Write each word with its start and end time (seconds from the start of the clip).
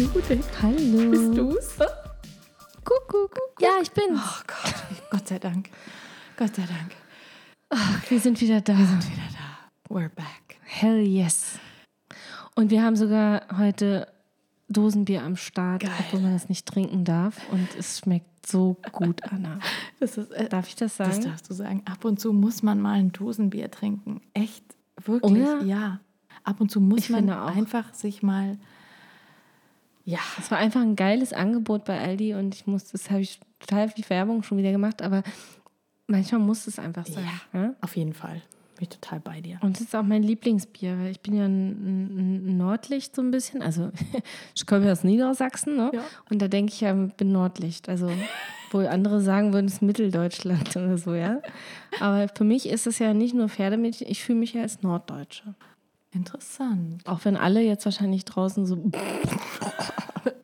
Judith, 0.00 0.46
Hallo. 0.62 1.10
bist 1.10 1.36
du's? 1.36 1.76
Kuckuck. 2.86 3.36
Ja, 3.60 3.68
ich 3.82 3.90
bin's. 3.90 4.18
Oh 4.18 4.42
Gott, 4.46 5.10
Gott 5.10 5.28
sei 5.28 5.38
Dank. 5.38 5.68
Gott 6.38 6.54
sei 6.56 6.62
Dank. 6.62 8.00
wir 8.08 8.18
sind 8.18 8.40
wieder 8.40 8.62
da. 8.62 8.78
Wir 8.78 8.86
sind 8.86 9.04
wieder 9.04 9.28
da. 9.30 9.94
We're 9.94 10.08
back. 10.08 10.56
Hell 10.62 11.06
yes. 11.06 11.58
Und 12.54 12.70
wir 12.70 12.82
haben 12.82 12.96
sogar 12.96 13.42
heute 13.58 14.08
Dosenbier 14.70 15.22
am 15.22 15.36
Start, 15.36 15.82
Geil. 15.82 15.92
obwohl 15.98 16.20
man 16.20 16.32
das 16.32 16.48
nicht 16.48 16.64
trinken 16.64 17.04
darf. 17.04 17.36
Und 17.52 17.68
es 17.78 17.98
schmeckt 17.98 18.46
so 18.46 18.78
gut, 18.92 19.22
Anna. 19.30 19.58
Ist, 20.00 20.16
äh, 20.16 20.48
Darf 20.48 20.66
ich 20.68 20.76
das 20.76 20.96
sagen? 20.96 21.10
das 21.10 21.20
darfst 21.20 21.50
du 21.50 21.52
sagen. 21.52 21.82
Ab 21.84 22.06
und 22.06 22.18
zu 22.18 22.32
muss 22.32 22.62
man 22.62 22.80
mal 22.80 22.94
ein 22.98 23.12
Dosenbier 23.12 23.70
trinken. 23.70 24.22
Echt, 24.32 24.64
wirklich, 25.04 25.30
Oder? 25.30 25.62
ja. 25.62 26.00
Ab 26.42 26.58
und 26.62 26.70
zu 26.70 26.80
muss 26.80 27.00
Ich 27.00 27.10
man 27.10 27.28
einfach 27.28 27.92
sich 27.92 28.22
mal, 28.22 28.56
ja, 30.10 30.18
Es 30.38 30.50
war 30.50 30.58
einfach 30.58 30.80
ein 30.80 30.96
geiles 30.96 31.32
Angebot 31.32 31.84
bei 31.84 32.00
Aldi 32.00 32.34
und 32.34 32.54
ich 32.54 32.66
muss, 32.66 32.86
das 32.86 33.10
habe 33.10 33.20
ich 33.20 33.38
total 33.60 33.88
viel 33.88 34.08
Werbung 34.08 34.42
schon 34.42 34.58
wieder 34.58 34.72
gemacht, 34.72 35.02
aber 35.02 35.22
manchmal 36.08 36.40
muss 36.40 36.66
es 36.66 36.78
einfach 36.78 37.06
sein. 37.06 37.28
Ja. 37.52 37.74
auf 37.80 37.96
jeden 37.96 38.12
Fall. 38.12 38.42
Bin 38.76 38.88
ich 38.90 38.98
total 38.98 39.20
bei 39.20 39.40
dir. 39.40 39.58
Und 39.60 39.76
das 39.76 39.82
ist 39.82 39.94
auch 39.94 40.02
mein 40.02 40.22
Lieblingsbier, 40.22 40.98
weil 40.98 41.10
ich 41.10 41.20
bin 41.20 41.36
ja 41.36 41.44
ein, 41.44 42.48
ein, 42.48 42.56
Nordlicht 42.56 43.14
so 43.14 43.22
ein 43.22 43.30
bisschen. 43.30 43.62
Also 43.62 43.90
ich 44.54 44.66
komme 44.66 44.86
ja 44.86 44.92
aus 44.92 45.04
Niedersachsen, 45.04 45.76
ne? 45.76 45.90
Ja. 45.92 46.02
Und 46.30 46.40
da 46.42 46.48
denke 46.48 46.72
ich 46.72 46.80
ja, 46.80 47.04
ich 47.04 47.14
bin 47.14 47.30
Nordlicht. 47.30 47.88
Also 47.88 48.10
wo 48.70 48.78
andere 48.78 49.20
sagen 49.20 49.52
würden, 49.52 49.66
es 49.66 49.74
ist 49.74 49.82
Mitteldeutschland 49.82 50.70
oder 50.76 50.98
so, 50.98 51.14
ja. 51.14 51.40
Aber 52.00 52.28
für 52.34 52.44
mich 52.44 52.68
ist 52.68 52.86
es 52.86 52.98
ja 52.98 53.14
nicht 53.14 53.34
nur 53.34 53.48
Pferdemädchen, 53.48 54.08
ich 54.08 54.24
fühle 54.24 54.38
mich 54.38 54.54
ja 54.54 54.62
als 54.62 54.82
Norddeutsche. 54.82 55.54
Interessant. 56.12 57.06
Auch 57.06 57.24
wenn 57.24 57.36
alle 57.36 57.60
jetzt 57.62 57.84
wahrscheinlich 57.84 58.24
draußen 58.24 58.66
so. 58.66 58.76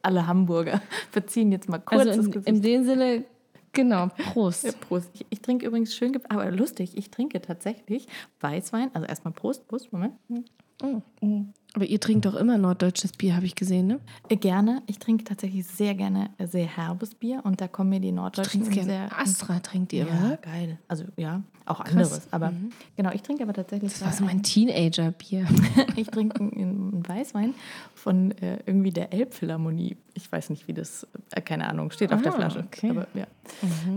Alle 0.02 0.26
Hamburger 0.28 0.80
verziehen 1.10 1.50
jetzt 1.50 1.68
mal 1.68 1.78
kurz 1.78 2.06
Also 2.06 2.30
in, 2.30 2.42
in 2.44 2.62
dem 2.62 2.84
Sinne, 2.84 3.24
genau, 3.72 4.06
Prost. 4.32 4.62
Ja, 4.62 4.70
Prost. 4.72 5.10
Ich, 5.14 5.26
ich 5.30 5.42
trinke 5.42 5.66
übrigens 5.66 5.96
schön, 5.96 6.16
aber 6.28 6.48
lustig, 6.52 6.96
ich 6.96 7.10
trinke 7.10 7.40
tatsächlich 7.40 8.06
Weißwein. 8.40 8.90
Also 8.94 9.08
erstmal 9.08 9.34
Prost, 9.34 9.66
Prost, 9.66 9.92
Moment. 9.92 10.14
Aber 11.76 11.84
ihr 11.84 12.00
trinkt 12.00 12.24
doch 12.24 12.34
immer 12.36 12.56
norddeutsches 12.56 13.12
Bier, 13.12 13.36
habe 13.36 13.44
ich 13.44 13.54
gesehen, 13.54 13.86
ne? 13.86 14.00
Äh, 14.30 14.36
Gerne. 14.36 14.82
Ich 14.86 14.98
trinke 14.98 15.24
tatsächlich 15.24 15.66
sehr 15.66 15.94
gerne 15.94 16.30
äh, 16.38 16.46
sehr 16.46 16.64
herbes 16.64 17.14
Bier 17.14 17.42
und 17.44 17.60
da 17.60 17.68
kommen 17.68 17.90
mir 17.90 18.00
die 18.00 18.12
Norddeutschen 18.12 18.62
Trinkt 18.62 18.74
gerne. 18.74 19.08
sehr. 19.10 19.18
Astra 19.18 19.58
trinkt 19.60 19.92
ihr, 19.92 20.06
ja, 20.06 20.26
oder? 20.26 20.36
geil. 20.38 20.78
Also 20.88 21.04
ja, 21.18 21.42
auch 21.66 21.80
anderes. 21.80 22.28
Aber 22.32 22.54
genau, 22.96 23.10
ich 23.12 23.20
trinke 23.20 23.42
aber 23.42 23.52
tatsächlich. 23.52 23.92
Das 23.92 24.00
war 24.02 24.12
so 24.14 24.24
mein 24.24 24.42
Teenager-Bier. 24.42 25.46
ich 25.96 26.06
trinke 26.06 26.40
einen, 26.40 27.06
Weißwein 27.06 27.52
von 27.94 28.30
äh, 28.38 28.58
irgendwie 28.64 28.90
der 28.90 29.12
Elbphilharmonie. 29.12 29.98
Ich 30.14 30.32
weiß 30.32 30.48
nicht, 30.48 30.66
wie 30.68 30.72
das, 30.72 31.06
äh, 31.32 31.42
keine 31.42 31.68
Ahnung, 31.68 31.90
steht 31.90 32.10
auf 32.10 32.22
der 32.22 32.32
Ah, 32.32 32.36
Flasche. 32.36 32.60
okay. 32.60 32.88
Aber 32.88 33.06
ja. 33.12 33.26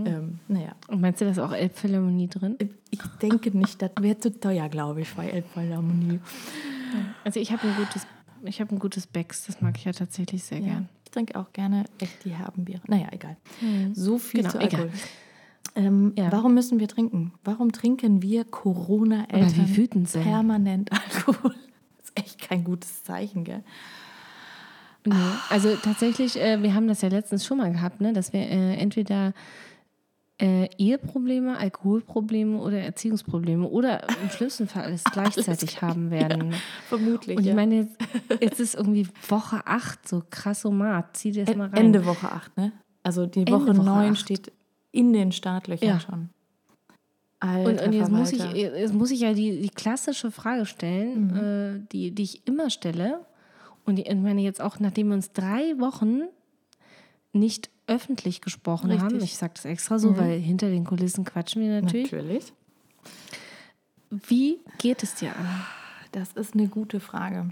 Ähm, 0.04 0.38
naja. 0.48 0.72
Und 0.88 1.00
meinst 1.00 1.22
du, 1.22 1.24
da 1.24 1.30
ist 1.30 1.38
auch 1.38 1.52
Elbphilharmonie 1.52 2.28
drin? 2.28 2.58
Ich 2.90 3.00
denke 3.22 3.56
nicht, 3.56 3.80
das 3.80 3.92
wäre 3.98 4.18
zu 4.18 4.38
teuer, 4.38 4.68
glaube 4.68 5.00
ich, 5.00 5.14
bei 5.14 5.30
Elbphilharmonie. 5.30 6.20
Also 7.24 7.40
ich 7.40 7.52
habe 7.52 7.66
ein 7.68 7.74
gutes, 7.76 8.06
ich 8.44 8.60
habe 8.60 8.74
ein 8.74 8.78
gutes 8.78 9.06
Becks, 9.06 9.46
das 9.46 9.60
mag 9.60 9.76
ich 9.76 9.84
ja 9.84 9.92
tatsächlich 9.92 10.42
sehr 10.44 10.58
Ja. 10.58 10.64
gern. 10.66 10.88
Ich 11.04 11.10
trinke 11.10 11.38
auch 11.38 11.52
gerne 11.52 11.84
echt 12.00 12.24
die 12.24 12.30
herben 12.30 12.64
Biere. 12.64 12.80
Naja, 12.86 13.08
egal. 13.10 13.36
So 13.94 14.18
viel 14.18 14.40
Genau, 14.42 14.52
zu. 14.52 14.58
Alkohol. 14.60 14.90
Ähm, 15.74 16.12
Ja. 16.16 16.30
Warum 16.32 16.54
müssen 16.54 16.78
wir 16.80 16.88
trinken? 16.88 17.32
Warum 17.44 17.72
trinken 17.72 18.22
wir 18.22 18.44
Corona-Eltern 18.44 19.88
permanent 20.22 20.90
Alkohol? 21.16 21.54
Das 21.98 22.06
ist 22.10 22.12
echt 22.18 22.40
kein 22.40 22.64
gutes 22.64 23.04
Zeichen, 23.04 23.44
gell? 23.44 23.62
Nee. 25.06 25.14
Also 25.48 25.74
tatsächlich, 25.76 26.38
äh, 26.38 26.62
wir 26.62 26.74
haben 26.74 26.86
das 26.86 27.00
ja 27.02 27.08
letztens 27.08 27.44
schon 27.46 27.58
mal 27.58 27.72
gehabt, 27.72 28.00
ne, 28.00 28.12
dass 28.12 28.32
wir 28.32 28.40
äh, 28.40 28.74
entweder 28.76 29.32
äh, 30.40 30.68
Eheprobleme, 30.78 31.56
Alkoholprobleme 31.58 32.58
oder 32.58 32.78
Erziehungsprobleme 32.80 33.68
oder 33.68 34.06
im 34.22 34.30
schlimmsten 34.30 34.66
Fall 34.66 34.84
alles 34.84 35.04
gleichzeitig 35.04 35.82
haben 35.82 36.10
werden. 36.10 36.54
Vermutlich. 36.88 37.36
Und 37.36 37.42
ich 37.42 37.48
ja. 37.50 37.54
meine, 37.54 37.74
jetzt, 37.76 37.96
jetzt 38.42 38.60
ist 38.60 38.74
irgendwie 38.74 39.06
Woche 39.28 39.66
8, 39.66 40.08
so 40.08 40.22
krassomat. 40.30 41.16
Zieh 41.16 41.32
dir 41.32 41.44
das 41.44 41.56
mal 41.56 41.68
rein. 41.68 41.86
Ende 41.86 42.04
Woche 42.06 42.30
8, 42.30 42.56
ne? 42.56 42.72
Also 43.02 43.26
die 43.26 43.40
Ende 43.40 43.52
Woche 43.52 43.76
Woche 43.76 43.84
9 43.84 44.12
acht. 44.12 44.18
steht 44.20 44.52
in 44.92 45.12
den 45.12 45.32
Startlöchern 45.32 45.88
Ja. 45.88 46.00
schon. 46.00 46.30
Alter 47.40 47.70
Und, 47.70 47.80
und 47.82 47.92
jetzt, 47.94 48.10
muss 48.10 48.32
ich, 48.32 48.42
jetzt 48.52 48.92
muss 48.92 49.10
ich 49.10 49.20
ja 49.20 49.32
die, 49.32 49.62
die 49.62 49.70
klassische 49.70 50.30
Frage 50.30 50.66
stellen, 50.66 51.28
Mhm. 51.28 51.36
äh, 51.36 51.86
die, 51.92 52.10
die 52.14 52.22
ich 52.22 52.46
immer 52.46 52.68
stelle. 52.68 53.20
Und 53.86 53.98
ich 53.98 54.14
meine, 54.14 54.42
jetzt 54.42 54.60
auch, 54.60 54.78
nachdem 54.78 55.08
wir 55.08 55.14
uns 55.14 55.32
drei 55.32 55.78
Wochen 55.78 56.22
nicht 57.32 57.70
öffentlich 57.90 58.40
gesprochen 58.40 58.90
Richtig. 58.90 59.04
haben, 59.04 59.20
ich 59.22 59.36
sage 59.36 59.52
das 59.56 59.64
extra 59.64 59.98
so, 59.98 60.16
weil 60.16 60.38
hinter 60.38 60.70
den 60.70 60.84
Kulissen 60.84 61.24
quatschen 61.24 61.60
wir 61.62 61.82
natürlich. 61.82 62.12
Natürlich. 62.12 62.52
Wie 64.10 64.58
geht 64.78 65.02
es 65.02 65.14
dir 65.16 65.30
an? 65.36 65.46
Das 66.12 66.32
ist 66.32 66.54
eine 66.54 66.68
gute 66.68 67.00
Frage. 67.00 67.50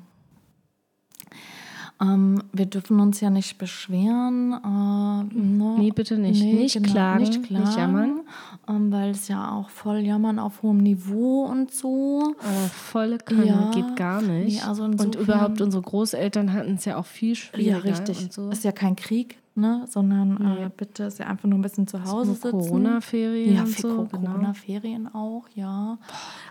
Ähm, 2.00 2.42
wir 2.52 2.66
dürfen 2.66 3.00
uns 3.00 3.20
ja 3.20 3.28
nicht 3.28 3.58
beschweren. 3.58 4.52
Äh, 4.52 5.34
ne? 5.36 5.76
Nee, 5.78 5.90
bitte 5.90 6.16
nicht. 6.16 6.42
Nicht 6.42 6.82
klagen, 6.84 7.24
nicht 7.24 7.50
jammern. 7.76 8.20
Ähm, 8.68 8.92
weil 8.92 9.10
es 9.10 9.26
ja 9.26 9.52
auch 9.52 9.68
voll 9.68 9.98
jammern 9.98 10.38
auf 10.38 10.62
hohem 10.62 10.78
Niveau 10.78 11.44
und 11.44 11.72
so. 11.72 12.36
Äh, 12.40 12.68
volle 12.68 13.18
Kanne 13.18 13.46
Ja. 13.46 13.70
geht 13.72 13.96
gar 13.96 14.22
nicht. 14.22 14.62
Nee, 14.62 14.68
also 14.68 14.84
und 14.84 15.16
überhaupt 15.16 15.60
unsere 15.60 15.82
Großeltern 15.82 16.52
hatten 16.52 16.74
es 16.74 16.84
ja 16.84 16.96
auch 16.98 17.06
viel 17.06 17.34
schwieriger. 17.34 17.78
Ja, 17.78 17.78
richtig. 17.78 18.28
So. 18.30 18.48
Ist 18.50 18.62
ja 18.62 18.70
kein 18.72 18.94
Krieg, 18.94 19.36
ne? 19.58 19.84
sondern 19.88 20.34
Nee. 20.34 20.64
äh, 20.64 20.70
bitte 20.74 21.04
ist 21.04 21.18
ja 21.18 21.26
einfach 21.26 21.48
nur 21.48 21.58
ein 21.58 21.62
bisschen 21.62 21.86
zu 21.86 22.02
Hause 22.04 22.34
sitzen. 22.34 22.50
Corona-Ferien 22.52 23.54
Ja, 23.54 23.66
so, 23.66 24.06
genau. 24.06 24.06
Corona-Ferien 24.06 25.12
auch, 25.14 25.44
ja. 25.54 25.98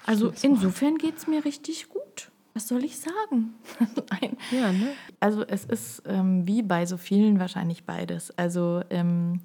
Also 0.05 0.31
insofern 0.41 0.97
geht 0.97 1.17
es 1.17 1.27
mir 1.27 1.43
richtig 1.45 1.89
gut. 1.89 2.31
Was 2.53 2.67
soll 2.67 2.83
ich 2.83 2.97
sagen? 2.97 3.53
Nein. 4.11 4.37
Ja, 4.51 4.71
ne? 4.71 4.89
Also 5.19 5.43
es 5.45 5.65
ist 5.65 6.03
ähm, 6.07 6.47
wie 6.47 6.63
bei 6.63 6.85
so 6.85 6.97
vielen 6.97 7.39
wahrscheinlich 7.39 7.85
beides. 7.85 8.35
Also 8.37 8.81
ähm, 8.89 9.41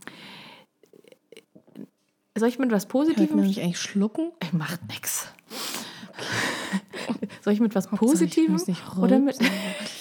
soll 2.36 2.48
ich 2.48 2.58
mit 2.58 2.70
was 2.70 2.84
Hört 2.84 2.90
Positivem? 2.92 3.36
man 3.36 3.46
mich 3.46 3.60
eigentlich 3.60 3.80
schlucken? 3.80 4.32
Ey, 4.40 4.48
macht 4.52 4.80
nix. 4.88 5.28
Soll 7.42 7.52
ich 7.52 7.60
mit 7.60 7.74
was 7.74 7.90
Hauptsache, 7.90 8.06
Positivem 8.06 8.56
oder 9.00 9.18
mit 9.18 9.38
rülpsen. 9.40 9.50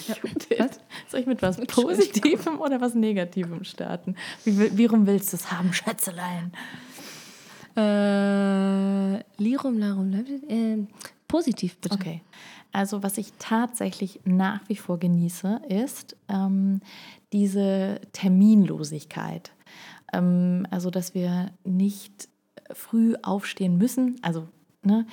Judith, 0.50 0.80
Soll 1.12 1.20
ich 1.20 1.28
mit 1.28 1.42
was 1.42 1.58
Positivem 1.58 2.62
oder 2.62 2.80
was 2.80 2.96
Negativem 2.96 3.66
starten? 3.66 4.16
Wie, 4.46 4.78
wie 4.78 4.86
rum 4.86 5.06
willst 5.06 5.34
du 5.34 5.36
es 5.36 5.52
haben, 5.52 5.74
Schätzelein? 5.74 6.54
Äh, 7.76 9.22
Lirum, 9.38 9.78
Larum, 9.78 10.14
äh, 10.14 10.78
positiv 11.28 11.78
bitte. 11.80 11.96
Okay. 11.96 12.22
Also 12.72 13.04
was 13.04 13.18
ich 13.18 13.34
tatsächlich 13.40 14.22
nach 14.24 14.62
wie 14.70 14.78
vor 14.78 15.00
genieße, 15.00 15.64
ist 15.68 16.16
ähm, 16.30 16.80
diese 17.34 18.00
Terminlosigkeit. 18.14 19.52
Ähm, 20.14 20.66
also 20.72 20.90
dass 20.90 21.14
wir 21.14 21.52
nicht 21.66 22.30
früh 22.72 23.16
aufstehen 23.22 23.78
müssen. 23.78 24.16
Also 24.22 24.48
ne, 24.84 25.06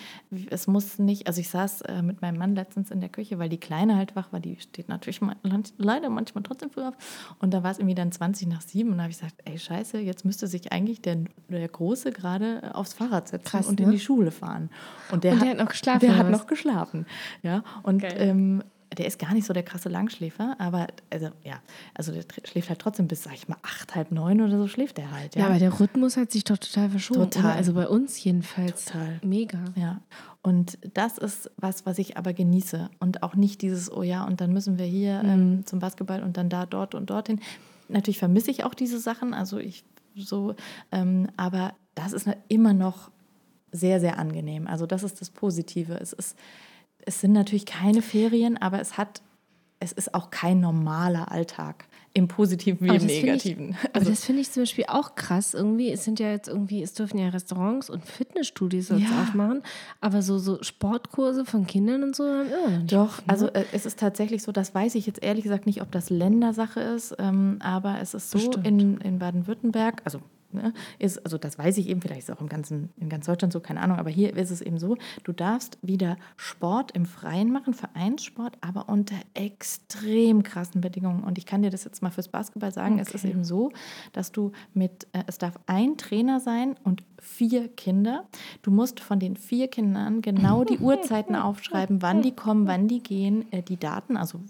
es 0.51 0.67
muss 0.67 0.99
nicht, 0.99 1.27
also 1.27 1.41
ich 1.41 1.49
saß 1.51 1.83
äh, 1.83 2.03
mit 2.03 2.23
meinem 2.23 2.39
Mann 2.39 2.55
letztens 2.55 2.91
in 2.91 3.01
der 3.01 3.09
Küche, 3.09 3.39
weil 3.39 3.49
die 3.49 3.59
Kleine 3.59 3.97
halt 3.97 4.17
wach 4.17 4.33
war, 4.33 4.41
die 4.41 4.57
steht 4.61 4.89
natürlich 4.89 5.21
ma- 5.21 5.37
leider 5.77 6.09
manchmal 6.11 6.43
trotzdem 6.43 6.71
früh 6.71 6.83
auf. 6.83 6.95
Und 7.39 7.53
da 7.53 7.63
war 7.63 7.71
es 7.71 7.79
irgendwie 7.79 7.95
dann 7.95 8.11
20 8.13 8.49
nach 8.49 8.63
7 8.63 8.91
und 8.91 8.97
da 8.99 9.03
habe 9.05 9.11
ich 9.13 9.19
gesagt, 9.19 9.37
ey 9.45 9.59
scheiße, 9.59 9.99
jetzt 9.99 10.25
müsste 10.25 10.47
sich 10.47 10.73
eigentlich 10.73 11.03
der, 11.03 11.19
der 11.49 11.69
Große 11.69 12.13
gerade 12.13 12.63
äh, 12.63 12.69
aufs 12.71 12.95
Fahrrad 12.95 13.29
setzen 13.29 13.45
Krass, 13.45 13.67
und 13.67 13.79
ne? 13.81 13.87
in 13.87 13.93
die 13.93 14.01
Schule 14.01 14.31
fahren. 14.31 14.71
Und 15.13 15.25
der, 15.25 15.33
Und 15.35 15.43
der 15.43 15.51
hat 15.51 15.59
noch 15.59 15.69
geschlafen, 15.69 16.01
Der 16.01 16.17
hat 16.17 16.31
noch 16.31 16.47
geschlafen. 16.47 17.07
Ja, 17.43 17.63
und 17.83 18.03
ähm, 18.05 18.63
der 18.97 19.07
ist 19.07 19.19
gar 19.19 19.35
nicht 19.35 19.47
so 19.47 19.53
der 19.53 19.63
krasse 19.63 19.89
Langschläfer, 19.89 20.57
aber 20.59 20.87
also 21.11 21.31
ja, 21.45 21.61
also 21.95 22.13
der 22.13 22.25
schläft 22.45 22.71
halt 22.71 22.79
trotzdem 22.79 23.07
bis, 23.07 23.23
sag 23.23 23.35
ich 23.35 23.49
mal, 23.49 23.59
acht, 23.63 23.95
halb 23.95 24.11
neun 24.13 24.41
oder 24.41 24.59
so 24.59 24.67
schläft 24.67 24.99
der 24.99 25.11
halt. 25.11 25.35
Ja, 25.35 25.43
Ja, 25.43 25.49
aber 25.49 25.59
der 25.59 25.79
Rhythmus 25.79 26.17
hat 26.17 26.33
sich 26.33 26.45
doch 26.45 26.59
total 26.59 26.91
verschoben. 26.91 27.31
Total. 27.31 27.45
Oder? 27.45 27.55
Also 27.55 27.75
bei 27.75 27.89
uns 27.89 28.23
jedenfalls. 28.23 28.87
Total. 28.87 29.21
Mega. 29.23 29.59
Ja, 29.77 30.01
und 30.43 30.79
das 30.95 31.19
ist 31.19 31.51
was, 31.57 31.85
was 31.85 31.99
ich 31.99 32.17
aber 32.17 32.33
genieße. 32.33 32.89
Und 33.01 33.23
auch 33.23 33.35
nicht 33.35 33.61
dieses, 33.61 33.93
oh 33.93 34.03
ja, 34.03 34.25
und 34.25 34.41
dann 34.41 34.53
müssen 34.53 34.79
wir 34.79 34.87
hier 34.87 35.23
ähm, 35.25 35.67
zum 35.67 35.79
Basketball 35.79 36.23
und 36.23 36.37
dann 36.37 36.49
da, 36.49 36.65
dort 36.65 36.95
und 36.95 37.11
dorthin. 37.11 37.41
Natürlich 37.89 38.19
vermisse 38.19 38.51
ich 38.51 38.65
auch 38.65 38.75
diese 38.75 38.99
Sachen, 38.99 39.35
also 39.35 39.59
ich 39.59 39.85
so, 40.15 40.55
ähm, 40.93 41.29
aber 41.37 41.75
das 41.95 42.13
ist 42.13 42.29
immer 42.49 42.73
noch 42.73 43.11
sehr, 43.73 44.01
sehr 44.01 44.19
angenehm. 44.19 44.67
Also 44.67 44.87
das 44.87 45.03
ist 45.03 45.21
das 45.21 45.31
Positive. 45.31 45.95
Es, 45.95 46.13
ist, 46.13 46.37
es 47.09 47.21
sind 47.23 47.33
natürlich 47.33 47.65
keine 47.67 48.03
Ferien, 48.03 48.59
aber 48.59 48.81
es 48.81 48.99
hat, 48.99 49.23
es 49.81 49.93
ist 49.93 50.15
auch 50.15 50.31
kein 50.31 50.61
normaler 50.61 51.33
Alltag. 51.33 51.87
Im 52.15 52.27
Positiven 52.27 52.87
wie 52.87 52.97
im 52.97 53.07
Negativen. 53.07 53.71
Ich, 53.83 53.95
aber 53.95 54.05
das 54.05 54.25
finde 54.25 54.41
ich 54.43 54.51
zum 54.51 54.63
Beispiel 54.63 54.85
auch 54.89 55.15
krass. 55.15 55.55
Irgendwie, 55.55 55.91
es 55.93 56.05
sind 56.05 56.19
ja 56.19 56.31
jetzt 56.31 56.49
irgendwie, 56.49 56.83
es 56.83 56.93
dürfen 56.95 57.19
ja 57.19 57.29
Restaurants 57.29 57.89
und 57.91 58.05
Fitnessstudios 58.05 58.89
jetzt 58.89 59.03
Ja. 59.03 59.23
aufmachen, 59.23 59.63
aber 60.01 60.23
so, 60.23 60.39
so 60.39 60.63
Sportkurse 60.63 61.45
von 61.45 61.67
Kindern 61.67 62.03
und 62.03 62.17
so 62.17 62.25
haben 62.25 62.49
immer 62.49 62.79
nicht. 62.79 62.93
Doch, 62.93 63.19
ne? 63.19 63.25
also 63.29 63.47
äh, 63.49 63.65
es 63.73 63.87
ist 63.87 63.99
tatsächlich 64.01 64.43
so, 64.43 64.53
das 64.53 64.75
weiß 64.75 64.95
ich 64.97 65.07
jetzt 65.07 65.23
ehrlich 65.23 65.45
gesagt 65.45 65.67
nicht, 65.67 65.81
ob 65.81 65.93
das 65.93 66.11
Ländersache 66.11 66.81
ist, 66.81 67.15
ähm, 67.19 67.59
aber 67.63 68.01
es 68.01 68.15
ist 68.15 68.31
so 68.31 68.39
Bestimmt. 68.39 68.67
in, 68.67 68.99
in 68.99 69.19
Baden-Württemberg, 69.19 70.03
also 70.05 70.21
ne, 70.53 70.73
ist, 70.99 71.25
also 71.25 71.39
das 71.39 71.59
weiß 71.59 71.79
ich 71.79 71.89
eben, 71.89 72.01
vielleicht 72.01 72.21
ist 72.21 72.29
es 72.29 72.37
auch 72.37 72.41
im 72.41 72.49
ganzen, 72.49 72.91
in 72.97 73.09
ganz 73.09 73.27
Deutschland 73.27 73.53
so, 73.53 73.61
keine 73.61 73.81
Ahnung, 73.81 73.99
aber 73.99 74.11
hier 74.11 74.37
ist 74.37 74.51
es 74.51 74.61
eben 74.61 74.79
so, 74.79 74.97
du 75.25 75.33
darfst 75.33 75.79
wieder 75.83 76.17
Sport 76.37 76.93
im 76.93 77.07
Freien 77.07 77.53
machen, 77.53 77.75
Vereinssport, 77.75 78.57
aber 78.61 78.89
unter 78.89 79.17
extrem 79.35 80.43
krassen 80.43 80.81
Bedingungen. 80.81 81.25
Und 81.25 81.39
ich 81.39 81.47
kann 81.47 81.63
dir 81.63 81.71
das 81.71 81.85
jetzt 81.85 82.03
mal 82.03 82.11
fürs 82.11 82.29
Basketball 82.29 82.73
sagen, 82.73 82.99
es 82.99 83.09
ist 83.11 83.25
Okay. 83.25 83.33
eben 83.33 83.45
so, 83.45 83.71
dass 84.13 84.33
du 84.33 84.53
mit, 84.75 85.07
äh, 85.13 85.25
es 85.27 85.39
darf 85.39 85.59
ein 85.67 85.97
Trainer 85.97 86.41
sein 86.41 86.77
und 86.85 87.03
vier 87.21 87.69
Kinder. 87.69 88.27
Du 88.63 88.71
musst 88.71 89.01
von 89.01 89.19
den 89.19 89.37
vier 89.37 89.69
Kindern 89.69 90.23
genau 90.23 90.65
die 90.65 90.79
Uhrzeiten 90.81 91.35
aufschreiben, 91.35 92.01
wann 92.01 92.23
die 92.23 92.33
kommen, 92.33 92.67
wann 92.69 92.87
die 92.87 93.03
gehen, 93.03 93.51
äh, 93.53 93.63
die 93.63 93.77
Daten, 93.77 94.17
also 94.17 94.41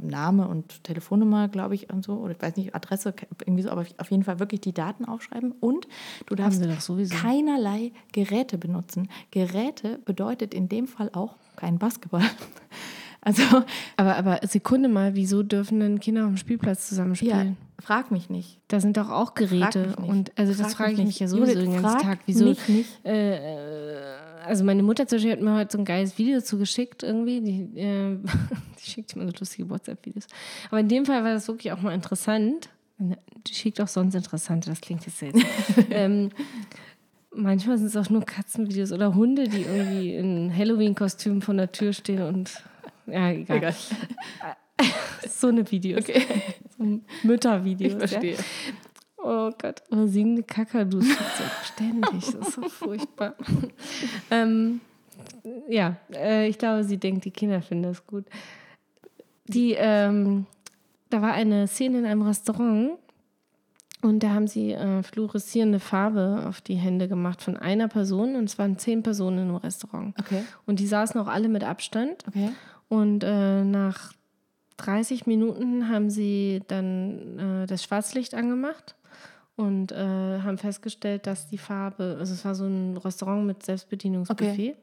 Name 0.00 0.48
und 0.48 0.82
Telefonnummer, 0.84 1.48
glaube 1.48 1.74
ich, 1.74 1.92
und 1.92 2.02
so, 2.04 2.14
oder 2.14 2.32
ich 2.32 2.40
weiß 2.40 2.56
nicht, 2.56 2.74
Adresse, 2.74 3.14
irgendwie 3.44 3.62
so, 3.62 3.70
aber 3.70 3.84
auf 3.98 4.10
jeden 4.10 4.24
Fall 4.24 4.38
wirklich 4.38 4.62
die 4.62 4.72
Daten 4.72 5.04
aufschreiben. 5.04 5.43
Und 5.52 5.86
du 6.26 6.34
darfst 6.34 6.62
keinerlei 7.10 7.92
Geräte 8.12 8.58
benutzen. 8.58 9.08
Geräte 9.30 9.98
bedeutet 10.04 10.54
in 10.54 10.68
dem 10.68 10.86
Fall 10.86 11.10
auch 11.12 11.36
kein 11.56 11.78
Basketball. 11.78 12.22
Also, 13.26 13.42
aber, 13.96 14.16
aber 14.16 14.40
Sekunde 14.46 14.86
mal, 14.86 15.14
wieso 15.14 15.42
dürfen 15.42 15.80
denn 15.80 15.98
Kinder 15.98 16.24
auf 16.24 16.32
dem 16.32 16.36
Spielplatz 16.36 16.84
ja, 16.84 16.88
zusammenspielen? 16.90 17.56
frag 17.84 18.10
mich 18.10 18.30
nicht. 18.30 18.60
Da 18.68 18.80
sind 18.80 18.96
doch 18.96 19.10
auch 19.10 19.34
Geräte. 19.34 19.94
Und 19.96 20.32
also 20.36 20.52
das 20.52 20.74
Frag 20.74 20.88
frage 20.88 20.92
ich 20.92 21.06
mich 21.06 21.18
ja 21.20 21.28
sowieso 21.28 21.52
Judith, 21.52 21.72
den 21.72 21.82
ganzen 21.82 22.00
Tag. 22.00 22.18
Wieso? 22.26 22.44
mich 22.46 22.68
nicht. 22.68 23.04
Äh, 23.04 23.38
also 24.44 24.64
meine 24.64 24.82
Mutter 24.82 25.06
zum 25.06 25.16
Beispiel 25.16 25.32
hat 25.32 25.40
mir 25.40 25.54
heute 25.54 25.72
so 25.72 25.78
ein 25.78 25.84
geiles 25.84 26.18
Video 26.18 26.40
zugeschickt 26.40 27.02
irgendwie. 27.02 27.40
Die, 27.40 27.78
äh, 27.78 28.18
die 28.84 28.90
schickt 28.90 29.14
immer 29.14 29.26
so 29.26 29.32
lustige 29.38 29.68
WhatsApp-Videos. 29.68 30.26
Aber 30.70 30.80
in 30.80 30.88
dem 30.88 31.04
Fall 31.04 31.24
war 31.24 31.32
das 31.32 31.48
wirklich 31.48 31.72
auch 31.72 31.80
mal 31.80 31.92
interessant. 31.92 32.68
Die 32.98 33.54
schickt 33.54 33.80
auch 33.80 33.88
sonst 33.88 34.14
interessante, 34.14 34.70
das 34.70 34.80
klingt 34.80 35.04
jetzt 35.06 35.18
seltsam. 35.18 35.44
ähm, 35.90 36.30
manchmal 37.34 37.78
sind 37.78 37.88
es 37.88 37.96
auch 37.96 38.10
nur 38.10 38.24
Katzenvideos 38.24 38.92
oder 38.92 39.14
Hunde, 39.14 39.48
die 39.48 39.62
irgendwie 39.62 40.14
in 40.14 40.56
Halloween-Kostümen 40.56 41.42
vor 41.42 41.54
der 41.54 41.72
Tür 41.72 41.92
stehen 41.92 42.22
und 42.22 42.62
ja, 43.06 43.30
egal. 43.30 43.56
Egal. 43.58 43.74
So 45.26 45.48
eine 45.48 45.70
Videos. 45.70 46.02
Okay. 46.02 46.22
So 46.76 47.00
Müttervideos. 47.22 47.92
Ich 47.92 47.98
verstehe. 47.98 48.34
Ja. 48.34 48.42
Oh 49.18 49.50
Gott, 49.58 49.82
oh, 49.90 50.06
singende 50.06 50.42
Kakadus 50.42 51.06
so 51.06 51.44
ständig. 51.72 52.10
Das 52.10 52.34
ist 52.34 52.52
so 52.52 52.68
furchtbar. 52.68 53.34
ähm, 54.30 54.80
ja, 55.68 55.96
äh, 56.12 56.48
ich 56.48 56.58
glaube, 56.58 56.84
sie 56.84 56.98
denkt, 56.98 57.24
die 57.24 57.30
Kinder 57.30 57.62
finden 57.62 57.84
das 57.84 58.06
gut. 58.06 58.26
Die, 59.46 59.74
ähm, 59.78 60.46
da 61.14 61.22
war 61.22 61.32
eine 61.32 61.68
Szene 61.68 61.98
in 62.00 62.06
einem 62.06 62.22
Restaurant 62.22 62.98
und 64.02 64.24
da 64.24 64.30
haben 64.30 64.48
sie 64.48 64.72
äh, 64.72 65.02
fluoreszierende 65.04 65.78
Farbe 65.78 66.44
auf 66.48 66.60
die 66.60 66.74
Hände 66.74 67.06
gemacht 67.06 67.40
von 67.40 67.56
einer 67.56 67.86
Person 67.86 68.34
und 68.34 68.44
es 68.44 68.58
waren 68.58 68.78
zehn 68.78 69.04
Personen 69.04 69.48
im 69.48 69.54
Restaurant. 69.54 70.12
Okay, 70.18 70.42
Und 70.66 70.80
die 70.80 70.88
saßen 70.88 71.20
auch 71.20 71.28
alle 71.28 71.48
mit 71.48 71.62
Abstand. 71.62 72.24
okay. 72.26 72.50
Und 72.88 73.22
äh, 73.22 73.62
nach 73.62 74.12
30 74.78 75.26
Minuten 75.26 75.88
haben 75.88 76.10
sie 76.10 76.62
dann 76.66 77.38
äh, 77.38 77.66
das 77.66 77.84
Schwarzlicht 77.84 78.34
angemacht 78.34 78.96
und 79.54 79.92
äh, 79.92 80.40
haben 80.40 80.58
festgestellt, 80.58 81.28
dass 81.28 81.46
die 81.46 81.58
Farbe, 81.58 82.16
also 82.18 82.34
es 82.34 82.44
war 82.44 82.56
so 82.56 82.64
ein 82.64 82.96
Restaurant 82.96 83.46
mit 83.46 83.64
Selbstbedienungsbuffet. 83.64 84.74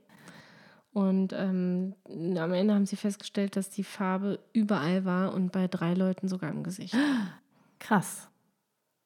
Und 0.94 1.32
ähm, 1.34 1.96
am 2.06 2.52
Ende 2.52 2.74
haben 2.74 2.86
sie 2.86 2.98
festgestellt, 2.98 3.56
dass 3.56 3.70
die 3.70 3.84
Farbe 3.84 4.40
überall 4.52 5.06
war 5.06 5.34
und 5.34 5.52
bei 5.52 5.68
drei 5.68 5.94
Leuten 5.94 6.28
sogar 6.28 6.52
im 6.52 6.64
Gesicht. 6.64 6.96
Krass. 7.80 8.30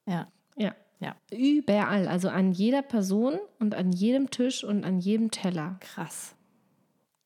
Ja. 0.07 0.27
Ja. 0.55 0.73
Ja. 0.99 1.15
Überall, 1.31 2.07
also 2.07 2.29
an 2.29 2.53
jeder 2.53 2.81
Person 2.81 3.37
und 3.59 3.75
an 3.75 3.91
jedem 3.91 4.31
Tisch 4.31 4.63
und 4.63 4.83
an 4.83 4.99
jedem 4.99 5.29
Teller. 5.29 5.77
Krass. 5.81 6.35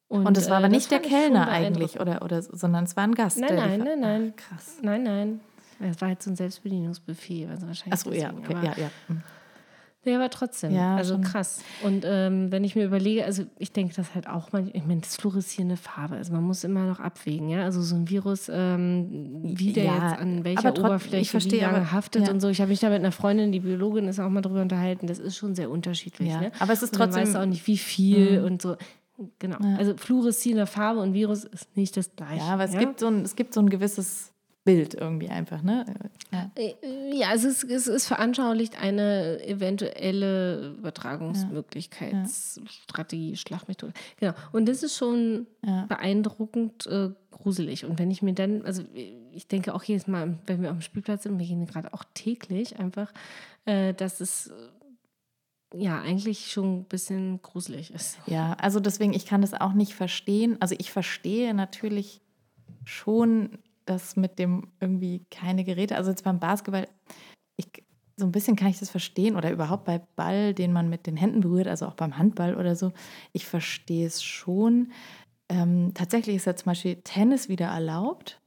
Und 0.10 0.38
es 0.38 0.50
war 0.50 0.56
äh, 0.56 0.64
aber 0.64 0.70
nicht 0.70 0.90
der 0.90 1.00
Kellner 1.00 1.48
eigentlich, 1.48 2.00
oder, 2.00 2.24
oder, 2.24 2.42
sondern 2.42 2.86
es 2.86 2.98
war 2.98 3.04
ein 3.04 3.14
Gast. 3.14 3.40
Nein, 3.40 3.56
nein, 3.56 3.80
nein, 3.80 4.00
nein. 4.00 4.34
Ach, 4.34 4.50
krass. 4.50 4.78
Nein, 4.82 5.04
nein. 5.04 5.40
Es 5.80 6.02
war 6.02 6.10
halt 6.10 6.22
so 6.22 6.32
ein 6.32 6.36
Selbstbedienungsbuffet, 6.36 7.48
also 7.48 7.68
wahrscheinlich. 7.68 7.94
Achso, 7.94 8.12
ja, 8.12 8.32
deswegen, 8.32 8.40
okay, 8.40 8.56
aber, 8.56 8.80
ja, 8.80 8.92
ja. 10.06 10.16
Aber 10.18 10.30
trotzdem. 10.30 10.72
Ja, 10.74 10.96
also 10.96 11.16
schon. 11.16 11.24
krass. 11.24 11.62
Und 11.84 12.04
ähm, 12.08 12.52
wenn 12.52 12.64
ich 12.64 12.76
mir 12.76 12.86
überlege, 12.86 13.26
also 13.26 13.44
ich 13.58 13.72
denke 13.72 13.94
das 13.96 14.16
halt 14.16 14.28
auch 14.28 14.52
mal, 14.52 14.70
ich 14.74 14.86
meine, 14.86 15.02
das 15.02 15.16
fluoreszierende 15.18 15.78
Farbe, 15.78 16.16
also 16.16 16.34
man 16.34 16.44
muss 16.44 16.64
immer 16.64 16.86
noch 16.86 17.00
abwägen, 17.00 17.50
ja. 17.50 17.64
Also 17.64 17.82
so 17.82 17.96
ein 17.96 18.10
Virus, 18.10 18.50
ähm, 18.52 19.42
wie 19.44 19.74
der 19.74 19.84
Ja, 19.86 19.94
jetzt 20.12 20.20
an 20.22 20.44
welcher 20.44 20.60
aber 20.60 20.74
trotz- 20.74 20.86
Oberfläche 20.86 21.22
ich 21.22 21.32
verstehe, 21.32 21.60
wie 21.60 21.64
lange 21.64 21.78
aber- 21.78 21.92
haftet 21.92 22.28
ja. 22.28 22.34
und 22.34 22.40
so. 22.40 22.50
Ich 22.50 22.60
habe 22.62 22.70
mich 22.70 22.80
da 22.80 22.90
mit 22.90 23.00
einer 23.00 23.12
Freundin, 23.12 23.52
die 23.52 23.60
Biologin 23.60 24.08
ist, 24.08 24.20
auch 24.20 24.30
mal 24.30 24.42
drüber 24.42 24.62
unterhalten. 24.62 25.08
Das 25.08 25.20
ist 25.20 25.36
schon 25.38 25.56
sehr 25.56 25.70
unterschiedlich. 25.70 26.30
Ja, 26.30 26.42
Ne? 26.42 26.52
aber 26.60 26.74
es 26.74 26.82
ist 26.84 26.94
Und 26.94 27.00
trotzdem- 27.00 27.22
weißt 27.24 27.36
du 27.36 27.42
auch 27.42 27.46
nicht, 27.46 27.68
wie 27.68 27.78
viel 27.78 28.42
und 28.46 28.62
so. 28.62 28.76
Genau. 29.40 29.58
Also 29.78 29.98
fluoreszierende 29.98 30.66
Farbe 30.66 31.02
und 31.02 31.14
Virus 31.14 31.44
ist 31.44 31.76
nicht 31.76 31.98
das 31.98 32.16
gleiche. 32.16 32.38
Ja, 32.38 32.54
aber 32.54 32.64
es, 32.64 32.72
Gibt 32.78 33.02
so 33.02 33.08
ein, 33.08 33.24
es 33.24 33.36
gibt 33.36 33.54
so 33.54 33.60
ein 33.60 33.70
gewisses 33.70 34.32
Bild 34.66 34.94
irgendwie 34.94 35.30
einfach, 35.30 35.64
ne? 35.64 35.86
Ja. 36.32 36.52
Äh, 36.56 36.74
Ja, 37.18 37.34
es 37.34 37.44
ist, 37.44 37.64
es 37.64 37.88
ist 37.88 38.08
veranschaulicht 38.08 38.80
eine 38.80 39.44
eventuelle 39.46 40.76
Übertragungsmöglichkeitsstrategie, 40.78 43.36
Schlagmethode. 43.36 43.94
Genau. 44.18 44.34
Und 44.52 44.68
das 44.68 44.84
ist 44.84 44.98
schon 44.98 45.48
Ja. 45.66 45.86
beeindruckend 45.88 46.86
äh, 46.88 47.10
gruselig. 47.32 47.86
Und 47.86 48.00
wenn 48.00 48.12
ich 48.12 48.22
mir 48.22 48.34
dann, 48.34 48.62
also 48.64 48.84
ich 49.32 49.48
denke 49.48 49.74
auch 49.74 49.84
jedes 49.84 50.08
Mal, 50.08 50.38
wenn 50.46 50.62
wir 50.62 50.70
auf 50.72 50.78
dem 50.78 50.82
Spielplatz 50.82 51.24
sind, 51.24 51.40
wir 51.40 51.46
gehen 51.46 51.66
gerade 51.66 51.94
auch 51.94 52.04
täglich 52.14 52.80
einfach, 52.80 53.12
äh, 53.66 53.94
dass 53.94 54.22
es 54.22 54.48
äh, 54.48 55.84
ja 55.84 56.02
eigentlich 56.02 56.52
schon 56.52 56.80
ein 56.80 56.84
bisschen 56.86 57.42
gruselig 57.42 57.92
ist. 57.94 58.18
Ja, 58.28 58.54
also 58.60 58.80
deswegen, 58.80 59.14
ich 59.14 59.26
kann 59.26 59.42
das 59.42 59.54
auch 59.54 59.74
nicht 59.74 59.94
verstehen. 59.96 60.58
Also 60.60 60.76
ich 60.78 60.92
verstehe 60.92 61.54
natürlich 61.54 62.22
schon 62.86 63.60
das 63.90 64.16
mit 64.16 64.40
dem 64.40 64.72
irgendwie 64.80 65.26
keine 65.32 65.64
Geräte. 65.64 65.96
Also 65.96 66.10
jetzt 66.12 66.24
beim 66.24 66.40
Basketball, 66.40 66.88
ich, 67.58 67.68
so 68.18 68.26
ein 68.26 68.32
bisschen 68.32 68.56
kann 68.56 68.70
ich 68.70 68.80
das 68.80 68.90
verstehen 68.90 69.36
oder 69.36 69.52
überhaupt 69.52 69.86
bei 69.86 70.02
Ball, 70.16 70.54
den 70.54 70.74
man 70.74 70.90
mit 70.90 71.08
den 71.08 71.18
Händen 71.18 71.42
berührt, 71.42 71.68
also 71.68 71.88
auch 71.88 71.96
beim 71.96 72.18
Handball 72.18 72.56
oder 72.56 72.76
so. 72.76 72.92
Ich 73.34 73.46
verstehe 73.46 74.08
es 74.08 74.24
schon. 74.24 74.92
Ähm, 75.50 75.92
tatsächlich 75.94 76.36
ist 76.36 76.46
ja 76.46 76.56
zum 76.56 76.66
Beispiel 76.66 76.98
Tennis 77.04 77.50
wieder 77.50 77.68
erlaubt. 77.68 78.40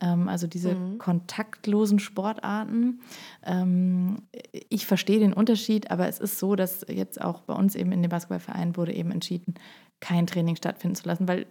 Ähm, 0.00 0.28
also 0.28 0.46
diese 0.46 0.76
kontaktlosen 0.98 1.98
Sportarten. 1.98 3.00
Ähm, 3.44 4.22
ich 4.68 4.86
verstehe 4.86 5.20
den 5.20 5.32
Unterschied, 5.32 5.90
aber 5.90 6.08
es 6.08 6.18
ist 6.18 6.38
so, 6.38 6.56
dass 6.56 6.84
jetzt 6.88 7.20
auch 7.20 7.40
bei 7.42 7.54
uns 7.54 7.74
eben 7.74 7.92
in 7.92 8.02
dem 8.02 8.10
Basketballverein 8.10 8.76
wurde 8.76 8.92
eben 8.92 9.12
entschieden, 9.12 9.54
kein 10.00 10.26
Training 10.26 10.56
stattfinden 10.56 10.96
zu 10.96 11.06
lassen, 11.06 11.28
weil 11.28 11.46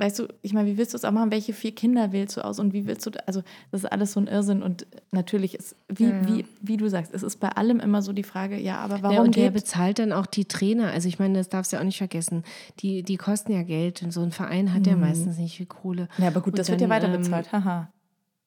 Weißt 0.00 0.18
du, 0.18 0.28
ich 0.40 0.54
meine, 0.54 0.66
wie 0.66 0.78
willst 0.78 0.94
du 0.94 0.96
es 0.96 1.04
auch 1.04 1.12
machen? 1.12 1.30
Welche 1.30 1.52
vier 1.52 1.74
Kinder 1.74 2.10
wählst 2.10 2.36
du 2.36 2.40
aus 2.44 2.58
und 2.58 2.72
wie 2.72 2.86
willst 2.86 3.04
du, 3.04 3.10
also 3.26 3.42
das 3.70 3.84
ist 3.84 3.92
alles 3.92 4.12
so 4.12 4.20
ein 4.20 4.26
Irrsinn 4.28 4.62
und 4.62 4.86
natürlich 5.12 5.54
ist, 5.54 5.76
wie, 5.88 6.04
Ja, 6.04 6.26
wie, 6.26 6.46
wie 6.62 6.76
du 6.78 6.88
sagst, 6.88 7.12
es 7.12 7.22
ist 7.22 7.36
bei 7.36 7.50
allem 7.50 7.80
immer 7.80 8.00
so 8.00 8.14
die 8.14 8.22
Frage, 8.22 8.58
ja, 8.58 8.78
aber 8.78 9.02
warum 9.02 9.14
Ja, 9.14 9.22
und 9.22 9.36
wer 9.36 9.50
bezahlt 9.50 9.98
dann 9.98 10.12
auch 10.12 10.24
die 10.24 10.46
Trainer? 10.46 10.90
Also 10.90 11.06
ich 11.06 11.18
meine, 11.18 11.36
das 11.38 11.50
darfst 11.50 11.70
du 11.72 11.76
ja 11.76 11.80
auch 11.82 11.86
nicht 11.86 11.98
vergessen. 11.98 12.44
Die, 12.78 13.02
die 13.02 13.18
kosten 13.18 13.52
ja 13.52 13.62
Geld 13.62 14.02
und 14.02 14.10
so 14.10 14.22
ein 14.22 14.32
Verein 14.32 14.72
hat 14.72 14.86
ja 14.86 14.96
meistens 14.96 15.36
nicht 15.36 15.58
viel 15.58 15.66
Kohle. 15.66 16.08
Ja, 16.16 16.28
aber 16.28 16.40
gut, 16.40 16.54
Und 16.54 16.58
das 16.58 16.70
wird 16.70 16.80
ja 16.80 16.88
dann, 16.88 16.96
weiter 17.02 17.12
ähm, 17.14 17.20
bezahlt, 17.20 17.52
haha. 17.52 17.92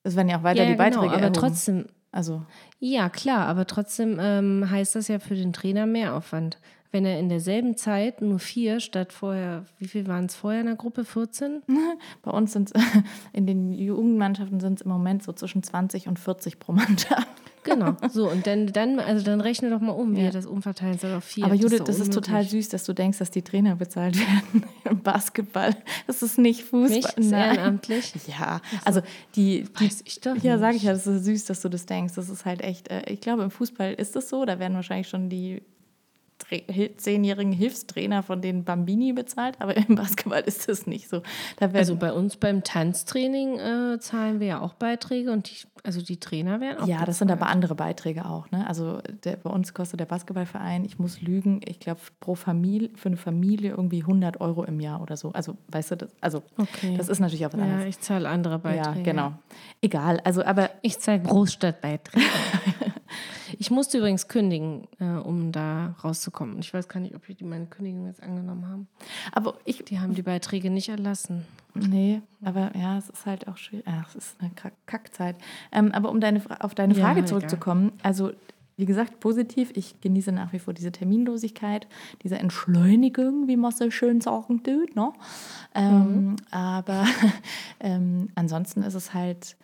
Es 0.04 0.16
werden 0.16 0.30
ja 0.30 0.40
auch 0.40 0.44
weiter 0.44 0.64
ja, 0.64 0.70
die 0.72 0.76
Beiträge 0.76 1.02
genau, 1.02 1.14
aber 1.14 1.22
erhoben. 1.22 1.34
trotzdem, 1.40 1.86
Also, 2.12 2.42
ja 2.80 3.10
klar, 3.10 3.46
aber 3.48 3.68
trotzdem 3.68 4.18
ähm, 4.20 4.70
heißt 4.70 4.96
das 4.96 5.08
ja 5.08 5.20
für 5.20 5.36
den 5.36 5.54
Trainer 5.54 5.86
Mehraufwand. 5.86 6.58
Wenn 6.94 7.06
er 7.06 7.20
in 7.20 7.28
derselben 7.28 7.76
Zeit 7.76 8.22
nur 8.22 8.40
vier 8.40 8.80
statt 8.80 9.12
vorher, 9.12 9.66
wie 9.80 9.88
viel 9.88 10.08
waren 10.08 10.26
es 10.26 10.36
vorher 10.36 10.62
in 10.62 10.68
der 10.68 10.76
Gruppe? 10.76 11.04
14? 11.04 11.64
Bei 12.22 12.32
uns 12.32 12.54
sind 12.54 12.72
in 13.34 13.46
den 13.48 13.74
Jugendmannschaften 13.74 14.60
sind 14.60 14.80
es 14.80 14.86
im 14.86 14.92
Moment 14.92 15.24
so 15.24 15.34
zwischen 15.34 15.64
20 15.64 16.08
und 16.08 16.20
40 16.20 16.60
pro 16.60 16.72
Mannschaft. 16.72 17.28
Genau, 17.66 17.96
so 18.12 18.30
und 18.30 18.46
dann, 18.46 18.68
dann, 18.68 19.00
also 19.00 19.24
dann 19.24 19.40
rechne 19.40 19.70
doch 19.70 19.80
mal 19.80 19.94
um, 19.94 20.18
wie 20.18 20.20
Ja. 20.20 20.26
er 20.26 20.32
das 20.32 20.46
umverteilen 20.46 20.98
soll 21.00 21.14
auf 21.14 21.24
vier. 21.24 21.46
Aber 21.46 21.54
Judith, 21.56 21.78
doch 21.78 21.86
das 21.86 22.02
ist 22.02 22.12
total 22.14 22.44
süß, 22.44 22.68
dass 22.68 22.84
du 22.84 22.92
denkst, 22.92 23.20
dass 23.20 23.32
die 23.32 23.42
Trainer 23.42 23.78
bezahlt 23.78 24.20
werden 24.20 24.66
im 24.84 25.00
Basketball. 25.02 25.74
Das 26.06 26.22
ist 26.22 26.38
nicht 26.38 26.64
Fußball. 26.64 26.90
Nicht? 26.98 27.18
Ist 27.18 27.32
ehrenamtlich? 27.32 28.14
Ja, 28.28 28.60
also 28.84 29.00
die, 29.38 29.64
die 29.80 29.86
Weiß 29.86 30.02
ich 30.04 30.20
doch 30.20 30.36
Ja, 30.44 30.58
sage 30.58 30.76
ich 30.76 30.84
ja, 30.84 30.92
das 30.92 31.08
ist 31.08 31.24
süß, 31.24 31.46
dass 31.46 31.62
du 31.62 31.70
das 31.70 31.86
denkst. 31.86 32.16
Das 32.16 32.28
ist 32.28 32.44
halt 32.44 32.60
echt, 32.62 32.90
äh, 32.90 33.04
ich 33.10 33.22
glaube, 33.22 33.44
im 33.44 33.50
Fußball 33.50 33.94
ist 33.94 34.18
das 34.18 34.28
so. 34.28 34.44
Da 34.44 34.60
werden 34.60 34.74
wahrscheinlich 34.74 35.08
schon 35.08 35.30
die 35.30 35.62
zehnjährigen 36.98 37.52
Hilfstrainer 37.54 38.24
von 38.24 38.42
den 38.42 38.64
Bambini 38.64 39.14
bezahlt, 39.14 39.56
aber 39.60 39.76
im 39.78 39.96
Basketball 39.96 40.42
ist 40.42 40.68
das 40.70 40.88
nicht 40.88 41.10
so. 41.10 41.22
Da 41.58 41.68
Also 41.74 41.96
bei 41.96 42.12
uns 42.14 42.38
beim 42.38 42.64
Tanztraining 42.64 43.60
äh, 43.60 44.00
zahlen 44.00 44.40
wir 44.40 44.48
ja 44.48 44.62
auch 44.62 44.74
Beiträge 44.74 45.32
und 45.32 45.50
die, 45.50 45.56
also 45.84 46.02
die 46.02 46.18
Trainer 46.20 46.60
werden 46.62 46.80
auch 46.80 46.88
ja, 46.88 47.06
das 47.06 47.20
sind 47.20 47.30
aber 47.32 47.40
bezahlt. 47.40 47.56
andere 47.56 47.76
Beiträge 47.76 48.26
auch. 48.26 48.50
Ne? 48.52 48.66
Also 48.68 49.00
der, 49.24 49.38
bei 49.38 49.50
uns 49.50 49.74
kostet 49.74 50.00
der 50.00 50.06
Basketballverein, 50.06 50.86
ich 50.86 51.00
muss 51.00 51.22
lügen, 51.22 51.62
ich 51.66 51.80
glaube 51.80 52.02
pro 52.20 52.36
Familie, 52.36 52.90
für 52.96 53.10
eine 53.10 53.18
Familie 53.18 53.72
irgendwie 53.72 54.02
100 54.02 54.42
Euro 54.42 54.64
im 54.64 54.80
Jahr 54.80 55.02
oder 55.02 55.18
so. 55.18 55.32
Also 55.34 55.58
weißt 55.70 55.92
du, 55.92 55.96
das, 55.98 56.10
also 56.22 56.42
Okay. 56.58 56.96
das 56.98 57.10
ist 57.10 57.20
natürlich 57.20 57.46
auch 57.46 57.54
was 57.54 57.60
Ja, 57.60 57.66
anderes. 57.66 57.86
ich 57.90 58.00
zahle 58.00 58.30
andere 58.30 58.60
Beiträge. 58.60 58.98
Ja, 58.98 59.04
genau. 59.04 59.34
Egal, 59.82 60.20
also 60.24 60.44
aber 60.44 60.70
Ich 60.82 61.00
zahle 61.00 61.22
Großstadtbeiträge. 61.22 62.26
ich 63.64 63.72
musste 63.72 63.98
übrigens 63.98 64.28
kündigen, 64.28 64.88
äh, 65.00 65.06
um 65.06 65.54
da 65.54 65.96
rauszukommen. 66.04 66.60
Ich 66.60 66.74
weiß 66.74 66.90
gar 66.90 67.00
nicht, 67.00 67.16
ob 67.16 67.26
die 67.26 67.44
meine 67.46 67.68
Kündigung 67.68 68.08
jetzt 68.08 68.22
angenommen 68.22 68.68
haben. 68.68 68.88
aber 69.32 69.54
ich 69.64 69.86
Die 69.86 70.02
haben 70.02 70.14
die 70.16 70.22
Beiträge 70.22 70.70
nicht 70.70 70.90
erlassen. 70.90 71.46
Nee, 71.74 72.22
aber 72.44 72.76
ja, 72.76 72.98
es 72.98 73.10
ist 73.10 73.26
halt 73.26 73.48
auch 73.48 73.56
schwierig. 73.56 73.86
Ach, 73.88 74.10
es 74.10 74.16
ist 74.16 74.42
eine 74.42 74.50
Kack 74.52 74.74
Kackzeit. 74.86 75.38
Ähm, 75.72 75.94
aber 75.94 76.10
um 76.12 76.20
deine, 76.20 76.42
Fra- 76.42 76.58
auf 76.58 76.76
deine 76.76 76.94
Ja, 76.94 77.06
Frage 77.06 77.20
egal. 77.20 77.30
zurückzukommen, 77.30 77.94
also 78.04 78.32
wie 78.76 78.86
gesagt, 78.86 79.20
positiv. 79.22 79.72
Ich 79.76 80.02
genieße 80.02 80.32
nach 80.34 80.52
wie 80.52 80.60
vor 80.60 80.74
diese 80.74 80.92
Terminlosigkeit, 80.92 81.88
diese 82.24 82.38
Entschleunigung, 82.40 83.48
wie 83.48 83.56
man 83.56 83.72
so 83.72 83.90
schön 83.92 84.20
sagen 84.20 84.62
tut. 84.62 84.94
Ne? 84.96 85.14
Ähm, 85.74 86.02
Mhm. 86.32 86.36
Aber 86.52 87.06
ähm, 87.80 88.28
ansonsten 88.36 88.84
ist 88.84 88.96
es 88.96 89.14
halt 89.14 89.56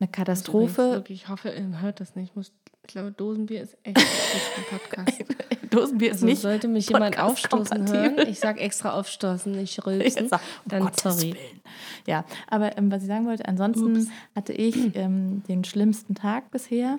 eine 0.00 0.08
Katastrophe. 0.10 0.92
Wirklich, 0.92 1.22
ich 1.22 1.28
hoffe, 1.28 1.50
ihr 1.50 1.80
hört 1.80 2.00
das 2.00 2.16
nicht. 2.16 2.30
Ich, 2.30 2.34
muss, 2.36 2.52
ich 2.84 2.88
glaube, 2.88 3.12
Dosenbier 3.12 3.62
ist 3.62 3.76
echt 3.84 3.96
den 3.96 4.64
Podcast. 4.70 5.24
Dosenbier 5.70 6.10
ist 6.10 6.16
Also 6.16 6.26
nicht. 6.26 6.42
sollte 6.42 6.68
mich 6.68 6.88
jemand 6.88 7.18
aufstoßen 7.18 7.88
hören. 7.90 8.18
Ich 8.28 8.40
sage 8.40 8.60
extra 8.60 8.92
aufstoßen, 8.92 9.52
nicht 9.52 9.86
rülpsen. 9.86 10.28
Sag, 10.28 10.40
um 10.64 10.68
Dann 10.70 10.82
Gottes 10.82 11.02
sorry. 11.02 11.32
Willen. 11.34 11.60
Ja, 12.06 12.24
aber 12.48 12.76
ähm, 12.76 12.90
was 12.90 13.02
ich 13.02 13.08
sagen 13.08 13.26
wollte, 13.26 13.46
ansonsten 13.46 14.10
hatte 14.34 14.52
ich 14.52 14.76
ähm, 14.96 15.42
den 15.48 15.64
schlimmsten 15.64 16.14
Tag 16.14 16.50
bisher. 16.50 16.98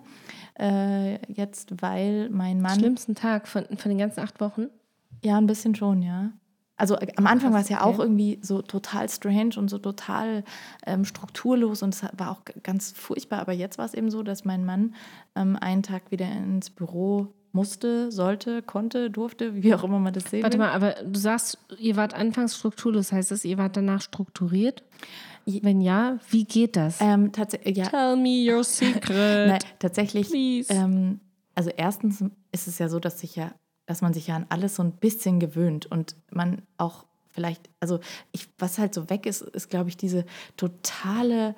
Äh, 0.59 1.15
jetzt, 1.31 1.81
weil 1.81 2.29
mein 2.29 2.61
Mann. 2.61 2.79
Schlimmsten 2.79 3.13
Tag 3.15 3.47
von, 3.47 3.65
von 3.77 3.89
den 3.89 3.97
ganzen 3.97 4.21
acht 4.21 4.39
Wochen. 4.41 4.67
Ja, 5.23 5.37
ein 5.37 5.47
bisschen 5.47 5.75
schon, 5.75 6.01
ja. 6.01 6.31
Also 6.83 6.97
äh, 6.97 7.07
am 7.15 7.27
Anfang 7.27 7.53
war 7.53 7.61
es 7.61 7.69
ja 7.69 7.79
auch 7.79 7.97
irgendwie 7.97 8.39
so 8.41 8.61
total 8.61 9.07
strange 9.07 9.51
und 9.55 9.69
so 9.69 9.77
total 9.77 10.43
ähm, 10.85 11.05
strukturlos 11.05 11.81
und 11.81 11.95
es 11.95 12.03
war 12.17 12.29
auch 12.29 12.41
ganz 12.61 12.91
furchtbar. 12.91 13.39
Aber 13.39 13.53
jetzt 13.53 13.77
war 13.77 13.85
es 13.85 13.93
eben 13.93 14.11
so, 14.11 14.21
dass 14.21 14.43
mein 14.43 14.65
Mann 14.65 14.93
ähm, 15.37 15.55
einen 15.55 15.81
Tag 15.81 16.11
wieder 16.11 16.29
ins 16.29 16.69
Büro 16.69 17.29
musste, 17.53 18.11
sollte, 18.11 18.61
konnte, 18.61 19.09
durfte, 19.09 19.63
wie 19.63 19.73
auch 19.73 19.85
immer 19.85 19.99
man 19.99 20.11
das 20.11 20.25
sehen 20.25 20.43
Warte 20.43 20.57
mal, 20.57 20.71
aber 20.71 20.95
du 21.05 21.17
sagst, 21.17 21.57
ihr 21.79 21.95
wart 21.95 22.15
anfangs 22.15 22.57
strukturlos, 22.57 23.13
heißt 23.13 23.31
das, 23.31 23.45
ihr 23.45 23.57
wart 23.57 23.77
danach 23.77 24.01
strukturiert? 24.01 24.83
Wenn 25.45 25.79
ja, 25.79 26.17
wie 26.31 26.43
geht 26.43 26.75
das? 26.75 26.99
Ähm, 26.99 27.31
tatsächlich, 27.31 27.77
ja, 27.77 27.85
Tell 27.85 28.17
me 28.17 28.53
your 28.53 28.63
secret. 28.65 29.47
Nein, 29.47 29.59
tatsächlich. 29.79 30.29
Ähm, 30.69 31.21
also 31.55 31.69
erstens 31.69 32.25
ist 32.51 32.67
es 32.67 32.77
ja 32.77 32.89
so, 32.89 32.99
dass 32.99 33.21
sich 33.21 33.37
ja, 33.37 33.51
dass 33.85 34.01
man 34.01 34.13
sich 34.13 34.27
ja 34.27 34.35
an 34.35 34.45
alles 34.49 34.75
so 34.75 34.83
ein 34.83 34.93
bisschen 34.93 35.39
gewöhnt 35.39 35.85
und 35.85 36.15
man 36.31 36.61
auch 36.77 37.05
vielleicht, 37.33 37.69
also 37.79 37.99
ich, 38.31 38.47
was 38.59 38.77
halt 38.77 38.93
so 38.93 39.09
weg 39.09 39.25
ist, 39.25 39.41
ist 39.41 39.69
glaube 39.69 39.89
ich 39.89 39.97
diese 39.97 40.25
totale, 40.55 41.55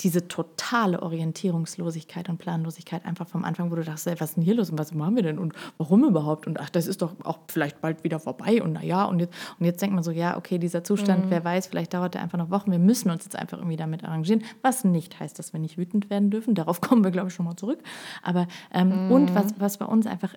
diese 0.00 0.26
totale 0.28 1.02
Orientierungslosigkeit 1.02 2.28
und 2.28 2.38
Planlosigkeit 2.38 3.04
einfach 3.04 3.28
vom 3.28 3.44
Anfang, 3.44 3.70
wo 3.70 3.74
du 3.74 3.84
dachtest, 3.84 4.06
ey, 4.06 4.14
was 4.18 4.30
ist 4.30 4.36
denn 4.36 4.44
hier 4.44 4.54
los 4.54 4.70
und 4.70 4.78
was 4.78 4.94
machen 4.94 5.16
wir 5.16 5.22
denn 5.22 5.38
und 5.38 5.52
warum 5.76 6.04
überhaupt? 6.04 6.46
Und 6.46 6.58
ach, 6.58 6.70
das 6.70 6.86
ist 6.86 7.02
doch 7.02 7.14
auch 7.24 7.40
vielleicht 7.48 7.80
bald 7.80 8.02
wieder 8.04 8.18
vorbei 8.18 8.62
und 8.62 8.72
naja 8.72 9.04
und 9.04 9.18
jetzt, 9.18 9.34
und 9.58 9.66
jetzt 9.66 9.82
denkt 9.82 9.94
man 9.94 10.04
so, 10.04 10.12
ja, 10.12 10.36
okay, 10.36 10.58
dieser 10.58 10.84
Zustand, 10.84 11.26
wer 11.28 11.44
weiß, 11.44 11.66
vielleicht 11.66 11.94
dauert 11.94 12.14
der 12.14 12.22
einfach 12.22 12.38
noch 12.38 12.50
Wochen, 12.50 12.70
wir 12.70 12.78
müssen 12.78 13.10
uns 13.10 13.24
jetzt 13.24 13.36
einfach 13.36 13.58
irgendwie 13.58 13.76
damit 13.76 14.04
arrangieren, 14.04 14.42
was 14.62 14.84
nicht 14.84 15.18
heißt, 15.20 15.38
dass 15.38 15.52
wir 15.52 15.60
nicht 15.60 15.78
wütend 15.78 16.10
werden 16.10 16.30
dürfen, 16.30 16.54
darauf 16.54 16.80
kommen 16.80 17.04
wir, 17.04 17.10
glaube 17.10 17.28
ich, 17.28 17.34
schon 17.34 17.44
mal 17.44 17.56
zurück, 17.56 17.80
aber 18.22 18.46
ähm, 18.72 19.10
und 19.10 19.34
was, 19.34 19.54
was 19.58 19.78
bei 19.78 19.86
uns 19.86 20.06
einfach 20.06 20.34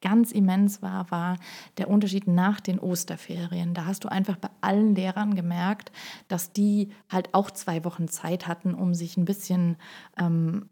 ganz 0.00 0.32
immens 0.32 0.82
war, 0.82 1.10
war 1.10 1.36
der 1.78 1.88
Unterschied 1.88 2.26
nach 2.26 2.60
den 2.60 2.78
Osterferien. 2.78 3.74
Da 3.74 3.86
hast 3.86 4.04
du 4.04 4.08
einfach 4.08 4.36
bei 4.36 4.48
allen 4.60 4.94
Lehrern 4.94 5.34
gemerkt, 5.34 5.92
dass 6.28 6.52
die 6.52 6.90
halt 7.08 7.32
auch 7.34 7.50
zwei 7.50 7.84
Wochen 7.84 8.08
Zeit 8.08 8.46
hatten, 8.48 8.74
um 8.74 8.94
sich 8.94 9.16
ein 9.16 9.24
bisschen, 9.24 9.76
ähm, 10.18 10.68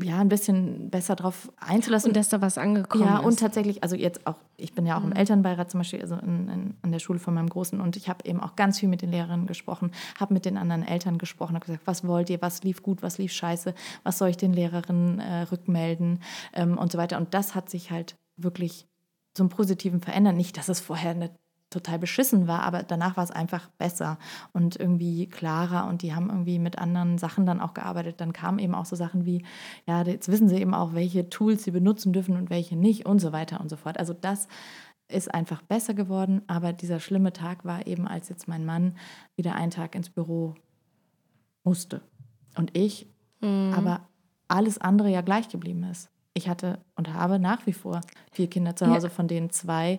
ja, 0.00 0.20
ein 0.20 0.28
bisschen 0.28 0.90
besser 0.90 1.16
drauf 1.16 1.50
einzulassen. 1.56 2.10
und 2.10 2.16
dass 2.16 2.28
da 2.28 2.40
was 2.40 2.56
angekommen 2.56 3.04
Ja, 3.04 3.16
ist. 3.16 3.20
Mhm. 3.22 3.26
und 3.26 3.40
tatsächlich, 3.40 3.82
also 3.82 3.96
jetzt 3.96 4.24
auch, 4.26 4.36
ich 4.56 4.72
bin 4.74 4.86
ja 4.86 4.96
auch 4.96 5.02
im 5.02 5.12
Elternbeirat 5.12 5.70
zum 5.70 5.80
Beispiel, 5.80 6.00
also 6.00 6.14
in, 6.14 6.48
in, 6.48 6.74
an 6.82 6.92
der 6.92 7.00
Schule 7.00 7.18
von 7.18 7.34
meinem 7.34 7.48
Großen 7.50 7.80
und 7.80 7.96
ich 7.96 8.08
habe 8.08 8.24
eben 8.24 8.40
auch 8.40 8.54
ganz 8.54 8.78
viel 8.78 8.88
mit 8.88 9.02
den 9.02 9.10
Lehrerinnen 9.10 9.46
gesprochen, 9.46 9.90
habe 10.20 10.32
mit 10.34 10.44
den 10.44 10.56
anderen 10.56 10.86
Eltern 10.86 11.18
gesprochen, 11.18 11.56
habe 11.56 11.66
gesagt, 11.66 11.82
was 11.84 12.06
wollt 12.06 12.30
ihr, 12.30 12.40
was 12.40 12.62
lief 12.62 12.82
gut, 12.82 13.02
was 13.02 13.18
lief 13.18 13.32
scheiße, 13.32 13.74
was 14.04 14.18
soll 14.18 14.28
ich 14.28 14.36
den 14.36 14.52
Lehrerinnen 14.52 15.18
äh, 15.18 15.42
rückmelden 15.42 16.20
ähm, 16.54 16.78
und 16.78 16.92
so 16.92 16.98
weiter. 16.98 17.18
Und 17.18 17.34
das 17.34 17.56
hat 17.56 17.68
sich 17.68 17.90
halt 17.90 18.16
wirklich 18.36 18.88
zum 19.34 19.48
Positiven 19.48 20.00
verändert. 20.00 20.36
Nicht, 20.36 20.56
dass 20.56 20.68
es 20.68 20.80
vorher 20.80 21.10
eine 21.10 21.30
total 21.70 21.98
beschissen 21.98 22.46
war, 22.46 22.62
aber 22.62 22.84
danach 22.84 23.16
war 23.16 23.24
es 23.24 23.30
einfach 23.30 23.68
besser 23.70 24.18
und 24.52 24.76
irgendwie 24.78 25.26
klarer 25.26 25.88
und 25.88 26.02
die 26.02 26.14
haben 26.14 26.30
irgendwie 26.30 26.58
mit 26.58 26.78
anderen 26.78 27.18
Sachen 27.18 27.44
dann 27.44 27.60
auch 27.60 27.74
gearbeitet. 27.74 28.20
Dann 28.20 28.32
kamen 28.32 28.60
eben 28.60 28.74
auch 28.74 28.84
so 28.84 28.94
Sachen 28.94 29.26
wie, 29.26 29.44
ja, 29.86 30.02
jetzt 30.02 30.28
wissen 30.28 30.48
sie 30.48 30.56
eben 30.56 30.74
auch, 30.74 30.94
welche 30.94 31.28
Tools 31.28 31.64
sie 31.64 31.72
benutzen 31.72 32.12
dürfen 32.12 32.36
und 32.36 32.50
welche 32.50 32.76
nicht 32.76 33.04
und 33.04 33.18
so 33.18 33.32
weiter 33.32 33.60
und 33.60 33.68
so 33.68 33.76
fort. 33.76 33.98
Also 33.98 34.14
das 34.14 34.46
ist 35.08 35.32
einfach 35.32 35.62
besser 35.62 35.94
geworden, 35.94 36.42
aber 36.46 36.72
dieser 36.72 37.00
schlimme 37.00 37.32
Tag 37.32 37.64
war 37.64 37.86
eben, 37.86 38.06
als 38.06 38.28
jetzt 38.28 38.48
mein 38.48 38.64
Mann 38.64 38.96
wieder 39.34 39.54
einen 39.54 39.70
Tag 39.70 39.94
ins 39.94 40.10
Büro 40.10 40.54
musste 41.64 42.00
und 42.56 42.76
ich, 42.76 43.06
aber 43.40 44.08
alles 44.48 44.78
andere 44.78 45.10
ja 45.10 45.20
gleich 45.20 45.48
geblieben 45.48 45.84
ist. 45.84 46.10
Ich 46.36 46.48
hatte 46.50 46.78
und 46.96 47.12
habe 47.14 47.38
nach 47.38 47.66
wie 47.66 47.72
vor 47.72 48.02
vier 48.30 48.48
Kinder 48.48 48.76
zu 48.76 48.86
Hause, 48.86 49.08
von 49.08 49.26
denen 49.26 49.48
zwei 49.50 49.98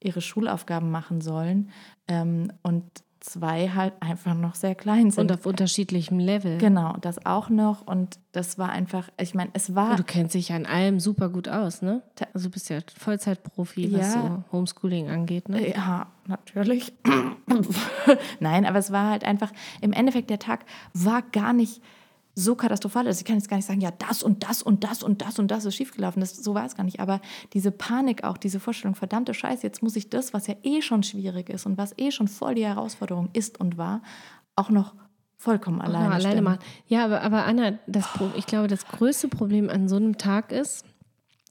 ihre 0.00 0.22
Schulaufgaben 0.22 0.90
machen 0.90 1.20
sollen 1.20 1.70
ähm, 2.08 2.50
und 2.62 2.84
zwei 3.20 3.70
halt 3.70 3.94
einfach 4.00 4.34
noch 4.34 4.54
sehr 4.54 4.74
klein 4.74 5.10
sind. 5.10 5.30
und 5.30 5.32
auf 5.38 5.46
unterschiedlichem 5.46 6.18
Level. 6.18 6.58
genau, 6.58 6.96
das 7.00 7.24
auch 7.24 7.48
noch. 7.48 7.86
Und 7.86 8.18
das 8.32 8.58
war 8.58 8.68
einfach, 8.70 9.08
ich 9.18 9.34
meine, 9.34 9.50
es 9.54 9.74
war. 9.74 9.96
Du 9.96 10.04
kennst 10.04 10.34
dich 10.34 10.50
ja 10.50 10.56
an 10.56 10.66
allem 10.66 11.00
super 11.00 11.28
gut 11.30 11.48
aus, 11.48 11.80
ne? 11.80 12.02
Also 12.34 12.48
du 12.48 12.52
bist 12.52 12.68
ja 12.70 12.80
Vollzeitprofi, 12.98 13.92
was 13.92 14.14
Ja. 14.14 14.44
so 14.50 14.56
Homeschooling 14.56 15.08
angeht, 15.08 15.48
ne? 15.48 15.70
Ja, 15.70 16.06
natürlich. 16.26 16.92
Nein, 18.40 18.66
aber 18.66 18.78
es 18.78 18.90
war 18.92 19.10
halt 19.10 19.24
einfach, 19.24 19.52
im 19.80 19.92
Endeffekt, 19.92 20.30
der 20.30 20.38
Tag 20.38 20.64
war 20.92 21.22
gar 21.22 21.52
nicht 21.52 21.82
so 22.34 22.54
katastrophal. 22.54 23.06
Also 23.06 23.20
ich 23.20 23.24
kann 23.24 23.36
jetzt 23.36 23.48
gar 23.48 23.56
nicht 23.56 23.66
sagen, 23.66 23.80
ja, 23.80 23.90
das 23.92 24.22
und 24.22 24.42
das 24.42 24.62
und 24.62 24.84
das 24.84 25.02
und 25.02 25.22
das 25.22 25.38
und 25.38 25.50
das 25.50 25.64
ist 25.64 25.74
schiefgelaufen. 25.74 26.20
Das, 26.20 26.34
so 26.36 26.54
war 26.54 26.66
es 26.66 26.74
gar 26.74 26.84
nicht. 26.84 27.00
Aber 27.00 27.20
diese 27.52 27.70
Panik 27.70 28.24
auch, 28.24 28.36
diese 28.36 28.60
Vorstellung, 28.60 28.94
verdammte 28.94 29.34
Scheiße, 29.34 29.62
jetzt 29.62 29.82
muss 29.82 29.96
ich 29.96 30.10
das, 30.10 30.34
was 30.34 30.46
ja 30.46 30.54
eh 30.62 30.82
schon 30.82 31.02
schwierig 31.02 31.48
ist 31.48 31.66
und 31.66 31.78
was 31.78 31.96
eh 31.96 32.10
schon 32.10 32.28
voll 32.28 32.54
die 32.54 32.66
Herausforderung 32.66 33.30
ist 33.32 33.60
und 33.60 33.78
war, 33.78 34.02
auch 34.56 34.70
noch 34.70 34.94
vollkommen 35.36 35.80
alleine, 35.80 36.06
alleine 36.06 36.20
stemmen. 36.20 36.44
machen. 36.44 36.58
Ja, 36.86 37.04
aber, 37.04 37.22
aber 37.22 37.44
Anna, 37.44 37.78
das, 37.86 38.08
ich 38.36 38.46
glaube, 38.46 38.68
das 38.68 38.86
größte 38.86 39.28
Problem 39.28 39.68
an 39.68 39.88
so 39.88 39.96
einem 39.96 40.16
Tag 40.16 40.52
ist, 40.52 40.84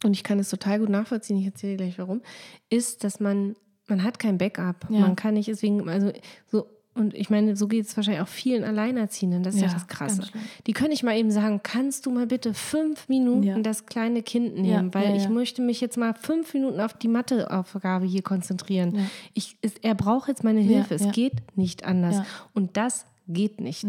und 0.04 0.14
ich 0.14 0.24
kann 0.24 0.40
es 0.40 0.50
total 0.50 0.80
gut 0.80 0.90
nachvollziehen, 0.90 1.38
ich 1.38 1.46
erzähle 1.46 1.78
dir 1.78 1.86
gleich 1.86 2.00
warum, 2.00 2.22
ist, 2.70 3.04
dass 3.04 3.20
man, 3.20 3.56
man 3.88 4.04
hat 4.04 4.20
kein 4.20 4.38
Backup. 4.38 4.88
Ja. 4.90 5.00
Man 5.00 5.16
kann 5.16 5.36
nicht 5.36 5.48
deswegen, 5.48 5.88
also 5.88 6.12
so, 6.48 6.68
und 6.96 7.14
ich 7.16 7.30
meine, 7.30 7.56
so 7.56 7.68
geht 7.68 7.86
es 7.88 7.96
wahrscheinlich 7.98 8.22
auch 8.22 8.28
vielen 8.28 8.64
Alleinerziehenden, 8.64 9.42
das 9.44 9.56
ist 9.56 9.62
ja, 9.62 9.68
Ja, 9.68 9.74
das 9.74 9.88
Krasse. 9.88 10.24
Die 10.68 10.74
können 10.74 10.90
nicht 10.92 11.04
mal 11.04 11.18
eben 11.18 11.32
sagen, 11.32 11.62
kannst 11.64 12.06
du 12.06 12.12
mal 12.12 12.28
bitte 12.28 12.54
fünf 12.54 13.10
Minuten 13.10 13.44
Ja. 13.44 13.60
das 13.60 13.86
kleine 13.86 14.22
Kind 14.22 14.56
nehmen, 14.56 14.68
Ja, 14.88 14.94
weil 14.94 15.10
ja, 15.10 15.16
ich 15.16 15.24
ja. 15.24 15.30
möchte 15.30 15.62
mich 15.62 15.82
jetzt 15.82 15.98
mal 15.98 16.14
fünf 16.14 16.54
Minuten 16.54 16.80
auf 16.80 16.94
die 16.94 17.08
Matheaufgabe 17.08 18.06
hier 18.06 18.22
konzentrieren. 18.22 18.96
Ja. 18.96 19.02
Ich, 19.34 19.58
es, 19.62 19.74
er 19.82 19.96
braucht 19.96 20.28
jetzt 20.28 20.44
meine 20.44 20.62
Ja, 20.62 20.68
Hilfe, 20.78 20.96
es 20.96 21.06
ja. 21.06 21.12
geht 21.12 21.34
nicht 21.58 21.84
anders. 21.84 22.18
Ja. 22.18 22.26
Und 22.54 22.78
das 22.78 23.06
geht 23.28 23.60
nicht. 23.62 23.86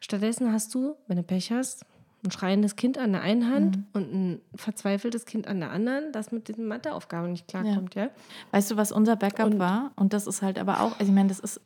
Stattdessen 0.00 0.52
hast 0.52 0.74
du, 0.74 0.94
wenn 1.08 1.16
du 1.16 1.22
Pech 1.22 1.50
hast, 1.52 1.84
ein 2.24 2.30
schreiendes 2.30 2.74
Kind 2.76 2.98
an 2.98 3.12
der 3.12 3.20
einen 3.22 3.52
Hand 3.52 3.76
Mhm. 3.76 3.84
und 3.92 4.12
ein 4.14 4.40
verzweifeltes 4.54 5.26
Kind 5.26 5.46
an 5.46 5.60
der 5.60 5.70
anderen, 5.70 6.10
das 6.12 6.32
mit 6.32 6.48
diesen 6.48 6.66
Matheaufgaben 6.66 7.30
nicht 7.30 7.46
klarkommt, 7.46 7.94
ja. 7.94 8.08
Weißt 8.50 8.70
du, 8.70 8.76
was 8.76 8.90
unser 8.92 9.14
Backup 9.16 9.46
Und- 9.52 9.58
war? 9.58 9.92
Und 9.96 10.12
das 10.12 10.26
ist 10.26 10.42
halt 10.42 10.58
aber 10.58 10.80
auch, 10.80 10.92
also 10.98 11.04
ich 11.04 11.12
meine, 11.14 11.28
das 11.28 11.38
ist, 11.38 11.60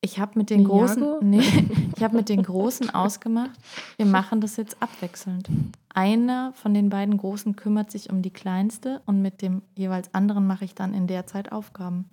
ich 0.00 0.18
habe 0.20 0.32
mit 0.38 0.50
den 0.50 0.62
Ninjago? 0.62 0.78
großen, 0.86 1.16
nee, 1.30 1.66
ich 1.96 2.02
habe 2.02 2.16
mit 2.16 2.28
den 2.28 2.42
großen 2.42 2.90
ausgemacht, 2.90 3.58
wir 3.96 4.06
machen 4.06 4.40
das 4.40 4.56
jetzt 4.56 4.76
abwechselnd. 4.82 5.48
Einer 5.92 6.52
von 6.54 6.72
den 6.74 6.88
beiden 6.90 7.16
Großen 7.16 7.56
kümmert 7.56 7.90
sich 7.90 8.10
um 8.10 8.22
die 8.22 8.30
kleinste 8.30 9.00
und 9.06 9.20
mit 9.22 9.42
dem 9.42 9.62
jeweils 9.74 10.14
anderen 10.14 10.46
mache 10.46 10.64
ich 10.64 10.74
dann 10.74 10.94
in 10.94 11.06
der 11.08 11.26
Zeit 11.26 11.50
Aufgaben. 11.50 12.04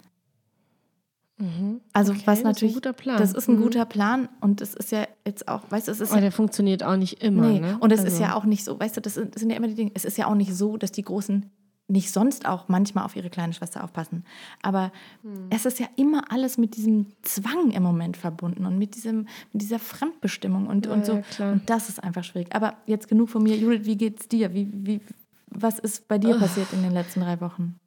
Also 1.91 2.13
Okay, 2.13 2.21
was 2.25 2.25
das 2.25 2.39
ist 2.39 2.45
ein 2.45 2.47
natürlich, 2.47 2.73
guter 2.75 2.93
Plan. 2.93 3.17
das 3.17 3.33
ist 3.33 3.49
ein 3.49 3.57
Mhm. 3.57 3.61
guter 3.63 3.83
Plan 3.85 4.29
und 4.39 4.61
es 4.61 4.73
ist 4.73 4.91
ja 4.93 5.05
jetzt 5.27 5.49
auch, 5.49 5.61
weißt 5.69 5.89
du, 5.89 5.91
es 5.91 5.99
ist 5.99 6.11
Aber 6.11 6.19
ja 6.19 6.21
der 6.21 6.31
funktioniert 6.31 6.81
auch 6.81 6.95
nicht 6.95 7.21
immer. 7.21 7.47
Nee, 7.49 7.59
ne? 7.59 7.77
und 7.81 7.91
es 7.91 7.99
ist 7.99 8.13
Also- 8.13 8.23
ja 8.23 8.35
auch 8.35 8.45
nicht 8.45 8.63
so, 8.63 8.79
weißt 8.79 8.95
du, 8.95 9.01
das 9.01 9.15
sind, 9.15 9.35
das 9.35 9.41
sind 9.41 9.49
ja 9.49 9.57
immer 9.57 9.67
die 9.67 9.75
Dinge. 9.75 9.91
Es 9.95 10.05
ist 10.05 10.17
ja 10.17 10.27
auch 10.27 10.35
nicht 10.35 10.55
so, 10.55 10.77
dass 10.77 10.93
die 10.93 11.01
Großen 11.01 11.51
nicht 11.87 12.11
sonst 12.11 12.47
auch 12.47 12.67
manchmal 12.67 13.05
auf 13.05 13.15
ihre 13.15 13.29
kleine 13.29 13.53
Schwester 13.53 13.83
aufpassen. 13.83 14.25
Aber 14.61 14.91
Hm. 15.21 15.47
es 15.51 15.65
ist 15.65 15.79
ja 15.79 15.87
immer 15.95 16.31
alles 16.31 16.57
mit 16.57 16.75
diesem 16.77 17.07
Zwang 17.21 17.71
im 17.71 17.83
Moment 17.83 18.17
verbunden 18.17 18.65
und 18.65 18.77
mit, 18.79 18.95
diesem, 18.95 19.27
mit 19.53 19.61
dieser 19.61 19.77
Fremdbestimmung 19.79 20.67
und, 20.67 20.87
und 20.87 20.99
Ja, 21.01 21.05
so. 21.05 21.43
ja. 21.43 21.51
Und 21.51 21.69
das 21.69 21.89
ist 21.89 22.03
einfach 22.03 22.23
schwierig. 22.23 22.53
Aber 22.55 22.73
jetzt 22.87 23.07
genug 23.07 23.29
von 23.29 23.43
mir. 23.43 23.55
Judith, 23.55 23.85
wie 23.85 23.97
geht's 23.97 24.27
dir? 24.27 24.53
Wie, 24.53 24.67
wie, 24.71 25.01
was 25.49 25.77
ist 25.79 26.07
bei 26.07 26.17
dir 26.17 26.37
passiert 26.39 26.73
in 26.73 26.81
den 26.81 26.91
letzten 26.91 27.21
drei 27.21 27.39
Wochen? 27.39 27.79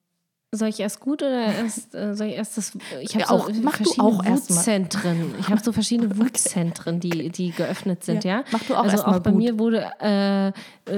Soll 0.51 0.69
ich 0.71 0.81
erst 0.81 1.01
gut 1.01 1.21
oder 1.23 1.45
erst, 1.45 1.95
äh, 1.95 2.15
soll 2.15 2.29
ich 2.29 2.37
erst 2.37 2.57
das? 2.57 2.73
Ich 3.03 3.11
habe 3.15 3.21
Ja, 3.21 3.27
so 3.29 3.35
auch- 3.35 3.51
mach 3.63 3.77
du 3.77 3.85
verschiedene 3.85 4.09
auch 4.09 4.25
erst 4.25 4.49
mal. 4.49 4.57
Wutzentren. 4.57 5.35
Ich 5.41 5.49
habe 5.51 5.61
so 5.63 5.73
verschiedene 5.73 6.17
Wutzentren, 6.17 7.01
die, 7.01 7.29
die 7.29 7.51
geöffnet 7.51 8.03
sind, 8.03 8.25
ja. 8.25 8.39
Ja, 8.39 8.45
mach 8.51 8.63
du 8.63 8.75
auch 8.75 8.85
also 8.85 8.97
erst 8.97 9.07
mal 9.07 9.17
auch 9.19 9.23
bei 9.23 9.31
gut. 9.31 9.39
mir 9.39 9.59
wurde 9.59 9.91
äh, 10.01 10.49
äh, 10.49 10.53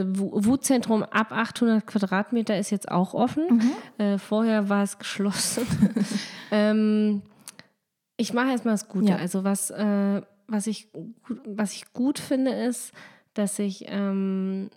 Wu- 0.07 0.31
Wutzentrum 0.45 1.03
ab 1.03 1.33
800 1.33 1.85
Quadratmeter 1.85 2.57
ist 2.59 2.71
jetzt 2.71 2.89
auch 2.89 3.13
offen. 3.13 3.61
Mhm. 3.99 4.05
Äh, 4.05 4.19
vorher 4.19 4.69
war 4.69 4.85
es 4.85 4.99
geschlossen. 5.01 5.67
ähm, 6.53 7.23
ich 8.17 8.33
mache 8.33 8.51
erstmal 8.51 8.75
das 8.75 8.87
Gute. 8.89 9.09
Ja. 9.11 9.17
Also 9.17 9.43
was, 9.43 9.71
äh, 9.71 10.23
was, 10.47 10.69
ich, 10.69 10.93
gut- 10.93 11.15
was 11.45 11.73
ich 11.73 11.93
gut 11.93 12.21
finde, 12.21 12.53
ist, 12.53 12.93
dass 13.35 13.59
ich 13.59 13.87
ähm, 13.89 14.71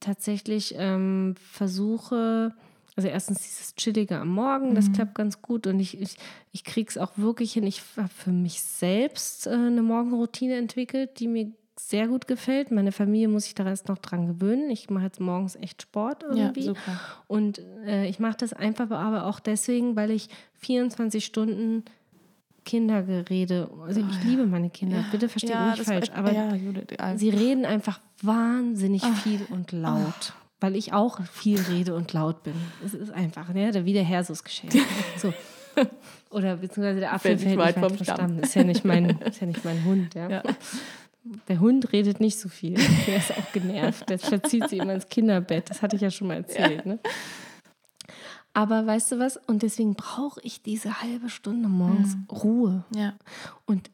tatsächlich 0.00 0.74
ähm, 0.78 1.34
versuche, 1.52 2.54
also 2.96 3.08
erstens 3.08 3.38
dieses 3.42 3.74
Chillige 3.74 4.18
am 4.18 4.28
Morgen, 4.28 4.74
das 4.74 4.90
klappt 4.90 5.14
ganz 5.14 5.42
gut 5.42 5.66
und 5.66 5.78
ich, 5.80 6.00
ich, 6.00 6.16
ich 6.52 6.64
kriege 6.64 6.88
es 6.88 6.96
auch 6.98 7.12
wirklich 7.16 7.52
hin. 7.52 7.64
Ich 7.66 7.82
habe 7.96 8.08
für 8.08 8.32
mich 8.32 8.62
selbst 8.62 9.46
äh, 9.46 9.50
eine 9.50 9.82
Morgenroutine 9.82 10.56
entwickelt, 10.56 11.20
die 11.20 11.28
mir 11.28 11.52
sehr 11.78 12.08
gut 12.08 12.26
gefällt. 12.26 12.70
Meine 12.70 12.90
Familie 12.92 13.28
muss 13.28 13.44
sich 13.44 13.54
da 13.54 13.66
erst 13.66 13.88
noch 13.88 13.98
dran 13.98 14.26
gewöhnen. 14.26 14.70
Ich 14.70 14.88
mache 14.88 15.04
jetzt 15.04 15.20
morgens 15.20 15.56
echt 15.56 15.82
Sport 15.82 16.22
irgendwie. 16.22 16.62
super. 16.62 16.98
Und 17.26 17.60
äh, 17.84 18.06
ich 18.08 18.18
mache 18.18 18.38
das 18.38 18.54
einfach 18.54 18.90
aber 18.90 19.26
auch 19.26 19.40
deswegen, 19.40 19.94
weil 19.94 20.10
ich 20.10 20.28
24 20.54 21.22
Stunden 21.22 21.84
Kindergerede, 22.64 23.70
also 23.86 24.00
ich 24.00 24.24
liebe 24.24 24.44
meine 24.46 24.70
Kinder, 24.70 25.04
bitte 25.12 25.28
versteht 25.28 25.54
mich 25.54 25.66
nicht 25.66 25.78
das 25.80 25.86
falsch, 25.86 26.08
war- 26.10 26.16
aber 26.16 26.32
ja, 26.32 26.52
Judith, 26.54 26.86
ja. 26.98 27.16
sie 27.16 27.28
reden 27.30 27.64
einfach 27.64 28.00
wahnsinnig 28.22 29.04
viel 29.04 29.40
und 29.50 29.70
laut, 29.70 30.32
weil 30.60 30.76
ich 30.76 30.92
auch 30.92 31.20
viel 31.24 31.60
rede 31.60 31.94
und 31.94 32.12
laut 32.12 32.42
bin. 32.42 32.54
Es 32.84 32.94
ist 32.94 33.12
einfach, 33.12 33.48
ne, 33.52 33.70
der 33.72 33.84
wie 33.84 33.92
der 33.92 34.08
es 34.30 34.44
geschehen. 34.44 34.70
So. 35.18 35.32
Oder 36.30 36.56
beziehungsweise 36.56 37.00
der 37.00 37.12
Apfel 37.12 37.36
Fällt 37.36 37.48
nicht 37.48 37.58
weit 37.58 37.74
vom 37.78 37.94
Stamm. 37.96 38.04
Stamm. 38.16 38.38
Ist 38.40 38.54
ja 38.54 38.64
nicht 38.64 38.84
mein, 38.84 39.10
ist 39.20 39.40
ja 39.42 39.46
nicht 39.46 39.62
mein 39.64 39.84
Hund, 39.84 40.14
ja. 40.14 40.30
Ja. 40.30 40.42
Der 41.48 41.60
Hund 41.60 41.92
redet 41.92 42.20
nicht 42.20 42.38
so 42.38 42.48
viel. 42.48 42.78
Der 43.06 43.16
ist 43.16 43.32
auch 43.36 43.52
genervt. 43.52 44.08
Der 44.08 44.18
verzieht 44.18 44.68
sich 44.70 44.78
immer 44.80 44.94
ins 44.94 45.08
Kinderbett. 45.08 45.68
Das 45.68 45.82
hatte 45.82 45.96
ich 45.96 46.02
ja 46.02 46.10
schon 46.10 46.28
mal 46.28 46.36
erzählt. 46.38 46.86
Ne? 46.86 46.98
Aber 48.54 48.86
weißt 48.86 49.12
du 49.12 49.18
was? 49.18 49.36
Und 49.46 49.62
deswegen 49.62 49.94
brauche 49.94 50.40
ich 50.42 50.62
diese 50.62 51.02
halbe 51.02 51.28
Stunde 51.28 51.68
morgens 51.68 52.14
Hm. 52.14 52.26
Ruhe. 52.32 52.84
ja. 52.94 53.12
Und 53.66 53.90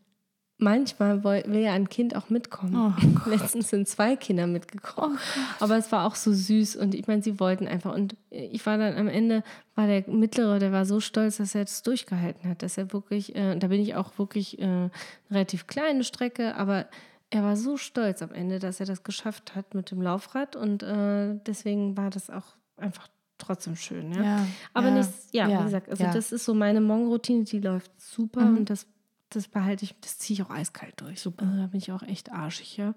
manchmal 0.63 1.23
will 1.25 1.61
ja 1.61 1.73
ein 1.73 1.89
Kind 1.89 2.17
auch 2.17 2.31
mitkommen. 2.31 2.75
Oh 2.77 3.29
Letztens 3.29 3.69
sind 3.69 3.89
zwei 3.89 4.17
Kinder 4.17 4.47
mitgekommen. 4.47 5.19
Aber 5.61 5.77
es 5.77 5.93
war 5.93 6.07
auch 6.07 6.15
so 6.15 6.33
süß 6.33 6.77
und 6.77 6.95
ich 6.95 7.07
meine, 7.07 7.23
sie 7.23 7.39
wollten 7.41 7.67
einfach. 7.69 7.95
Und 7.95 8.17
ich 8.31 8.65
war 8.65 8.79
dann 8.79 8.97
am 8.97 9.09
Ende, 9.09 9.43
war 9.75 9.87
der 9.87 10.09
Mittlere, 10.09 10.59
der 10.59 10.73
war 10.73 10.85
so 10.87 11.01
stolz, 11.01 11.37
dass 11.37 11.55
er 11.55 11.65
das 11.65 11.83
durchgehalten 11.83 12.49
hat. 12.49 12.63
Dass 12.63 12.79
er 12.79 12.93
wirklich, 12.93 13.35
äh, 13.37 13.57
da 13.59 13.67
bin 13.69 13.81
ich 13.81 13.95
auch 13.97 14.19
wirklich 14.19 14.59
äh, 14.59 14.63
eine 14.65 14.91
relativ 15.31 15.67
kleine 15.67 16.05
Strecke, 16.05 16.55
aber 16.57 16.87
er 17.31 17.43
war 17.43 17.57
so 17.57 17.77
stolz 17.77 18.23
am 18.23 18.33
Ende, 18.33 18.59
dass 18.59 18.79
er 18.81 18.87
das 18.87 19.03
geschafft 19.03 19.55
hat 19.57 19.75
mit 19.75 19.91
dem 19.91 20.03
Laufrad 20.03 20.55
und 20.55 20.83
äh, 20.83 21.35
deswegen 21.47 21.97
war 21.97 22.11
das 22.11 22.29
auch 22.31 22.45
einfach 22.77 23.09
trotzdem 23.39 23.75
schön. 23.75 24.13
Ja? 24.13 24.23
Ja, 24.23 24.47
Aber 24.75 24.89
ja, 24.89 24.95
nicht, 24.99 25.11
ja, 25.33 25.49
ja, 25.49 25.61
wie 25.61 25.65
gesagt, 25.65 25.89
also 25.91 26.05
das 26.05 26.31
ist 26.31 26.45
so 26.45 26.55
meine 26.55 26.81
Morgenroutine, 26.81 27.45
die 27.45 27.59
läuft 27.59 27.91
super 28.01 28.43
Mhm. 28.45 28.59
und 28.59 28.71
das, 28.71 28.87
das 29.35 29.49
behalte 29.49 29.85
ich, 29.85 29.95
das 30.01 30.19
ziehe 30.19 30.35
ich 30.39 30.43
auch 30.47 30.51
eiskalt 30.51 30.95
durch. 31.01 31.21
Super. 31.21 31.45
Also 31.47 31.57
da 31.59 31.67
bin 31.67 31.79
ich 31.79 31.93
auch 31.93 32.03
echt 32.03 32.31
arschig, 32.33 32.77
ja. 32.77 32.95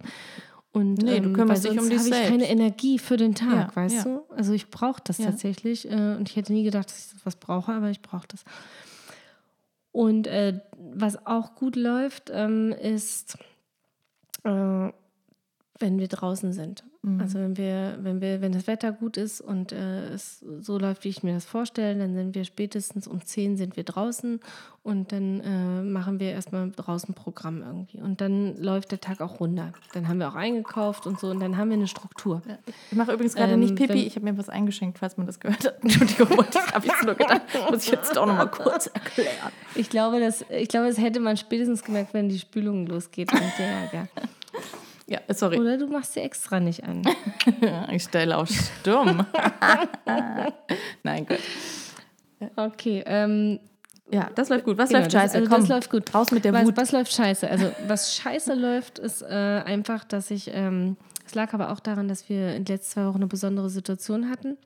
Und 0.71 0.95
Nee, 1.03 1.21
du 1.21 1.27
ähm, 1.29 1.33
kümmerst 1.33 1.63
dich 1.63 1.79
um 1.79 1.89
dich 1.89 1.99
habe 1.99 2.09
ich 2.09 2.13
selbst. 2.15 2.29
keine 2.31 2.49
Energie 2.49 2.99
für 2.99 3.15
den 3.17 3.33
Tag, 3.33 3.69
Ja, 3.69 3.75
weißt 3.75 3.95
ja. 3.95 4.03
du? 4.03 4.23
Also 4.35 4.51
ich 4.53 4.69
brauche 4.69 5.01
das 5.03 5.17
Ja. 5.19 5.27
tatsächlich 5.27 5.89
äh, 5.89 6.15
und 6.17 6.29
ich 6.29 6.35
hätte 6.35 6.51
nie 6.51 6.63
gedacht, 6.63 6.87
dass 6.89 7.13
ich 7.13 7.25
was 7.25 7.37
brauche, 7.37 7.71
aber 7.71 7.89
ich 7.89 8.01
brauche 8.01 8.27
das. 8.27 8.43
Und 9.93 10.27
äh, 10.27 10.59
was 10.77 11.25
auch 11.25 11.55
gut 11.55 11.77
läuft, 11.77 12.29
ähm, 12.33 12.73
ist, 12.73 13.37
äh, 14.43 14.89
wenn 15.77 15.99
wir 15.99 16.07
draußen 16.07 16.53
sind. 16.53 16.83
Mhm. 17.01 17.19
Also 17.19 17.37
wenn 17.37 17.57
wir, 17.57 17.97
wenn 18.01 18.21
wir, 18.21 18.39
wenn 18.41 18.53
das 18.53 18.65
Wetter 18.65 18.93
gut 18.93 19.17
ist 19.17 19.41
und 19.41 19.73
äh, 19.73 20.07
es 20.07 20.39
so 20.61 20.79
läuft, 20.79 21.03
wie 21.03 21.09
ich 21.09 21.21
mir 21.21 21.33
das 21.33 21.43
vorstelle, 21.43 21.99
dann 21.99 22.15
sind 22.15 22.33
wir 22.33 22.45
spätestens 22.45 23.07
um 23.07 23.23
10 23.23 23.57
sind 23.57 23.75
wir 23.75 23.83
draußen 23.83 24.39
und 24.83 25.11
dann 25.11 25.41
äh, 25.41 25.81
machen 25.83 26.19
wir 26.21 26.31
erstmal 26.31 26.71
draußen 26.71 27.13
Programm 27.13 27.61
irgendwie. 27.61 27.97
Und 28.01 28.21
dann 28.21 28.55
läuft 28.55 28.91
der 28.91 29.01
Tag 29.01 29.19
auch 29.19 29.41
runter. 29.41 29.73
Dann 29.93 30.07
haben 30.07 30.19
wir 30.19 30.29
auch 30.29 30.35
eingekauft 30.35 31.05
und 31.07 31.19
so 31.19 31.27
und 31.27 31.41
dann 31.41 31.57
haben 31.57 31.69
wir 31.69 31.75
eine 31.77 31.87
Struktur. 31.87 32.41
Ich 32.89 32.95
mache 32.97 33.11
übrigens 33.11 33.35
gerade 33.35 33.53
Ähm, 33.53 33.59
nicht 33.59 33.75
Pipi. 33.75 33.89
wenn- 33.89 33.97
Ich 33.97 34.15
habe 34.15 34.23
mir 34.25 34.37
was 34.37 34.47
eingeschenkt, 34.47 34.99
falls 34.99 35.17
man 35.17 35.27
das 35.27 35.41
gehört 35.41 35.65
hat. 35.65 35.75
Entschuldigung, 35.83 36.37
das 36.53 36.71
habe 36.73 36.85
ich 36.87 37.01
nur 37.05 37.15
gedacht. 37.15 37.41
Muss 37.69 37.83
ich 37.83 37.91
jetzt 37.91 38.15
doch 38.15 38.25
noch 38.25 38.35
mal 38.37 38.45
kurz 38.49 38.87
erklären. 38.87 39.51
Ich 39.75 39.89
glaube, 39.89 40.21
das, 40.21 40.45
ich 40.49 40.69
glaube, 40.69 40.87
das 40.87 40.97
hätte 40.99 41.19
man 41.19 41.35
spätestens 41.35 41.83
gemerkt, 41.83 42.13
wenn 42.13 42.29
die 42.29 42.39
Spülung 42.39 42.87
losgeht 42.87 43.33
und 43.33 43.41
der 43.59 43.67
Ärger. 43.67 44.07
Ja, 45.07 45.19
sorry. 45.29 45.59
Oder 45.59 45.77
du 45.77 45.87
machst 45.87 46.13
sie 46.13 46.21
extra 46.21 46.59
nicht 46.59 46.83
an. 46.83 47.03
Ich 47.91 48.03
stelle 48.03 48.35
auf 48.37 48.49
stumm. 48.49 49.23
Nein, 51.03 51.25
gut. 51.25 51.39
Okay, 52.55 53.03
ähm, 53.05 53.59
Ja, 54.11 54.29
das 54.35 54.49
läuft 54.49 54.65
gut. 54.65 54.77
Was 54.77 54.89
Genau, 54.89 55.01
läuft 55.01 55.13
das- 55.13 55.21
scheiße? 55.21 55.37
also 55.37 55.49
Komm, 55.49 55.59
das 55.61 55.69
läuft 55.69 55.89
gut. 55.89 56.13
Raus 56.13 56.31
mit 56.31 56.43
der 56.45 56.53
was, 56.53 56.65
Wut. 56.65 56.77
was 56.77 56.91
läuft 56.91 57.13
scheiße? 57.13 57.49
Also, 57.49 57.71
was 57.87 58.15
scheiße 58.15 58.53
läuft, 58.53 58.99
ist 58.99 59.21
äh, 59.23 59.25
einfach, 59.65 60.03
dass 60.03 60.31
ich, 60.31 60.51
ähm, 60.53 60.97
es 61.25 61.33
lag 61.35 61.53
aber 61.53 61.71
auch 61.71 61.79
daran, 61.79 62.07
dass 62.07 62.27
wir 62.29 62.55
in 62.55 62.65
den 62.65 62.75
letzten 62.75 62.93
zwei 62.93 63.05
Wochen 63.07 63.17
eine 63.17 63.27
besondere 63.27 63.69
Situation 63.69 64.29
hatten. 64.29 64.57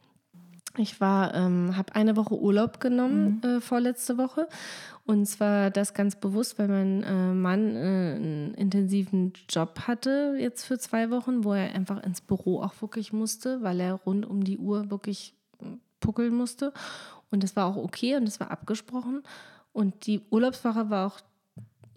Ich 0.77 1.01
war, 1.01 1.33
ähm, 1.33 1.75
habe 1.77 1.95
eine 1.95 2.15
Woche 2.15 2.35
Urlaub 2.39 2.79
genommen 2.79 3.41
äh, 3.43 3.59
vorletzte 3.61 4.17
Woche. 4.17 4.47
Und 5.09 5.25
zwar 5.25 5.71
das 5.71 5.95
ganz 5.95 6.15
bewusst, 6.15 6.59
weil 6.59 6.67
mein 6.67 7.01
äh, 7.01 7.33
Mann 7.33 7.75
äh, 7.75 7.79
einen 7.79 8.53
intensiven 8.53 9.33
Job 9.49 9.87
hatte 9.87 10.37
jetzt 10.37 10.65
für 10.65 10.77
zwei 10.77 11.09
Wochen, 11.09 11.43
wo 11.43 11.53
er 11.53 11.73
einfach 11.73 12.03
ins 12.03 12.21
Büro 12.21 12.61
auch 12.61 12.79
wirklich 12.79 13.11
musste, 13.11 13.63
weil 13.63 13.79
er 13.79 13.95
rund 13.95 14.23
um 14.23 14.43
die 14.43 14.59
Uhr 14.59 14.91
wirklich 14.91 15.33
äh, 15.63 15.65
puckeln 15.99 16.35
musste. 16.35 16.73
Und 17.31 17.41
das 17.41 17.55
war 17.55 17.65
auch 17.65 17.75
okay 17.75 18.17
und 18.17 18.25
das 18.25 18.39
war 18.39 18.51
abgesprochen. 18.51 19.23
Und 19.73 20.05
die 20.05 20.21
Urlaubswoche 20.29 20.91
war 20.91 21.07
auch 21.07 21.19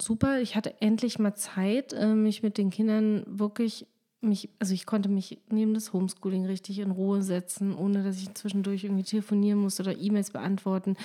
super. 0.01 0.41
Ich 0.41 0.57
hatte 0.57 0.81
endlich 0.81 1.19
mal 1.19 1.35
Zeit, 1.35 1.93
äh, 1.93 2.15
mich 2.15 2.43
mit 2.43 2.57
den 2.57 2.71
Kindern 2.71 3.25
wirklich, 3.27 3.87
mich, 4.23 4.49
also 4.59 4.73
ich 4.73 4.87
konnte 4.87 5.09
mich 5.09 5.39
neben 5.51 5.75
das 5.75 5.93
Homeschooling 5.93 6.47
richtig 6.47 6.79
in 6.79 6.91
Ruhe 6.91 7.23
setzen, 7.23 7.75
ohne 7.75 8.03
dass 8.05 8.19
ich 8.19 8.33
zwischendurch 8.35 8.85
irgendwie 8.85 9.03
telefonieren 9.05 9.59
musste 9.59 9.83
oder 9.83 9.97
E-Mails 9.99 10.31
beantworten. 10.31 10.97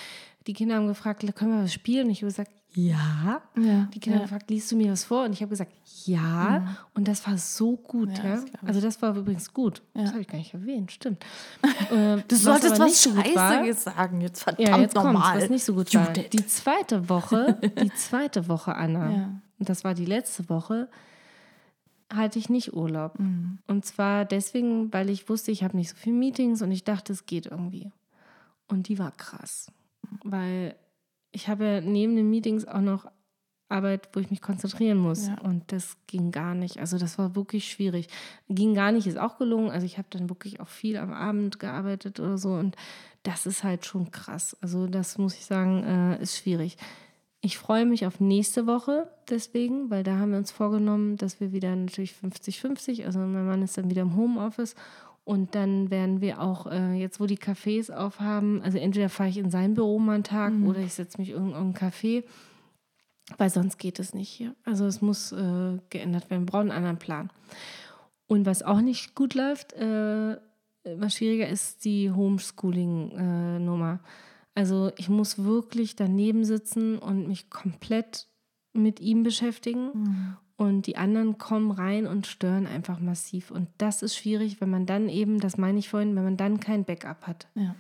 Die 0.46 0.54
Kinder 0.54 0.76
haben 0.76 0.88
gefragt, 0.88 1.24
können 1.36 1.58
wir 1.58 1.64
was 1.64 1.74
spielen? 1.74 2.06
Und 2.06 2.12
ich 2.12 2.20
habe 2.20 2.28
gesagt, 2.28 2.52
ja. 2.74 3.42
Ja, 3.58 3.90
Die 3.94 4.00
Kinder 4.00 4.18
ja. 4.18 4.24
haben 4.24 4.30
gefragt, 4.30 4.50
liest 4.52 4.72
du 4.72 4.76
mir 4.78 4.92
was 4.92 5.04
vor? 5.04 5.26
Und 5.26 5.34
ich 5.34 5.42
habe 5.42 5.50
gesagt, 5.50 5.72
ja. 6.06 6.78
Und 6.94 7.08
das 7.08 7.26
war 7.26 7.38
so 7.38 7.76
gut. 7.76 8.16
Ja, 8.20 8.24
Ja, 8.24 8.36
das. 8.36 8.46
Also 8.66 8.82
das 8.82 9.02
war 9.02 9.16
übrigens 9.16 9.52
gut. 9.54 9.82
Das 9.94 10.04
Ja. 10.06 10.10
habe 10.12 10.22
ich 10.22 10.28
gar 10.28 10.38
nicht 10.38 10.54
erwähnt, 10.54 10.92
stimmt. 10.92 11.26
Äh, 11.92 12.22
Du 12.28 12.36
solltest 12.36 12.80
was 12.80 13.02
so 13.04 13.16
war- 13.16 13.26
Scheißiges 13.26 13.84
sagen. 13.86 14.22
Jetzt 14.22 14.44
verdammt 14.44 14.68
ja, 14.68 14.78
jetzt 14.78 14.96
normal. 14.96 15.14
kommt 15.32 15.44
was 15.44 15.50
nicht 15.50 15.64
so 15.64 15.74
gut 15.74 15.94
war. 15.96 16.12
Die 16.14 16.46
zweite 16.46 17.10
Woche, 17.10 17.58
die 17.82 17.92
zweite 17.94 18.48
Woche, 18.48 18.76
Anna, 18.76 19.10
Ja. 19.18 19.42
und 19.60 19.70
das 19.70 19.84
war 19.84 19.94
die 19.94 20.06
letzte 20.06 20.48
Woche, 20.50 20.88
hatte 22.14 22.40
ich 22.40 22.50
nicht 22.50 22.74
Urlaub. 22.74 23.20
Mhm. 23.20 23.60
Und 23.68 23.86
zwar 23.86 24.26
deswegen, 24.26 24.92
weil 24.94 25.10
ich 25.10 25.30
wusste, 25.30 25.52
ich 25.52 25.64
habe 25.64 25.76
nicht 25.76 25.90
so 25.90 25.96
viele 25.96 26.16
Meetings 26.16 26.62
und 26.62 26.72
ich 26.72 26.84
dachte, 26.84 27.14
es 27.14 27.26
geht 27.26 27.48
irgendwie. 27.48 27.92
Und 28.68 28.88
die 28.88 29.00
war 29.00 29.12
krass, 29.12 29.72
weil 30.24 30.76
ich 31.32 31.48
habe 31.48 31.66
ja 31.66 31.82
neben 31.82 32.16
den 32.16 32.30
Meetings 32.30 32.66
auch 32.66 32.82
noch 32.82 33.08
Arbeit, 33.70 34.10
wo 34.14 34.20
ich 34.20 34.30
mich 34.30 34.42
konzentrieren 34.42 34.98
muss. 34.98 35.28
Ja. 35.28 35.40
Und 35.42 35.72
das 35.72 35.98
ging 36.08 36.32
gar 36.32 36.56
nicht. 36.56 36.80
Also 36.80 36.98
das 36.98 37.18
war 37.18 37.36
wirklich 37.36 37.70
schwierig. 37.70 38.08
Ging 38.48 38.74
gar 38.74 38.92
nicht, 38.92 39.08
ist 39.08 39.18
auch 39.18 39.38
gelungen. 39.38 39.72
Also 39.72 39.86
ich 39.86 39.98
habe 39.98 40.08
dann 40.10 40.30
wirklich 40.30 40.60
auch 40.62 40.70
viel 40.70 40.98
am 40.98 41.12
Abend 41.12 41.60
gearbeitet 41.60 42.20
oder 42.20 42.38
so. 42.38 42.54
Und 42.54 42.76
das 43.24 43.46
ist 43.46 43.64
halt 43.64 43.86
schon 43.86 44.12
krass. 44.12 44.56
Also 44.62 44.88
das 44.88 45.18
muss 45.18 45.36
ich 45.36 45.46
sagen, 45.46 45.84
äh, 45.84 46.22
ist 46.22 46.38
schwierig. 46.38 46.78
Ich 47.48 47.58
freue 47.58 47.86
mich 47.86 48.06
auf 48.06 48.20
nächste 48.20 48.68
Woche 48.68 49.08
deswegen, 49.30 49.90
weil 49.90 50.04
da 50.04 50.18
haben 50.18 50.32
wir 50.32 50.38
uns 50.38 50.52
vorgenommen, 50.52 51.16
dass 51.16 51.40
wir 51.40 51.54
wieder 51.54 51.74
natürlich 51.74 52.14
50-50, 52.22 53.06
also 53.06 53.20
mein 53.20 53.46
Mann 53.46 53.62
ist 53.62 53.78
dann 53.78 53.90
wieder 53.90 54.02
im 54.02 54.18
Homeoffice 54.18 54.76
und 55.24 55.56
dann 55.56 55.90
werden 55.90 56.20
wir 56.20 56.42
auch, 56.42 56.70
äh, 56.70 56.96
jetzt 56.96 57.22
wo 57.22 57.26
die 57.26 57.38
Cafés 57.38 57.90
aufhaben, 57.90 58.62
also 58.64 58.78
entweder 58.78 59.08
fahre 59.08 59.30
ich 59.30 59.38
in 59.38 59.50
sein 59.50 59.76
Büro 59.76 59.98
mal 59.98 60.16
einen 60.16 60.24
Tag 60.26 60.52
oder 60.66 60.80
ich 60.80 60.94
setze 60.94 61.22
mich 61.22 61.30
in 61.30 61.36
irgendein 61.38 61.74
Café, 61.74 62.26
weil 63.38 63.50
sonst 63.50 63.78
geht 63.78 64.00
es 64.00 64.14
nicht 64.14 64.28
hier. 64.28 64.54
Also 64.66 64.86
es 64.86 65.02
muss 65.02 65.32
äh, 65.32 65.78
geändert 65.90 66.30
werden, 66.30 66.42
wir 66.42 66.52
brauchen 66.52 66.70
einen 66.70 66.84
anderen 66.84 67.00
Plan. 67.00 67.30
Und 68.28 68.46
was 68.46 68.62
auch 68.62 68.82
nicht 68.82 69.16
gut 69.16 69.36
läuft, 69.36 69.72
äh, 69.72 70.36
was 70.84 71.14
schwieriger 71.16 71.48
ist, 71.48 71.86
die 71.86 72.12
Homeschooling-Nummer. 72.12 74.02
Also 74.58 74.92
ich 74.98 75.08
muss 75.08 75.44
wirklich 75.44 75.96
daneben 75.96 76.44
sitzen 76.44 76.98
und 76.98 77.28
mich 77.28 77.52
komplett 77.52 78.26
mit 78.74 79.00
ihm 79.00 79.22
beschäftigen. 79.22 80.36
Und 80.56 80.88
die 80.88 80.98
anderen 80.98 81.38
kommen 81.38 81.70
rein 81.70 82.08
und 82.08 82.26
stören 82.26 82.66
einfach 82.66 83.00
massiv. 83.00 83.52
Und 83.52 83.68
das 83.78 84.02
ist 84.02 84.18
schwierig, 84.18 84.60
wenn 84.60 84.72
man 84.72 84.88
dann 84.88 85.10
eben, 85.10 85.40
das 85.40 85.60
meine 85.60 85.78
ich 85.78 85.90
vorhin, 85.90 86.16
wenn 86.16 86.24
man 86.24 86.38
dann 86.38 86.60
kein 86.60 86.86
Backup 86.86 87.28
hat. 87.28 87.48
Ja. 87.54 87.76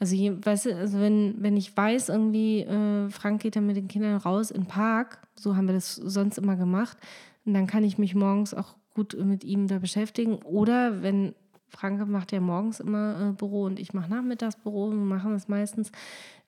Also, 0.00 0.16
je, 0.16 0.32
weißt 0.44 0.66
du, 0.66 0.74
also 0.74 0.98
wenn, 0.98 1.36
wenn 1.38 1.56
ich 1.56 1.76
weiß, 1.76 2.08
irgendwie, 2.08 2.62
äh, 2.62 3.08
Frank 3.08 3.42
geht 3.42 3.54
dann 3.54 3.68
mit 3.68 3.76
den 3.76 3.86
Kindern 3.86 4.16
raus 4.16 4.50
in 4.50 4.62
den 4.62 4.66
Park, 4.66 5.24
so 5.36 5.54
haben 5.54 5.68
wir 5.68 5.74
das 5.74 5.94
sonst 5.94 6.38
immer 6.38 6.56
gemacht, 6.56 6.98
und 7.44 7.54
dann 7.54 7.68
kann 7.68 7.84
ich 7.84 7.98
mich 7.98 8.16
morgens 8.16 8.52
auch 8.52 8.74
gut 8.94 9.16
mit 9.24 9.44
ihm 9.44 9.68
da 9.68 9.78
beschäftigen. 9.78 10.34
Oder 10.42 11.02
wenn 11.02 11.36
Frank 11.68 12.06
macht 12.08 12.32
ja 12.32 12.40
morgens 12.40 12.80
immer 12.80 13.30
äh, 13.30 13.32
Büro 13.32 13.64
und 13.64 13.78
ich 13.78 13.92
mache 13.94 14.10
Nachmittagsbüro, 14.10 14.90
wir 14.90 14.96
machen 14.96 15.32
das 15.32 15.48
meistens, 15.48 15.90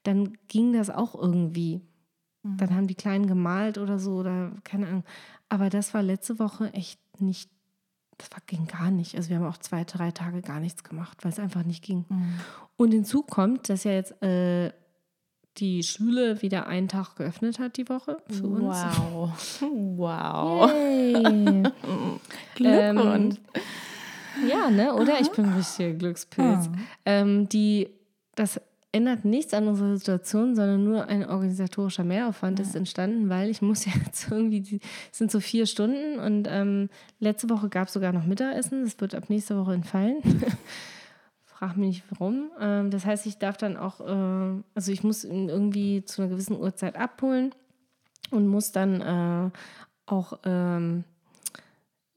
dann 0.02 0.37
ging 0.48 0.72
das 0.72 0.90
auch 0.90 1.14
irgendwie. 1.14 1.81
Dann 2.57 2.74
haben 2.74 2.87
die 2.87 2.94
Kleinen 2.94 3.26
gemalt 3.26 3.78
oder 3.78 3.98
so 3.98 4.16
oder 4.16 4.52
keine 4.64 4.87
Ahnung. 4.87 5.04
Aber 5.48 5.70
das 5.70 5.92
war 5.92 6.02
letzte 6.02 6.38
Woche 6.38 6.72
echt 6.72 7.00
nicht, 7.20 7.50
das 8.16 8.31
war, 8.31 8.40
ging 8.46 8.66
gar 8.66 8.90
nicht. 8.90 9.16
Also 9.16 9.28
wir 9.28 9.37
haben 9.37 9.46
auch 9.46 9.59
zwei, 9.59 9.85
drei 9.85 10.12
Tage 10.12 10.40
gar 10.40 10.61
nichts 10.61 10.85
gemacht, 10.85 11.24
weil 11.24 11.33
es 11.33 11.38
einfach 11.38 11.64
nicht 11.64 11.85
ging. 11.85 12.07
Und 12.76 12.92
hinzu 12.92 13.22
kommt, 13.22 13.68
dass 13.68 13.85
ja 13.85 13.92
jetzt 13.92 14.22
äh, 14.22 14.72
die 15.59 15.83
Schule 15.83 16.40
wieder 16.42 16.66
einen 16.68 16.88
Tag 16.88 17.16
geöffnet 17.16 17.59
hat 17.59 17.76
die 17.76 17.88
Woche 17.88 18.18
für 18.28 18.46
uns. 18.46 18.62
Wow. 18.62 19.33
Wow. 19.98 20.70
Glückwunsch. 22.54 23.37
Ja, 24.46 24.70
ne, 24.70 24.94
oder? 24.94 25.20
Ich 25.20 25.31
bin 25.31 25.46
ein 25.46 25.55
richtiger 25.55 25.92
Glückspilz. 25.94 26.68
Ähm, 27.05 27.48
die, 27.48 27.88
das 28.35 28.61
ändert 28.92 29.24
nichts 29.24 29.53
an 29.53 29.68
unserer 29.68 29.96
Situation, 29.96 30.55
sondern 30.55 30.83
nur 30.85 31.07
ein 31.07 31.29
organisatorischer 31.29 32.05
Mehraufwand 32.05 32.59
ist 32.61 32.74
entstanden, 32.74 33.29
weil 33.29 33.51
ich 33.51 33.61
muss 33.61 33.85
jetzt 34.05 34.31
irgendwie, 34.31 34.61
die, 34.61 34.81
es 35.12 35.18
sind 35.18 35.31
so 35.31 35.40
vier 35.40 35.66
Stunden 35.66 36.18
und 36.18 36.48
ähm, 36.51 36.88
letzte 37.20 37.51
Woche 37.51 37.68
gab 37.68 37.88
es 37.88 37.94
sogar 37.94 38.12
noch 38.12 38.24
Mittagessen. 38.24 38.85
Das 38.85 38.98
wird 39.01 39.14
ab 39.14 39.29
nächster 39.29 39.59
Woche 39.59 39.74
entfallen. 39.74 40.16
Frag 41.44 41.77
mich 41.77 41.88
nicht 41.88 42.05
warum. 42.11 42.51
Ähm, 42.61 42.90
das 42.90 43.05
heißt, 43.05 43.27
ich 43.27 43.38
darf 43.38 43.57
dann 43.57 43.77
auch, 43.77 44.01
äh, 44.01 44.62
also 44.74 44.92
ich 44.92 45.03
muss 45.03 45.24
ihn 45.24 45.48
irgendwie 45.48 46.05
zu 46.05 46.22
einer 46.22 46.31
gewissen 46.31 46.59
Uhrzeit 46.59 46.96
abholen 46.96 47.55
und 48.31 48.46
muss 48.46 48.72
dann 48.72 49.01
äh, 49.01 49.51
auch 50.07 50.38
ähm, 50.44 51.05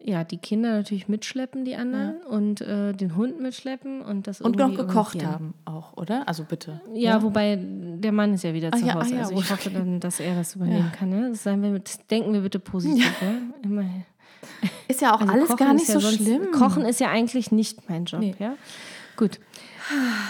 ja, 0.03 0.23
die 0.23 0.37
Kinder 0.37 0.71
natürlich 0.73 1.07
mitschleppen, 1.07 1.65
die 1.65 1.75
anderen, 1.75 2.21
und 2.29 2.61
äh, 2.61 2.93
den 2.93 3.15
Hund 3.15 3.39
mitschleppen 3.41 4.01
und 4.01 4.27
das 4.27 4.41
Und 4.41 4.57
noch 4.57 4.75
gekocht 4.75 5.23
haben 5.25 5.53
auch, 5.65 5.95
oder? 5.97 6.27
Also 6.27 6.43
bitte. 6.43 6.81
Ja, 6.93 7.21
wobei 7.23 7.59
der 7.61 8.11
Mann 8.11 8.33
ist 8.33 8.43
ja 8.43 8.53
wieder 8.53 8.69
Ah, 8.73 8.77
zu 8.77 8.85
ja, 8.85 8.93
ah, 8.95 9.01
Hause. 9.01 9.13
ja, 9.15 9.21
also 9.21 9.33
ich 9.33 9.39
okay. 9.39 9.49
hoffe 9.53 9.69
dann, 9.69 9.99
dass 9.99 10.19
er 10.19 10.35
das 10.35 10.55
übernehmen 10.55 10.91
kann. 10.97 11.09
Ne? 11.09 11.35
Seien 11.35 11.61
wir 11.61 11.69
mit, 11.69 11.89
denken 12.09 12.33
wir 12.33 12.41
bitte 12.41 12.59
positiv. 12.59 13.05
Ja. 13.21 13.27
Immer. 13.63 13.85
Ist 14.87 15.01
ja 15.01 15.13
auch 15.13 15.21
Also 15.21 15.33
alles 15.33 15.47
Kochen 15.49 15.57
gar 15.65 15.73
nicht 15.73 15.87
ja 15.87 15.93
so 15.93 15.99
sonst- 15.99 16.15
schlimm. 16.17 16.51
Kochen 16.51 16.83
ist 16.85 16.99
ja 16.99 17.09
eigentlich 17.09 17.51
nicht 17.51 17.89
mein 17.89 18.05
Job. 18.05 18.19
Nee. 18.21 18.35
Ja? 18.39 18.55
Gut. 19.17 19.39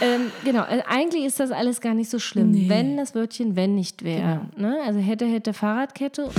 Ähm, 0.01 0.31
genau, 0.43 0.63
also 0.63 0.83
eigentlich 0.87 1.23
ist 1.23 1.39
das 1.39 1.51
alles 1.51 1.81
gar 1.81 1.93
nicht 1.93 2.09
so 2.09 2.17
schlimm, 2.19 2.51
Nee. 2.51 2.67
wenn 2.67 2.97
das 2.97 3.13
Wörtchen 3.15 3.55
wenn 3.55 3.75
nicht 3.75 4.03
wäre. 4.03 4.41
Ne? 4.57 4.77
Also 4.85 4.99
hätte, 4.99 5.25
hätte 5.25 5.53
Fahrradkette. 5.53 6.29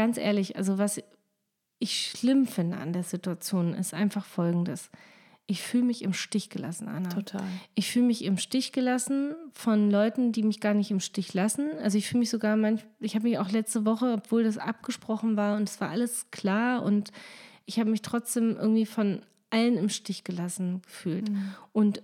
Ganz 0.00 0.16
ehrlich, 0.16 0.56
also 0.56 0.78
was 0.78 0.98
ich 1.78 2.10
schlimm 2.10 2.46
finde 2.46 2.78
an 2.78 2.94
der 2.94 3.02
Situation, 3.02 3.74
ist 3.74 3.92
einfach 3.92 4.24
folgendes. 4.24 4.88
Ich 5.46 5.60
fühle 5.60 5.84
mich 5.84 6.00
im 6.00 6.14
Stich 6.14 6.48
gelassen, 6.48 6.88
Anna. 6.88 7.10
Total. 7.10 7.42
Ich 7.74 7.92
fühle 7.92 8.06
mich 8.06 8.24
im 8.24 8.38
Stich 8.38 8.72
gelassen 8.72 9.34
von 9.52 9.90
Leuten, 9.90 10.32
die 10.32 10.42
mich 10.42 10.60
gar 10.60 10.72
nicht 10.72 10.90
im 10.90 11.00
Stich 11.00 11.34
lassen. 11.34 11.68
Also 11.82 11.98
ich 11.98 12.08
fühle 12.08 12.20
mich 12.20 12.30
sogar 12.30 12.56
manch, 12.56 12.86
ich 12.98 13.14
habe 13.14 13.28
mich 13.28 13.36
auch 13.36 13.50
letzte 13.50 13.84
Woche, 13.84 14.14
obwohl 14.14 14.42
das 14.42 14.56
abgesprochen 14.56 15.36
war 15.36 15.58
und 15.58 15.68
es 15.68 15.78
war 15.82 15.90
alles 15.90 16.30
klar 16.30 16.82
und 16.82 17.12
ich 17.66 17.78
habe 17.78 17.90
mich 17.90 18.00
trotzdem 18.00 18.56
irgendwie 18.56 18.86
von 18.86 19.20
allen 19.50 19.76
im 19.76 19.90
Stich 19.90 20.24
gelassen 20.24 20.80
gefühlt. 20.80 21.30
Und 21.72 22.02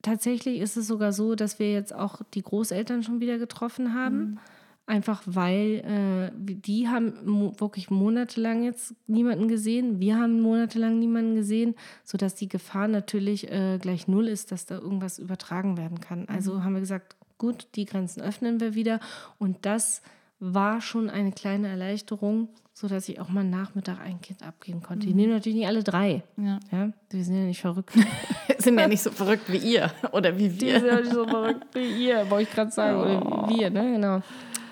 tatsächlich 0.00 0.60
ist 0.60 0.78
es 0.78 0.86
sogar 0.86 1.12
so, 1.12 1.34
dass 1.34 1.58
wir 1.58 1.70
jetzt 1.74 1.94
auch 1.94 2.22
die 2.32 2.42
Großeltern 2.42 3.02
schon 3.02 3.20
wieder 3.20 3.36
getroffen 3.36 3.92
haben. 3.92 4.38
Einfach 4.84 5.22
weil 5.26 6.32
äh, 6.32 6.32
die 6.36 6.88
haben 6.88 7.14
mo 7.24 7.52
wirklich 7.58 7.88
monatelang 7.88 8.64
jetzt 8.64 8.94
niemanden 9.06 9.46
gesehen. 9.46 10.00
Wir 10.00 10.18
haben 10.18 10.40
monatelang 10.40 10.98
niemanden 10.98 11.36
gesehen, 11.36 11.76
sodass 12.04 12.34
die 12.34 12.48
Gefahr 12.48 12.88
natürlich 12.88 13.50
äh, 13.50 13.78
gleich 13.80 14.08
null 14.08 14.26
ist, 14.26 14.50
dass 14.50 14.66
da 14.66 14.78
irgendwas 14.78 15.18
übertragen 15.20 15.76
werden 15.76 16.00
kann. 16.00 16.26
Also 16.28 16.64
haben 16.64 16.74
wir 16.74 16.80
gesagt, 16.80 17.16
gut, 17.38 17.68
die 17.76 17.84
Grenzen 17.84 18.22
öffnen 18.22 18.60
wir 18.60 18.74
wieder. 18.74 18.98
Und 19.38 19.58
das 19.62 20.02
war 20.40 20.80
schon 20.80 21.08
eine 21.08 21.30
kleine 21.30 21.68
Erleichterung, 21.68 22.48
sodass 22.72 23.08
ich 23.08 23.20
auch 23.20 23.28
mal 23.28 23.44
Nachmittag 23.44 24.00
ein 24.00 24.20
Kind 24.20 24.42
abgeben 24.42 24.82
konnte. 24.82 25.06
Die 25.06 25.14
nehmen 25.14 25.32
natürlich 25.32 25.58
nicht 25.58 25.68
alle 25.68 25.84
drei. 25.84 26.24
Ja. 26.36 26.58
Ja, 26.72 26.92
wir 27.10 27.24
sind 27.24 27.36
ja 27.36 27.44
nicht 27.44 27.60
verrückt. 27.60 27.92
Sind 28.58 28.78
ja 28.78 28.86
nicht 28.86 29.02
so 29.02 29.10
verrückt 29.10 29.50
wie 29.50 29.56
ihr 29.58 29.90
oder 30.12 30.38
wie 30.38 30.48
Die 30.48 30.60
wir. 30.66 30.78
sind 30.78 30.86
ja 30.88 31.00
nicht 31.00 31.12
so 31.12 31.26
verrückt 31.26 31.66
wie 31.74 32.06
ihr, 32.06 32.30
wollte 32.30 32.48
ich 32.48 32.54
gerade 32.54 32.70
sagen. 32.70 33.00
Oder 33.00 33.48
wie 33.48 33.58
wir, 33.58 33.70
ne? 33.70 33.92
Genau. 33.94 34.22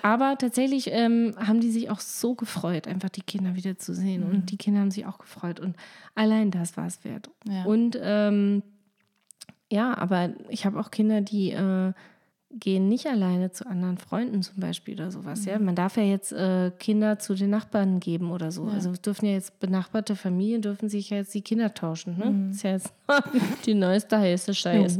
Aber 0.01 0.37
tatsächlich 0.37 0.89
ähm, 0.91 1.35
haben 1.37 1.59
die 1.59 1.71
sich 1.71 1.89
auch 1.89 1.99
so 1.99 2.35
gefreut, 2.35 2.87
einfach 2.87 3.09
die 3.09 3.21
Kinder 3.21 3.55
wieder 3.55 3.77
zu 3.77 3.93
sehen. 3.93 4.23
Und 4.23 4.51
die 4.51 4.57
Kinder 4.57 4.81
haben 4.81 4.91
sich 4.91 5.05
auch 5.05 5.17
gefreut. 5.17 5.59
Und 5.59 5.75
allein 6.15 6.51
das 6.51 6.77
war 6.77 6.87
es 6.87 7.03
wert. 7.03 7.29
Ja. 7.47 7.65
Und 7.65 7.97
ähm, 8.01 8.63
ja, 9.71 9.97
aber 9.97 10.31
ich 10.49 10.65
habe 10.65 10.79
auch 10.79 10.91
Kinder, 10.91 11.21
die 11.21 11.51
äh, 11.51 11.93
gehen 12.59 12.89
nicht 12.89 13.07
alleine 13.07 13.51
zu 13.51 13.65
anderen 13.65 13.97
Freunden 13.97 14.43
zum 14.43 14.59
Beispiel 14.59 14.95
oder 14.95 15.11
sowas. 15.11 15.45
Ja, 15.45 15.57
man 15.59 15.75
darf 15.75 15.97
ja 15.97 16.03
jetzt 16.03 16.33
äh, 16.33 16.71
Kinder 16.79 17.19
zu 17.19 17.35
den 17.35 17.49
Nachbarn 17.49 17.99
geben 17.99 18.31
oder 18.31 18.51
so. 18.51 18.65
Also 18.65 18.91
es 18.91 19.01
dürfen 19.01 19.25
ja 19.25 19.33
jetzt 19.33 19.59
benachbarte 19.59 20.15
Familien 20.15 20.61
dürfen 20.61 20.89
sich 20.89 21.09
ja 21.09 21.17
jetzt 21.17 21.33
die 21.33 21.41
Kinder 21.41 21.73
tauschen. 21.73 22.17
Ne? 22.17 22.47
Das 22.47 22.57
ist 22.57 22.63
ja 22.63 22.71
jetzt 22.71 22.93
die 23.65 23.73
neueste 23.73 24.17
heiße 24.17 24.53
Scheiß. 24.53 24.99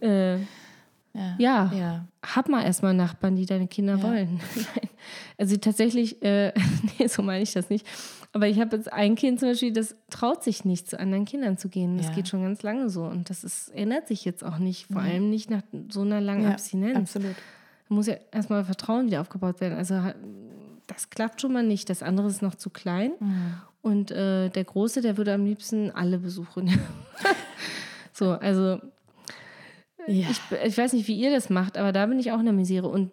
Äh, 0.00 0.38
Ja. 1.14 1.34
ja, 1.38 1.72
Ja. 1.74 2.04
hab 2.24 2.48
mal 2.48 2.62
erstmal 2.64 2.94
Nachbarn, 2.94 3.34
die 3.36 3.46
deine 3.46 3.66
Kinder 3.68 3.96
Ja. 3.96 4.02
wollen. 4.02 4.40
Also 5.38 5.56
tatsächlich, 5.56 6.20
äh, 6.22 6.52
nee, 6.98 7.06
so 7.06 7.22
meine 7.22 7.42
ich 7.42 7.52
das 7.52 7.70
nicht. 7.70 7.86
Aber 8.32 8.48
ich 8.48 8.58
habe 8.60 8.76
jetzt 8.76 8.92
ein 8.92 9.14
Kind 9.14 9.38
zum 9.40 9.48
Beispiel, 9.50 9.72
das 9.72 9.94
traut 10.10 10.42
sich 10.42 10.64
nicht, 10.64 10.90
zu 10.90 10.98
anderen 10.98 11.24
Kindern 11.24 11.56
zu 11.56 11.68
gehen. 11.68 11.96
Das 11.96 12.08
Ja. 12.08 12.12
geht 12.14 12.28
schon 12.28 12.42
ganz 12.42 12.62
lange 12.62 12.90
so. 12.90 13.04
Und 13.04 13.30
das 13.30 13.44
ist, 13.44 13.68
ändert 13.68 14.08
sich 14.08 14.24
jetzt 14.24 14.44
auch 14.44 14.58
nicht, 14.58 14.86
vor 14.92 15.00
allem 15.00 15.30
nicht 15.30 15.48
nach 15.48 15.62
so 15.90 16.00
einer 16.02 16.20
langen 16.20 16.42
Ja, 16.42 16.50
Abstinenz. 16.50 16.96
absolut. 16.96 17.36
Da 17.88 17.94
muss 17.94 18.08
ja 18.08 18.16
erstmal 18.32 18.64
Vertrauen 18.64 19.06
wieder 19.06 19.20
aufgebaut 19.20 19.60
werden. 19.60 19.78
Also 19.78 19.94
das 20.88 21.08
klappt 21.08 21.40
schon 21.40 21.52
mal 21.52 21.62
nicht. 21.64 21.88
Das 21.88 22.02
andere 22.02 22.26
ist 22.26 22.42
noch 22.42 22.56
zu 22.56 22.68
klein. 22.68 23.12
Mhm. 23.20 23.54
Und 23.80 24.10
äh, 24.10 24.48
der 24.50 24.64
Große, 24.64 25.00
der 25.00 25.16
würde 25.16 25.32
am 25.32 25.44
liebsten 25.46 25.90
alle 25.92 26.18
besuchen. 26.18 26.68
so, 28.12 28.32
also 28.32 28.80
Ja. 30.08 30.26
ich, 30.30 30.40
ich 30.64 30.78
weiß 30.78 30.92
nicht, 30.94 31.06
wie 31.08 31.18
ihr 31.18 31.30
das 31.30 31.50
macht, 31.50 31.76
aber 31.78 31.92
da 31.92 32.06
bin 32.06 32.18
ich 32.18 32.32
auch 32.32 32.38
in 32.38 32.44
der 32.46 32.54
Misere. 32.54 32.88
Und 32.88 33.12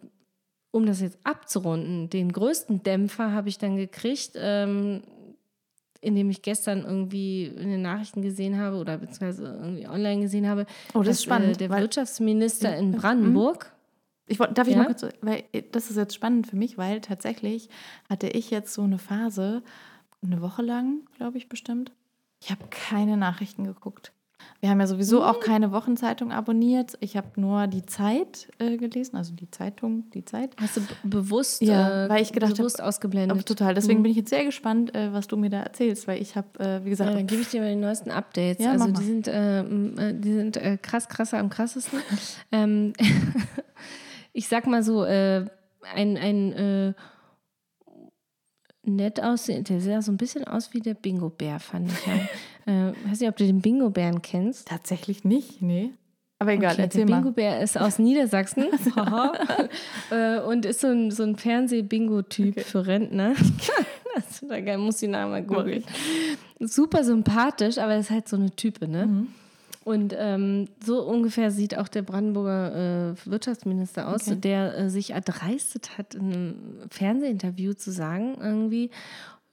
um 0.71 0.85
das 0.85 1.01
jetzt 1.01 1.17
abzurunden, 1.23 2.09
den 2.09 2.31
größten 2.31 2.83
Dämpfer 2.83 3.31
habe 3.31 3.49
ich 3.49 3.57
dann 3.57 3.77
gekriegt, 3.77 4.31
ähm, 4.35 5.01
indem 6.01 6.29
ich 6.29 6.41
gestern 6.41 6.83
irgendwie 6.83 7.45
in 7.45 7.69
den 7.69 7.81
Nachrichten 7.81 8.21
gesehen 8.21 8.59
habe 8.59 8.77
oder 8.77 8.97
beziehungsweise 8.97 9.45
irgendwie 9.45 9.87
online 9.87 10.21
gesehen 10.21 10.47
habe, 10.47 10.65
Oh, 10.93 10.99
das 10.99 11.07
dass, 11.07 11.15
ist 11.17 11.23
spannend, 11.23 11.55
Äh, 11.55 11.67
der 11.67 11.69
Wirtschaftsminister 11.71 12.75
in 12.77 12.91
Brandenburg, 12.91 13.73
Ich 14.27 14.37
darf 14.37 14.67
ich 14.67 14.73
Ja? 14.73 14.79
noch 14.81 14.87
kurz, 14.87 15.05
weil 15.21 15.43
äh, 15.53 15.63
das 15.71 15.89
ist 15.89 15.97
jetzt 15.97 16.13
spannend 16.13 16.47
für 16.47 16.55
mich, 16.57 16.77
weil 16.77 17.01
tatsächlich 17.01 17.69
hatte 18.09 18.27
ich 18.27 18.51
jetzt 18.51 18.73
so 18.73 18.81
eine 18.83 18.99
Phase, 18.99 19.63
eine 20.23 20.41
Woche 20.41 20.61
lang, 20.61 21.01
glaube 21.17 21.37
ich 21.37 21.47
bestimmt. 21.49 21.91
Ich 22.41 22.51
habe 22.51 22.65
keine 22.69 23.17
Nachrichten 23.17 23.63
geguckt. 23.63 24.11
Wir 24.61 24.69
haben 24.69 24.79
ja 24.79 24.87
sowieso 24.87 25.17
Mhm. 25.19 25.25
auch 25.25 25.39
keine 25.39 25.71
Wochenzeitung 25.71 26.31
abonniert. 26.31 26.97
Ich 27.01 27.15
habe 27.17 27.27
nur 27.39 27.67
die 27.67 27.85
Zeit 27.85 28.47
äh, 28.57 28.77
gelesen, 28.77 29.15
also 29.15 29.33
die 29.33 29.51
Zeitung, 29.51 30.09
die 30.11 30.25
Zeit. 30.25 30.55
Hast 30.59 30.77
du 30.77 30.81
bewusst, 31.03 31.61
Ja, 31.61 32.05
äh, 32.05 32.09
weil 32.09 32.21
ich 32.23 32.31
gedacht 32.33 32.51
hab- 32.51 32.57
bewusst 32.57 32.81
ausgeblendet? 32.81 33.31
Aber 33.31 33.43
total. 33.45 33.73
Deswegen 33.75 34.01
bin 34.01 34.11
ich 34.11 34.17
jetzt 34.17 34.29
sehr 34.29 34.43
gespannt, 34.45 34.95
äh, 34.95 35.13
was 35.13 35.27
du 35.27 35.37
mir 35.37 35.49
da 35.49 35.61
erzählst, 35.61 36.07
weil 36.07 36.21
ich 36.21 36.35
habe, 36.35 36.59
äh, 36.59 36.83
wie 36.85 36.89
gesagt, 36.89 37.11
Ja, 37.11 37.15
dann 37.17 37.27
gebe 37.27 37.41
ich 37.41 37.49
dir 37.49 37.61
mal 37.61 37.69
die 37.69 37.79
neuesten 37.79 38.09
Updates. 38.11 38.63
Ja, 38.63 38.71
also 38.71 38.91
die 38.91 39.03
sind, 39.03 39.27
äh, 39.27 39.59
m, 39.59 39.97
äh, 39.99 40.13
die 40.13 40.33
sind 40.33 40.57
äh, 40.57 40.77
krass, 40.81 41.07
krasser 41.09 41.37
am 41.37 41.49
krassesten. 41.49 41.99
ähm, 42.51 42.93
ich 44.33 44.47
sag 44.47 44.65
mal 44.67 44.81
so, 44.83 45.01
ein, 45.01 45.49
ein 46.17 46.95
nett 48.87 49.21
aussehen, 49.21 49.63
der 49.63 49.81
sah 49.81 50.01
so 50.01 50.11
ein 50.11 50.17
bisschen 50.17 50.43
aus 50.45 50.73
wie 50.73 50.79
der 50.79 50.93
Bingo-Bär, 50.93 51.59
fand 51.59 51.91
ich. 51.91 51.97
Äh, 52.65 52.91
weiß 53.09 53.19
nicht, 53.19 53.29
ob 53.29 53.35
du 53.37 53.45
den 53.45 53.61
Bingo-Bären 53.61 54.21
kennst. 54.21 54.67
tatsächlich 54.67 55.23
nicht, 55.23 55.61
nee. 55.61 55.91
Aber 56.39 56.51
egal, 56.51 56.73
Okay, 56.73 56.81
erzähl 56.83 57.05
der 57.05 57.15
mal. 57.15 57.21
Bingo-Bär 57.21 57.61
ist 57.61 57.79
aus 57.79 57.97
Niedersachsen 57.99 58.65
äh, 60.11 60.39
und 60.39 60.65
ist 60.65 60.81
so 60.81 60.87
ein, 60.87 61.11
so 61.11 61.23
ein 61.23 61.35
Fernseh-Bingo-Typ 61.35 62.59
für 62.59 62.85
Rentner. 62.87 63.33
das 64.15 64.41
ist 64.41 64.49
geil, 64.49 64.77
muss 64.77 64.97
die 64.97 65.07
Namen 65.07 65.31
mal 65.31 65.43
googeln. 65.43 65.83
Super 66.59 67.03
sympathisch, 67.03 67.77
aber 67.77 67.95
ist 67.97 68.09
halt 68.09 68.27
so 68.27 68.35
eine 68.35 68.51
Type, 68.51 68.87
ne? 68.87 69.05
Mhm. 69.05 69.27
Und 69.85 70.15
ähm, 70.17 70.67
so 70.83 71.03
ungefähr 71.03 71.51
sieht 71.51 71.77
auch 71.77 71.87
der 71.87 72.01
Brandenburger 72.01 73.11
äh, 73.11 73.29
Wirtschaftsminister 73.29 74.07
aus, 74.09 74.27
Okay. 74.27 74.39
der 74.41 74.75
äh, 74.77 74.89
sich 74.89 75.11
erdreistet 75.11 75.97
hat, 75.99 76.15
in 76.15 76.33
einem 76.33 76.55
Fernsehinterview 76.89 77.73
zu 77.73 77.91
sagen, 77.91 78.35
irgendwie, 78.41 78.89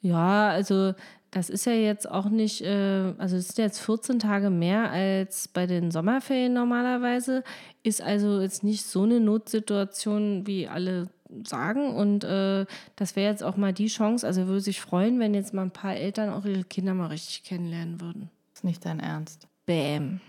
ja, 0.02 0.48
also 0.48 0.94
das 1.30 1.48
ist 1.48 1.64
ja 1.64 1.72
jetzt 1.72 2.08
auch 2.08 2.28
nicht, 2.28 2.60
äh, 2.60 3.14
also 3.16 3.36
es 3.36 3.48
sind 3.48 3.64
jetzt 3.64 3.80
14 3.80 4.18
Tage 4.18 4.50
mehr 4.50 4.90
als 4.90 5.48
bei 5.48 5.66
den 5.66 5.90
Sommerferien 5.90 6.52
normalerweise, 6.52 7.42
ist 7.82 8.02
also 8.02 8.40
jetzt 8.40 8.62
nicht 8.62 8.84
so 8.84 9.04
eine 9.04 9.18
Notsituation, 9.18 10.46
wie 10.46 10.68
alle 10.68 11.08
sagen. 11.44 11.94
Und 11.94 12.24
äh, 12.24 12.66
das 12.96 13.16
wäre 13.16 13.30
jetzt 13.30 13.42
auch 13.42 13.56
mal 13.56 13.72
die 13.72 13.86
Chance, 13.86 14.26
also 14.26 14.46
würde 14.46 14.60
sich 14.60 14.80
freuen, 14.80 15.18
wenn 15.20 15.32
jetzt 15.32 15.54
mal 15.54 15.62
ein 15.62 15.70
paar 15.70 15.96
Eltern 15.96 16.28
auch 16.30 16.44
ihre 16.44 16.64
Kinder 16.64 16.92
mal 16.92 17.06
richtig 17.06 17.44
kennenlernen 17.44 18.00
würden. 18.00 18.30
ist 18.54 18.64
nicht 18.64 18.84
dein 18.84 19.00
Ernst. 19.00 19.48
Bäm. 19.64 20.20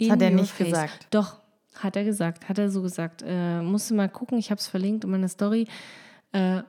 Das 0.00 0.10
hat 0.10 0.22
er 0.22 0.30
nicht 0.30 0.50
face. 0.50 0.66
gesagt. 0.66 1.06
Doch, 1.10 1.36
hat 1.76 1.94
er 1.94 2.04
gesagt, 2.04 2.48
hat 2.48 2.58
er 2.58 2.70
so 2.70 2.82
gesagt. 2.82 3.22
Äh, 3.24 3.62
musst 3.62 3.90
du 3.90 3.94
mal 3.94 4.08
gucken, 4.08 4.38
ich 4.38 4.50
habe 4.50 4.58
es 4.58 4.66
verlinkt 4.66 5.04
in 5.04 5.10
meiner 5.10 5.28
Story. 5.28 5.66
Äh, 6.32 6.62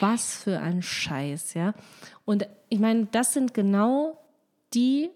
was 0.00 0.36
für 0.42 0.58
ein 0.60 0.82
Scheiß, 0.82 1.54
ja. 1.54 1.72
Und 2.24 2.46
ich 2.68 2.78
meine, 2.78 3.06
das 3.10 3.32
sind 3.32 3.54
genau 3.54 4.18
die 4.74 5.10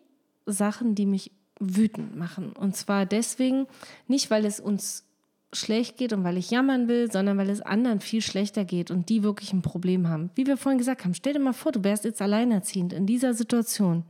Sachen, 0.47 0.95
die 0.95 1.05
mich 1.07 1.31
wütend 1.61 2.17
machen. 2.17 2.53
Und 2.55 2.75
zwar 2.77 3.05
deswegen, 3.07 3.67
nicht 4.09 4.31
weil 4.31 4.45
es 4.47 4.61
uns 4.61 5.05
schlecht 5.53 5.99
geht 5.99 6.15
und 6.15 6.25
weil 6.25 6.39
ich 6.39 6.51
jammern 6.51 6.89
will, 6.89 7.13
sondern 7.13 7.37
weil 7.37 7.51
es 7.51 7.61
anderen 7.61 8.01
viel 8.01 8.23
schlechter 8.23 8.65
geht 8.65 8.91
und 8.91 9.11
die 9.11 9.23
wirklich 9.23 9.53
ein 9.53 9.61
Problem 9.61 10.09
haben. 10.09 10.31
Wie 10.35 10.47
wir 10.47 10.57
vorhin 10.57 10.79
gesagt 10.79 11.05
haben, 11.05 11.15
stell 11.15 11.35
dir 11.35 11.41
mal 11.41 11.53
vor, 11.53 11.73
du 11.73 11.85
wärst 11.85 12.05
jetzt 12.05 12.23
alleinerziehend 12.23 12.95
in 12.95 13.05
dieser 13.07 13.35
Situation. 13.35 14.05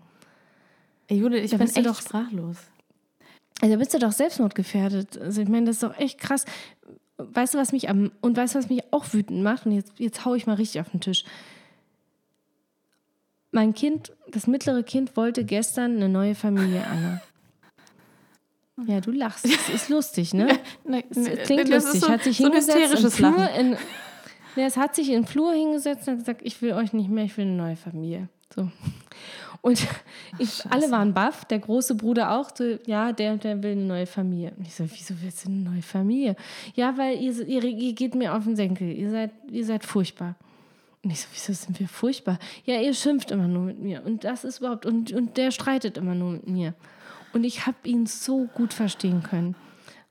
Ey, 1.09 1.19
Judith, 1.19 1.43
ich 1.43 1.51
Da 1.51 1.57
bin 1.57 1.67
echt 1.67 1.85
doch- 1.85 2.01
sprachlos. 2.01 2.57
Also 3.61 3.77
bist 3.77 3.93
du 3.95 3.99
doch 3.99 4.13
selbstmordgefährdet. 4.13 5.19
Also 5.19 5.43
ich 5.43 5.49
meine, 5.49 5.67
das 5.67 5.77
ist 5.77 5.83
doch 5.83 5.97
echt 5.99 6.19
krass. 6.19 6.45
Weißt 7.33 7.55
du, 7.55 7.59
was 7.59 7.73
mich 7.73 7.89
am 7.89 8.13
und 8.21 8.37
weißt 8.37 8.55
du, 8.55 8.59
was 8.59 8.69
mich 8.69 8.93
auch 8.93 9.13
wütend 9.13 9.43
macht? 9.43 9.67
Und 9.67 9.73
jetzt, 9.73 9.93
jetzt 9.99 10.25
hau 10.25 10.35
ich 10.35 10.47
mal 10.47 10.55
richtig 10.55 10.81
auf 10.81 10.91
den 10.91 11.01
Tisch. 11.01 11.25
Mein 13.51 13.75
Kind, 13.75 14.13
das 14.31 14.47
mittlere 14.47 14.83
Kind, 14.83 15.17
wollte 15.17 15.45
gestern 15.45 15.97
eine 15.97 16.09
neue 16.09 16.35
Familie, 16.35 16.85
Anna. 16.87 17.23
Ja, 18.87 19.01
du 19.01 19.11
lachst. 19.11 19.45
Es 19.45 19.69
ist 19.69 19.89
lustig, 19.91 20.33
ne? 20.33 20.59
Nee, 20.85 21.03
klingt 21.03 21.71
das 21.71 21.85
lustig. 21.85 22.01
So, 22.01 22.09
hat 22.09 22.25
sich 22.25 22.39
so 22.39 22.45
hingesetzt 22.45 23.05
im 23.05 23.11
Flur 23.11 23.51
in, 23.51 23.77
es 24.57 24.77
hat 24.77 24.97
sich 24.97 25.09
in 25.09 25.15
den 25.15 25.27
Flur 25.27 25.53
hingesetzt 25.53 26.09
und 26.09 26.15
hat 26.15 26.19
gesagt, 26.21 26.41
ich 26.43 26.61
will 26.63 26.73
euch 26.73 26.93
nicht 26.93 27.11
mehr, 27.11 27.25
ich 27.25 27.37
will 27.37 27.45
eine 27.45 27.55
neue 27.55 27.77
Familie. 27.77 28.29
So. 28.55 28.71
Und 29.63 29.87
ich, 30.39 30.67
alle 30.69 30.91
waren 30.91 31.15
baff, 31.15 31.47
der 31.47 31.61
große 31.61 31.95
Bruder 31.95 32.33
auch, 32.33 32.51
so, 32.55 32.79
ja, 32.87 33.13
der 33.13 33.37
der 33.39 33.63
will 33.63 33.73
eine 33.73 33.85
neue 33.85 34.07
Familie. 34.07 34.53
Und 34.59 34.67
ich 34.67 34.75
so, 34.75 34.85
wieso 34.87 35.15
willst 35.23 35.47
du 35.47 35.49
eine 35.49 35.59
neue 35.59 35.83
Familie? 35.83 36.37
Ja, 36.75 36.99
weil 36.99 37.19
ihr, 37.19 37.49
ihr, 37.49 37.65
ihr 37.65 37.93
geht 37.95 38.15
mir 38.15 38.35
auf 38.35 38.45
den 38.45 38.57
Senkel, 38.57 38.93
ihr 38.93 39.11
seid, 39.11 39.31
ihr 39.51 39.65
seid 39.65 39.85
furchtbar. 39.85 40.37
Und 41.05 41.11
ich 41.11 41.21
so, 41.21 41.29
wieso 41.33 41.53
sind 41.53 41.81
wir 41.81 41.89
furchtbar? 41.89 42.39
Ja, 42.65 42.81
ihr 42.81 42.95
schimpft 42.95 43.31
immer 43.31 43.49
nur 43.49 43.63
mit 43.63 43.79
mir. 43.81 44.05
Und 44.05 44.25
das 44.25 44.45
ist 44.45 44.59
überhaupt, 44.59 44.85
und, 44.85 45.13
und 45.13 45.37
der 45.37 45.51
streitet 45.51 45.97
immer 45.97 46.15
nur 46.15 46.33
mit 46.33 46.49
mir. 46.49 46.75
Und 47.33 47.45
ich 47.45 47.67
habe 47.67 47.77
ihn 47.85 48.07
so 48.07 48.47
gut 48.55 48.73
verstehen 48.73 49.23
können. 49.23 49.57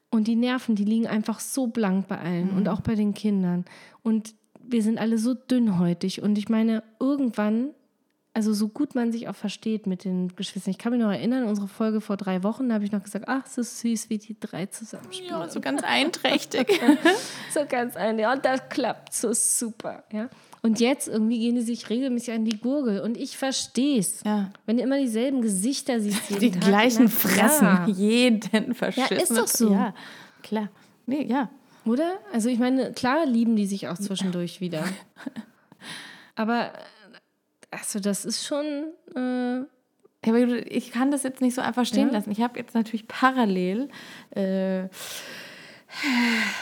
Und 0.10 0.28
die 0.28 0.36
Nerven, 0.36 0.76
die 0.76 0.84
liegen 0.84 1.08
einfach 1.08 1.40
so 1.40 1.68
blank 1.68 2.08
bei 2.08 2.18
allen 2.18 2.50
und 2.50 2.68
auch 2.68 2.82
bei 2.82 2.96
den 2.96 3.14
Kindern. 3.14 3.64
Und 4.04 4.36
wir 4.62 4.84
sind 4.84 4.98
alle 4.98 5.18
so 5.18 5.34
dünnhäutig. 5.34 6.22
Und 6.22 6.38
ich 6.38 6.50
meine, 6.50 6.84
irgendwann, 7.00 7.70
also 8.34 8.54
so 8.54 8.70
gut 8.70 8.96
man 8.96 9.12
sich 9.12 9.28
auch 9.28 9.36
versteht 9.36 9.88
mit 9.88 10.06
den 10.06 10.34
Geschwistern. 10.36 10.72
Ich 10.72 10.78
kann 10.78 10.94
mich 10.94 11.02
noch 11.02 11.12
erinnern, 11.12 11.44
unsere 11.44 11.68
Folge 11.68 12.00
vor 12.00 12.16
drei 12.16 12.44
Wochen, 12.44 12.70
da 12.70 12.76
habe 12.76 12.86
ich 12.86 12.92
noch 12.92 13.04
gesagt, 13.04 13.26
ach, 13.28 13.46
so 13.46 13.62
süß, 13.62 14.10
wie 14.10 14.18
die 14.20 14.38
drei 14.40 14.68
zusammenspielen. 14.68 15.32
Ja, 15.32 15.50
so 15.50 15.60
ganz 15.60 15.84
einträchtig. 15.84 16.80
So 17.54 17.66
ganz 17.68 17.98
ein, 17.98 18.18
ja, 18.18 18.32
und 18.32 18.46
das 18.46 18.70
klappt 18.70 19.14
so 19.14 19.34
super, 19.34 20.06
ja. 20.14 20.30
Und 20.62 20.80
jetzt 20.80 21.10
irgendwie 21.10 21.40
gehen 21.40 21.56
die 21.56 21.62
sich 21.62 21.90
regelmäßig 21.90 22.34
an 22.34 22.46
die 22.46 22.58
Gurgel 22.58 23.02
und 23.02 23.18
ich 23.18 23.36
verstehe 23.36 24.00
es. 24.00 24.22
Ja. 24.24 24.52
Wenn 24.66 24.78
du 24.78 24.84
immer 24.84 24.98
dieselben 24.98 25.42
Gesichter 25.42 26.00
siehst, 26.00 26.30
jeden 26.30 26.40
Die 26.40 26.52
Tag, 26.52 26.62
gleichen 26.62 27.06
na 27.06 27.10
Fressen. 27.10 27.68
klar. 27.68 27.90
Jeden 27.90 28.74
verschissen. 28.74 29.18
ist 29.18 29.38
doch 29.38 29.48
so. 29.48 29.74
Ja, 29.74 29.94
klar. 30.44 30.70
Nee, 31.08 31.24
ja. 31.24 31.50
Oder? 31.84 32.14
Also 32.32 32.48
ich 32.48 32.60
meine, 32.60 32.94
klar 32.94 33.26
lieben 33.26 33.58
die 33.58 33.66
sich 33.66 33.90
auch 33.90 33.98
zwischendurch 33.98 34.62
wieder. 34.62 34.86
Aber 36.36 36.72
also 37.72 38.00
das 38.00 38.26
ist 38.26 38.46
schon 38.46 38.66
äh, 39.16 39.60
Ja, 40.26 40.34
aber 40.34 40.72
ich 40.72 40.92
kann 40.92 41.10
das 41.12 41.24
jetzt 41.24 41.42
nicht 41.42 41.56
so 41.56 41.62
einfach 41.62 41.86
stehen 41.86 42.08
Ja. 42.10 42.14
lassen. 42.14 42.32
Ich 42.32 42.42
habe 42.42 42.60
jetzt 42.60 42.76
natürlich 42.76 43.08
parallel, 43.08 43.90
äh, 44.36 44.84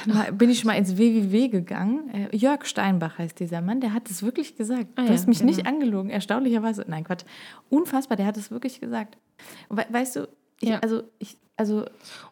mal, 0.06 0.32
bin 0.32 0.50
ich 0.50 0.60
schon 0.60 0.68
mal 0.68 0.78
ins 0.78 0.98
WWW 0.98 1.50
gegangen. 1.50 2.10
Äh, 2.14 2.36
Jörg 2.36 2.66
Steinbach 2.66 3.18
heißt 3.18 3.40
dieser 3.40 3.62
Mann, 3.62 3.80
der 3.82 3.94
hat 3.94 4.10
es 4.10 4.24
wirklich 4.24 4.56
gesagt. 4.56 4.88
Ah 4.96 5.04
du 5.04 5.10
hast 5.10 5.28
mich 5.28 5.40
genau. 5.40 5.52
nicht 5.52 5.66
angelogen, 5.68 6.10
erstaunlicherweise. 6.10 6.86
Nein, 6.88 7.04
Quatsch. 7.04 7.24
Unfassbar, 7.70 8.18
der 8.18 8.26
hat 8.26 8.38
es 8.38 8.50
wirklich 8.52 8.80
gesagt. 8.80 9.18
We 9.70 9.86
weißt 9.90 10.16
du, 10.18 10.28
ich, 10.62 10.70
Ja. 10.70 10.80
also, 10.80 11.04
ich, 11.20 11.38
also 11.60 11.86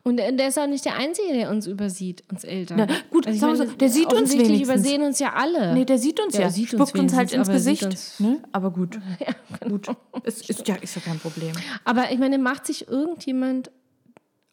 und 0.04 0.18
der 0.18 0.32
der 0.32 0.48
ist 0.48 0.58
auch 0.58 0.68
nicht 0.68 0.86
der 0.86 0.96
Einzige, 0.96 1.34
der 1.34 1.50
uns 1.50 1.68
übersieht, 1.68 2.24
uns 2.32 2.44
Eltern. 2.44 2.78
Na, 2.80 2.88
gut, 3.12 3.26
wir 3.28 3.36
meine, 3.42 3.56
so, 3.58 3.66
der 3.66 3.90
sieht 3.90 4.12
uns 4.14 4.32
wenigstens. 4.34 4.62
übersehen 4.62 5.02
uns 5.04 5.20
ja 5.20 5.34
alle. 5.34 5.74
Nee, 5.74 5.86
der 5.86 5.98
sieht 5.98 6.20
uns 6.20 6.34
Ja, 6.36 6.42
ja. 6.44 6.50
sieht 6.50 6.74
uns 6.74 6.94
uns 6.94 7.14
halt 7.14 7.34
ins 7.34 7.50
Gesicht. 7.50 7.84
uns- 7.84 8.20
Ne? 8.20 8.40
Aber 8.52 8.72
gut. 8.72 9.00
Gut. 9.68 9.88
Ist, 10.24 10.50
ist, 10.50 10.68
ja, 10.68 10.76
ist 10.76 10.96
ja 10.96 11.02
kein 11.02 11.20
Problem. 11.20 11.52
Aber 11.84 12.12
ich 12.12 12.20
meine, 12.20 12.38
macht 12.38 12.66
sich 12.66 12.88
irgendjemand 12.88 13.70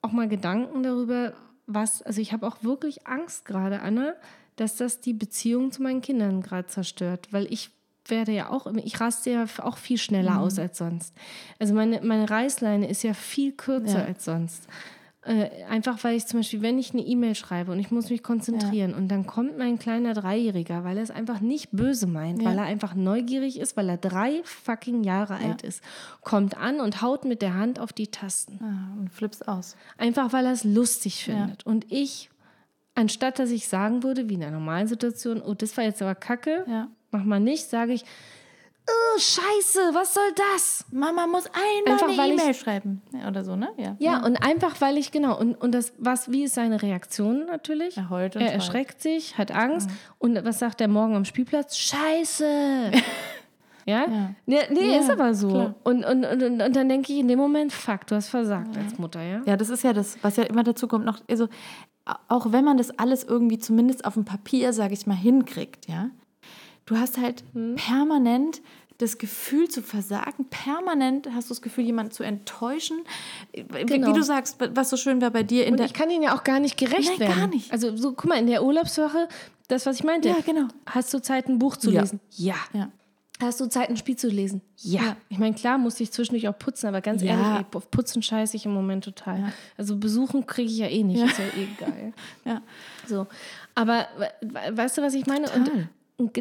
auch 0.02 0.10
mal 0.12 0.28
Gedanken 0.28 0.82
darüber, 0.82 1.32
was, 1.66 2.02
also 2.02 2.20
ich 2.20 2.32
habe 2.32 2.46
auch 2.46 2.62
wirklich 2.62 3.06
Angst 3.06 3.44
gerade, 3.44 3.80
Anna, 3.80 4.14
dass 4.56 4.76
das 4.76 5.00
die 5.00 5.12
Beziehung 5.14 5.70
zu 5.72 5.82
meinen 5.82 6.00
Kindern 6.00 6.42
gerade 6.42 6.66
zerstört, 6.66 7.28
weil 7.30 7.46
ich 7.52 7.70
werde 8.10 8.32
ja 8.32 8.50
auch, 8.50 8.66
ich 8.76 9.00
raste 9.00 9.30
ja 9.30 9.46
auch 9.62 9.76
viel 9.78 9.98
schneller 9.98 10.40
aus 10.40 10.58
als 10.58 10.78
sonst. 10.78 11.14
Also 11.58 11.74
meine, 11.74 12.00
meine 12.02 12.28
Reißleine 12.28 12.88
ist 12.88 13.02
ja 13.02 13.14
viel 13.14 13.52
kürzer 13.52 14.00
Ja. 14.00 14.04
als 14.04 14.24
sonst. 14.24 14.66
Äh, 15.26 15.48
einfach 15.70 16.04
weil 16.04 16.16
ich 16.16 16.26
zum 16.26 16.40
Beispiel, 16.40 16.60
wenn 16.60 16.78
ich 16.78 16.92
eine 16.92 17.00
E-Mail 17.00 17.34
schreibe 17.34 17.72
und 17.72 17.78
ich 17.78 17.90
muss 17.90 18.10
mich 18.10 18.22
konzentrieren 18.22 18.92
und 18.92 19.08
dann 19.08 19.26
kommt 19.26 19.56
mein 19.56 19.78
kleiner 19.78 20.12
Dreijähriger, 20.12 20.84
weil 20.84 20.98
er 20.98 21.02
es 21.02 21.10
einfach 21.10 21.40
nicht 21.40 21.70
böse 21.72 22.06
meint, 22.06 22.42
Ja. 22.42 22.50
weil 22.50 22.58
er 22.58 22.64
einfach 22.64 22.94
neugierig 22.94 23.58
ist, 23.58 23.74
weil 23.78 23.88
er 23.88 23.96
drei 23.96 24.42
fucking 24.44 25.02
Jahre 25.02 25.36
alt 25.36 25.62
ist, 25.62 25.82
kommt 26.20 26.58
an 26.58 26.78
und 26.78 27.00
haut 27.00 27.24
mit 27.24 27.40
der 27.40 27.54
Hand 27.54 27.78
auf 27.80 27.94
die 27.94 28.08
Tasten. 28.08 28.58
Ah, 28.62 29.00
und 29.00 29.08
flippst 29.10 29.48
aus. 29.48 29.76
Einfach 29.96 30.34
weil 30.34 30.44
er 30.44 30.52
es 30.52 30.62
lustig 30.62 31.24
findet. 31.24 31.64
Und 31.64 31.90
ich, 31.90 32.28
anstatt 32.94 33.38
dass 33.38 33.50
ich 33.50 33.66
sagen 33.66 34.02
würde, 34.02 34.28
wie 34.28 34.34
in 34.34 34.42
einer 34.42 34.58
normalen 34.58 34.88
Situation, 34.88 35.40
oh, 35.40 35.54
das 35.54 35.74
war 35.78 35.84
jetzt 35.84 36.02
aber 36.02 36.14
kacke, 36.14 36.64
Ja. 37.14 37.18
mach 37.18 37.24
mal 37.24 37.40
nicht, 37.40 37.68
sage 37.68 37.92
ich, 37.92 38.04
oh, 38.88 39.18
scheiße, 39.18 39.94
was 39.94 40.14
soll 40.14 40.32
das? 40.36 40.84
Mama 40.90 41.26
muss 41.26 41.46
einmal 41.46 41.94
Einfach, 41.94 42.18
eine 42.18 42.32
E-Mail 42.32 42.54
schreiben. 42.54 43.02
Ja, 43.12 43.28
oder 43.28 43.44
so, 43.44 43.56
ne? 43.56 43.70
Ja. 43.76 43.96
Ja, 43.98 44.24
und 44.24 44.36
einfach, 44.36 44.80
weil 44.80 44.98
ich, 44.98 45.10
genau, 45.10 45.38
und, 45.38 45.54
und 45.54 45.72
das, 45.72 45.92
was, 45.98 46.30
wie 46.30 46.44
ist 46.44 46.54
seine 46.54 46.82
Reaktion 46.82 47.46
natürlich? 47.46 47.96
Er 47.96 48.10
heult 48.10 48.36
und 48.36 48.42
Er 48.42 48.52
erschreckt 48.52 49.00
sich, 49.00 49.38
hat 49.38 49.52
Angst. 49.52 49.88
Und 50.18 50.44
was 50.44 50.58
sagt 50.58 50.80
er 50.80 50.88
morgen 50.88 51.14
am 51.16 51.24
Spielplatz? 51.24 51.76
Scheiße! 51.76 52.92
Ja? 53.86 54.06
Ja. 54.08 54.34
Nee, 54.46 54.60
nee 54.70 54.94
Ja, 54.94 55.00
ist 55.00 55.10
aber 55.10 55.34
so. 55.34 55.74
und, 55.84 56.04
und, 56.06 56.24
und, 56.24 56.42
und 56.42 56.58
dann 56.58 56.88
denke 56.88 57.12
ich 57.12 57.18
in 57.18 57.28
dem 57.28 57.38
Moment, 57.38 57.70
fuck, 57.70 58.06
du 58.06 58.14
hast 58.14 58.28
versagt 58.28 58.76
als 58.78 58.96
Mutter, 58.96 59.22
ja? 59.22 59.42
Ja, 59.44 59.58
das 59.58 59.68
ist 59.68 59.84
ja 59.84 59.92
das, 59.92 60.16
was 60.22 60.36
ja 60.36 60.44
immer 60.44 60.62
dazu 60.62 60.88
kommt. 60.88 61.04
Noch, 61.04 61.20
also, 61.28 61.48
auch 62.28 62.52
wenn 62.52 62.64
man 62.64 62.78
das 62.78 62.98
alles 62.98 63.24
irgendwie 63.24 63.58
zumindest 63.58 64.06
auf 64.06 64.14
dem 64.14 64.24
Papier, 64.24 64.72
sage 64.72 64.94
ich 64.94 65.06
mal, 65.06 65.16
hinkriegt, 65.16 65.86
ja. 65.86 66.08
Du 66.86 66.96
hast 66.96 67.18
halt 67.18 67.44
Hm. 67.54 67.76
permanent 67.76 68.60
das 68.98 69.18
Gefühl 69.18 69.68
zu 69.68 69.82
versagen. 69.82 70.44
Permanent 70.50 71.28
hast 71.34 71.50
du 71.50 71.54
das 71.54 71.62
Gefühl, 71.62 71.84
jemanden 71.84 72.12
zu 72.12 72.22
enttäuschen. 72.22 72.98
Wie, 73.52 73.62
Genau. 73.86 74.08
wie 74.08 74.12
du 74.12 74.22
sagst, 74.22 74.56
was 74.74 74.90
so 74.90 74.96
schön 74.96 75.20
war 75.20 75.30
bei 75.30 75.42
dir 75.42 75.66
in 75.66 75.72
Und 75.72 75.78
der. 75.78 75.86
ich 75.86 75.94
kann 75.94 76.10
ihnen 76.10 76.22
ja 76.22 76.34
auch 76.36 76.44
gar 76.44 76.60
nicht 76.60 76.76
gerecht 76.76 77.10
Nein, 77.10 77.18
werden. 77.20 77.38
gar 77.38 77.46
nicht. 77.48 77.72
Also 77.72 77.96
so, 77.96 78.12
guck 78.12 78.26
mal, 78.26 78.38
in 78.38 78.46
der 78.46 78.62
Urlaubswoche, 78.64 79.28
das, 79.68 79.84
was 79.86 79.96
ich 79.96 80.04
meinte. 80.04 80.28
Ja, 80.28 80.36
genau. 80.46 80.68
Hast 80.86 81.12
du 81.12 81.20
Zeit, 81.20 81.48
ein 81.48 81.58
Buch 81.58 81.76
zu 81.76 81.90
Ja. 81.90 82.02
lesen? 82.02 82.20
Ja. 82.30 82.54
Ja. 82.72 82.88
Hast 83.42 83.60
du 83.60 83.66
Zeit, 83.66 83.90
ein 83.90 83.96
Spiel 83.96 84.14
zu 84.16 84.28
lesen? 84.28 84.60
Ja. 84.76 85.02
Ja. 85.02 85.16
Ich 85.28 85.38
meine, 85.38 85.56
klar 85.56 85.76
musste 85.76 86.04
ich 86.04 86.12
zwischendurch 86.12 86.46
auch 86.46 86.56
putzen, 86.56 86.86
aber 86.86 87.00
ganz 87.00 87.20
ehrlich, 87.20 87.64
auf 87.74 87.90
Putzen 87.90 88.22
scheiße 88.22 88.56
ich 88.56 88.64
im 88.64 88.72
Moment 88.72 89.02
total. 89.04 89.52
Also 89.76 89.96
besuchen 89.96 90.46
kriege 90.46 90.70
ich 90.70 90.78
ja 90.78 90.86
eh 90.86 91.02
nicht, 91.02 91.20
ist 91.20 91.38
ja 91.38 91.44
eh 91.46 91.66
geil. 91.80 92.12
Ja. 92.44 92.62
So. 93.08 93.26
Aber 93.74 94.06
we- 94.18 94.30
we- 94.54 94.76
weißt 94.76 94.98
du, 94.98 95.02
was 95.02 95.14
ich 95.14 95.26
meine? 95.26 95.46
Total. 95.46 95.88
Und 96.16 96.32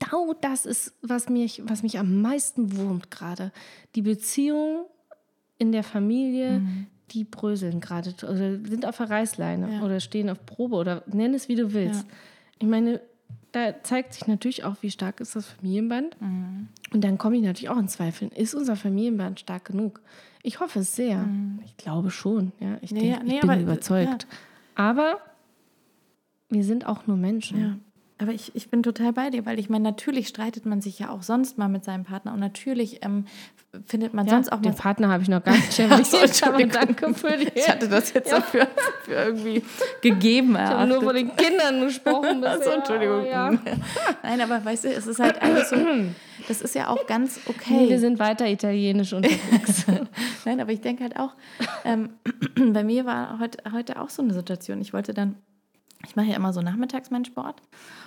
genau 0.00 0.34
das 0.40 0.66
ist, 0.66 0.94
was 1.02 1.28
mich, 1.28 1.62
was 1.66 1.82
mich 1.82 1.98
am 1.98 2.20
meisten 2.22 2.76
wurmt 2.76 3.10
gerade. 3.10 3.52
Die 3.94 4.02
Beziehung 4.02 4.86
in 5.58 5.70
der 5.72 5.82
Familie, 5.84 6.62
die 7.12 7.24
bröseln 7.24 7.80
gerade 7.80 8.14
oder 8.22 8.58
sind 8.64 8.86
auf 8.86 8.96
der 8.96 9.10
Reißleine 9.10 9.66
Mhm. 9.66 9.72
Ja. 9.74 9.82
oder 9.82 10.00
stehen 10.00 10.30
auf 10.30 10.44
Probe 10.46 10.76
oder 10.76 11.02
nenn 11.06 11.34
es 11.34 11.48
wie 11.48 11.54
du 11.56 11.72
willst. 11.72 12.02
Ja. 12.02 12.14
Ich 12.60 12.66
meine, 12.68 13.00
da 13.52 13.82
zeigt 13.82 14.14
sich 14.14 14.26
natürlich 14.28 14.64
auch, 14.64 14.76
wie 14.80 14.90
stark 14.90 15.20
ist 15.20 15.34
das 15.36 15.46
Familienband. 15.46 16.20
Mhm. 16.20 16.68
Und 16.92 17.02
dann 17.04 17.18
komme 17.18 17.36
ich 17.36 17.42
natürlich 17.42 17.68
auch 17.68 17.78
in 17.78 17.88
Zweifeln. 17.88 18.30
Ist 18.30 18.54
unser 18.54 18.76
Familienband 18.76 19.40
stark 19.40 19.64
genug? 19.66 20.00
Ich 20.42 20.60
hoffe 20.60 20.78
es 20.80 20.94
sehr. 20.96 21.28
Ich 21.66 21.76
glaube 21.76 22.10
schon. 22.10 22.52
Ja, 22.60 22.78
ich, 22.80 22.92
Mhm. 22.92 22.96
Nee, 22.98 23.10
denk, 23.10 23.24
nee, 23.24 23.34
ich 23.34 23.40
bin 23.40 23.50
aber- 23.50 23.60
überzeugt. 23.60 24.26
Aber 24.76 25.18
wir 26.48 26.64
sind 26.64 26.86
auch 26.86 27.06
nur 27.06 27.16
Menschen. 27.16 27.84
Ja. 28.20 28.26
Aber 28.26 28.32
ich, 28.32 28.54
ich 28.54 28.70
bin 28.70 28.82
total 28.82 29.12
bei 29.12 29.30
dir, 29.30 29.46
weil 29.46 29.58
ich 29.58 29.70
meine, 29.70 29.84
natürlich 29.84 30.28
streitet 30.28 30.66
man 30.66 30.80
sich 30.80 30.98
ja 30.98 31.10
auch 31.10 31.22
sonst 31.22 31.58
mal 31.58 31.68
mit 31.68 31.84
seinem 31.84 32.04
Partner 32.04 32.32
und 32.32 32.40
natürlich 32.40 33.04
ähm, 33.04 33.24
findet 33.86 34.14
man 34.14 34.26
Ja, 34.26 34.32
sonst 34.32 34.52
auch 34.52 34.60
den 34.60 34.72
mal. 34.72 34.78
Partner 34.78 35.08
habe 35.08 35.22
ich 35.22 35.28
noch 35.28 35.42
gar 35.42 35.54
nicht 35.54 35.78
erwähnt, 35.78 36.06
so, 36.06 36.18
aber 36.46 36.64
danke 36.64 37.14
für 37.14 37.36
die. 37.36 37.50
Ich 37.54 37.68
hatte 37.68 37.88
das 37.88 38.12
jetzt 38.12 38.30
so 38.30 38.40
für, 38.40 38.68
für 39.04 39.12
irgendwie 39.12 39.62
gegeben. 40.02 40.52
Ich 40.52 40.60
habe 40.60 40.86
nur 40.88 41.02
von 41.02 41.14
den 41.14 41.34
Kindern 41.36 41.80
gesprochen. 41.82 42.40
Bisher, 42.40 42.74
Entschuldigung. 42.74 43.26
Ja. 43.26 43.52
Nein, 44.22 44.40
aber 44.40 44.64
weißt 44.64 44.84
du, 44.84 44.88
es 44.88 45.06
ist 45.06 45.18
halt 45.18 45.40
einfach 45.40 45.64
so, 45.64 45.76
das 46.48 46.60
ist 46.60 46.74
ja 46.74 46.88
auch 46.88 47.06
ganz 47.06 47.40
okay. 47.46 47.88
wir 47.88 47.98
sind 47.98 48.18
weiter 48.18 48.46
italienisch 48.48 49.12
unterwegs. 49.12 49.86
Nein, 50.44 50.60
aber 50.60 50.72
ich 50.72 50.80
denke 50.80 51.04
halt 51.04 51.16
auch, 51.16 51.34
ähm, 51.84 52.10
bei 52.72 52.84
mir 52.84 53.04
war 53.04 53.38
heute, 53.38 53.58
heute 53.72 54.00
auch 54.00 54.10
so 54.10 54.22
eine 54.22 54.34
Situation. 54.34 54.80
Ich 54.80 54.92
wollte 54.92 55.14
dann, 55.14 55.36
ich 56.06 56.16
mache 56.16 56.26
ja 56.26 56.36
immer 56.36 56.52
so 56.52 56.60
nachmittags 56.62 57.10
meinen 57.10 57.24
Sport 57.24 57.60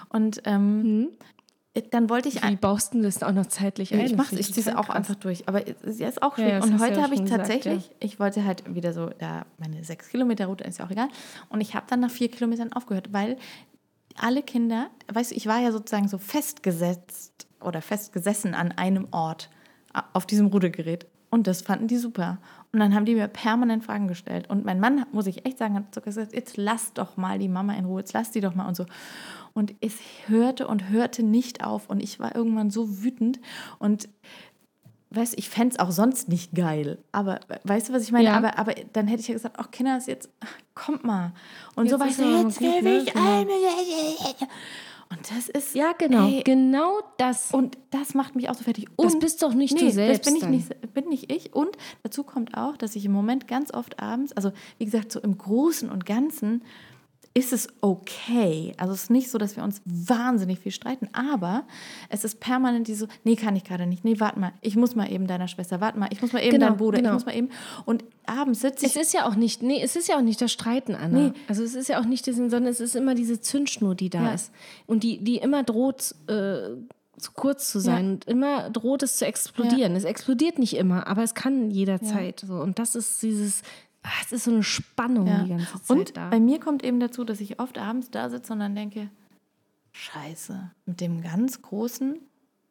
und 0.10 0.42
ähm, 0.46 1.10
dann 1.90 2.08
wollte 2.08 2.30
ich 2.30 2.44
Wie 2.44 2.56
baust 2.56 2.94
du 2.94 3.02
das 3.02 3.24
auch 3.24 3.32
noch 3.32 3.48
zeitlich 3.48 3.94
ein? 3.96 4.00
ich 4.02 4.12
finde 4.16 4.40
ich 4.40 4.54
ziehe 4.54 4.68
es 4.68 4.76
auch 4.76 4.86
krass. 4.86 4.96
einfach 4.96 5.16
durch. 5.16 5.48
Aber 5.48 5.68
es 5.68 6.00
ist 6.00 6.22
auch 6.22 6.38
Ja, 6.38 6.46
schwierig. 6.46 6.64
ja, 6.66 6.72
und 6.72 6.80
heute 6.80 6.98
ja 6.98 7.02
habe 7.04 7.16
ich 7.16 7.24
gesagt, 7.24 7.40
tatsächlich, 7.48 7.90
ich 8.00 8.20
wollte 8.20 8.46
halt 8.46 8.76
wieder 8.76 8.94
so, 8.94 9.10
da 9.18 9.48
meine 9.58 9.84
sechs 9.84 10.10
Kilometer 10.10 10.46
Route 10.46 10.64
ist 10.66 10.78
ja 10.78 10.86
auch 10.86 10.92
egal. 10.92 11.08
Und 11.50 11.62
ich 11.62 11.74
habe 11.74 11.88
dann 11.90 12.02
nach 12.02 12.12
vier 12.12 12.30
Kilometern 12.30 12.74
aufgehört, 12.74 13.12
weil 13.12 13.38
alle 14.22 14.44
Kinder, 14.44 14.92
weißt 15.12 15.32
du, 15.32 15.36
ich 15.36 15.48
war 15.48 15.60
ja 15.62 15.72
sozusagen 15.72 16.08
so 16.08 16.20
festgesetzt 16.20 17.48
oder 17.60 17.82
festgesessen 17.82 18.54
an 18.54 18.72
einem 18.74 19.08
Ort 19.10 19.50
auf 20.14 20.28
diesem 20.28 20.48
Rudergerät. 20.48 21.08
Und 21.32 21.48
das 21.48 21.64
fanden 21.64 21.88
die 21.88 21.98
super. 21.98 22.38
Und 22.74 22.80
dann 22.80 22.96
haben 22.96 23.06
die 23.06 23.14
mir 23.14 23.28
permanent 23.28 23.84
Fragen 23.84 24.08
gestellt. 24.08 24.50
Und 24.50 24.66
mein 24.66 24.80
Mann, 24.80 25.06
muss 25.12 25.28
ich 25.28 25.46
echt 25.46 25.60
sagen, 25.60 25.76
hat 25.76 25.94
sogar 25.94 26.06
gesagt, 26.06 26.34
jetzt 26.34 26.58
lass 26.58 26.92
doch 26.94 27.18
mal 27.18 27.38
die 27.38 27.48
Mama 27.48 27.74
in 27.74 27.86
Ruhe, 27.86 28.00
jetzt 28.00 28.14
lass 28.14 28.32
die 28.32 28.42
doch 28.42 28.56
mal 28.56 28.68
und 28.68 28.76
so. 28.76 28.88
Und 29.54 29.76
es 29.80 29.94
hörte 30.26 30.68
und 30.68 30.90
hörte 30.90 31.22
nicht 31.22 31.64
auf. 31.64 31.88
Und 31.88 32.02
ich 32.02 32.20
war 32.20 32.36
irgendwann 32.36 32.72
so 32.72 33.04
wütend. 33.04 33.40
Und 33.78 34.10
weißt 35.12 35.38
ich 35.38 35.50
fände 35.50 35.76
es 35.76 35.80
auch 35.80 35.92
sonst 35.92 36.30
nicht 36.30 36.56
geil. 36.56 36.98
Aber 37.12 37.42
weißt 37.64 37.90
du, 37.90 37.94
was 37.94 38.02
ich 38.02 38.12
meine? 38.12 38.26
Ja. 38.26 38.38
Aber, 38.38 38.58
aber 38.58 38.74
dann 38.94 39.08
hätte 39.08 39.22
ich 39.22 39.28
ja 39.28 39.36
gesagt, 39.36 39.58
ach 39.60 39.70
Kinder, 39.70 40.00
jetzt 40.04 40.32
kommt 40.74 41.04
mal. 41.04 41.32
Und 41.76 41.90
so 41.92 41.98
Jetzt 41.98 42.00
war 42.00 42.08
ich 42.08 42.16
so, 42.16 42.48
jetzt 42.48 42.60
will 42.60 42.82
ne? 42.82 43.04
ich 43.04 43.14
Genau. 43.14 44.52
Und 45.16 45.30
das 45.32 45.50
ist. 45.50 45.76
Ja, 45.76 45.94
genau. 45.94 46.28
Ey, 46.28 46.42
Genau 46.44 47.02
das. 47.18 47.52
und 47.52 47.78
das 47.92 48.14
macht 48.16 48.36
mich 48.36 48.50
auch 48.50 48.56
so 48.56 48.64
fertig. 48.64 48.88
Das 48.98 49.14
Und, 49.14 49.20
bist 49.20 49.42
doch 49.44 49.54
nicht 49.54 49.74
nee, 49.74 49.82
du 49.82 49.92
selbst. 49.92 50.26
Das 50.26 50.34
bin 50.34 50.42
ich, 50.42 50.48
nicht, 50.50 50.94
bin 50.94 51.10
nicht 51.10 51.32
ich. 51.32 51.54
Und 51.54 51.78
dazu 52.02 52.24
kommt 52.24 52.58
auch, 52.58 52.78
dass 52.78 52.96
ich 52.96 53.06
im 53.06 53.12
Moment 53.12 53.48
ganz 53.48 53.74
oft 53.74 54.00
abends, 54.02 54.34
also 54.34 54.52
wie 54.80 54.86
gesagt, 54.86 55.12
so 55.12 55.20
im 55.20 55.38
Großen 55.38 55.90
und 55.90 56.06
Ganzen 56.06 56.64
ist 57.36 57.52
es 57.52 57.68
okay. 57.82 58.74
Also 58.78 58.94
es 58.94 59.04
ist 59.04 59.10
nicht 59.10 59.32
so, 59.32 59.38
dass 59.40 59.56
wir 59.56 59.64
uns 59.64 59.82
wahnsinnig 59.86 60.60
viel 60.60 60.72
streiten, 60.72 61.10
aber 61.14 61.64
es 62.10 62.24
ist 62.24 62.40
permanent 62.40 62.88
diese, 62.88 63.08
nee, 63.24 63.36
kann 63.36 63.56
ich 63.56 63.64
gerade 63.64 63.88
nicht, 63.88 64.06
nee, 64.06 64.20
warte 64.20 64.40
mal, 64.40 64.54
ich 64.62 64.76
muss 64.76 64.96
mal 64.96 65.12
eben 65.12 65.26
deiner 65.26 65.48
Schwester, 65.48 65.82
warte 65.82 65.98
mal, 65.98 66.10
ich 66.12 66.22
muss 66.22 66.32
mal 66.32 66.42
eben 66.44 66.52
Genau, 66.52 66.68
deinem 66.68 66.78
Bruder, 66.78 66.98
genau. 67.00 67.10
ich 67.10 67.14
muss 67.16 67.26
mal 67.26 67.36
eben. 67.36 67.50
Und 67.86 68.04
abends 68.28 68.62
sitze 68.62 68.86
Es 68.86 68.96
ich. 68.96 69.02
ist 69.02 69.14
ja 69.14 69.28
auch 69.28 69.36
nicht, 69.36 69.64
nee, 69.64 69.82
es 69.82 69.96
ist 69.96 70.08
ja 70.08 70.18
auch 70.18 70.22
nicht 70.22 70.42
das 70.42 70.52
Streiten, 70.52 70.94
Anna. 70.94 71.30
Nee. 71.30 71.34
Also 71.48 71.64
es 71.64 71.74
ist 71.74 71.90
ja 71.90 72.00
auch 72.00 72.06
nicht 72.06 72.28
das, 72.28 72.36
sondern 72.36 72.68
es 72.68 72.80
ist 72.80 72.96
immer 72.96 73.16
diese 73.16 73.42
Zündschnur, 73.42 73.96
die 73.96 74.12
da 74.12 74.24
Ja. 74.26 74.34
ist. 74.34 74.52
Und 74.86 75.02
die, 75.04 75.18
die 75.24 75.38
immer 75.38 75.64
droht, 75.64 76.14
äh, 76.28 76.70
zu 77.18 77.32
kurz 77.34 77.72
zu 77.72 77.80
sein 77.80 78.06
Ja. 78.06 78.12
und 78.14 78.26
immer 78.28 78.70
droht 78.72 79.02
es 79.04 79.18
zu 79.18 79.26
explodieren. 79.26 79.96
Es 79.96 80.04
explodiert 80.04 80.58
nicht 80.60 80.76
immer, 80.76 81.06
aber 81.08 81.24
es 81.24 81.36
kann 81.36 81.70
jederzeit. 81.72 82.44
So. 82.46 82.56
Und 82.56 82.80
das 82.80 82.96
ist 82.96 83.22
dieses, 83.22 83.62
es 84.22 84.32
ist 84.32 84.44
so 84.46 84.52
eine 84.52 84.64
Spannung 84.64 85.28
Ja. 85.28 85.44
die 85.44 85.50
ganze 85.50 85.82
Zeit 85.82 85.90
Und 85.98 86.18
da. 86.18 86.30
bei 86.30 86.40
mir 86.40 86.60
kommt 86.60 86.84
eben 86.84 87.00
dazu, 87.00 87.24
dass 87.24 87.40
ich 87.40 87.60
oft 87.60 87.78
abends 87.78 88.12
da 88.12 88.30
sitze 88.30 88.54
und 88.54 88.60
dann 88.60 88.76
denke, 88.76 89.10
scheiße, 89.92 90.72
mit 90.86 91.02
dem 91.02 91.22
ganz 91.22 91.62
Großen 91.62 92.18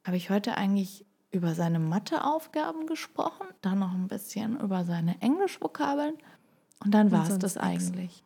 habe 0.04 0.16
ich 0.16 0.30
heute 0.30 0.56
eigentlich 0.56 1.04
über 1.30 1.54
seine 1.54 1.78
Matheaufgaben 1.78 2.86
gesprochen, 2.86 3.46
dann 3.62 3.78
noch 3.78 3.92
ein 3.94 4.08
bisschen 4.08 4.58
über 4.60 4.84
seine 4.84 5.20
Englischvokabeln 5.22 6.14
und 6.84 6.92
dann 6.92 7.10
war 7.10 7.28
es 7.28 7.38
das 7.38 7.56
eigentlich. 7.56 8.22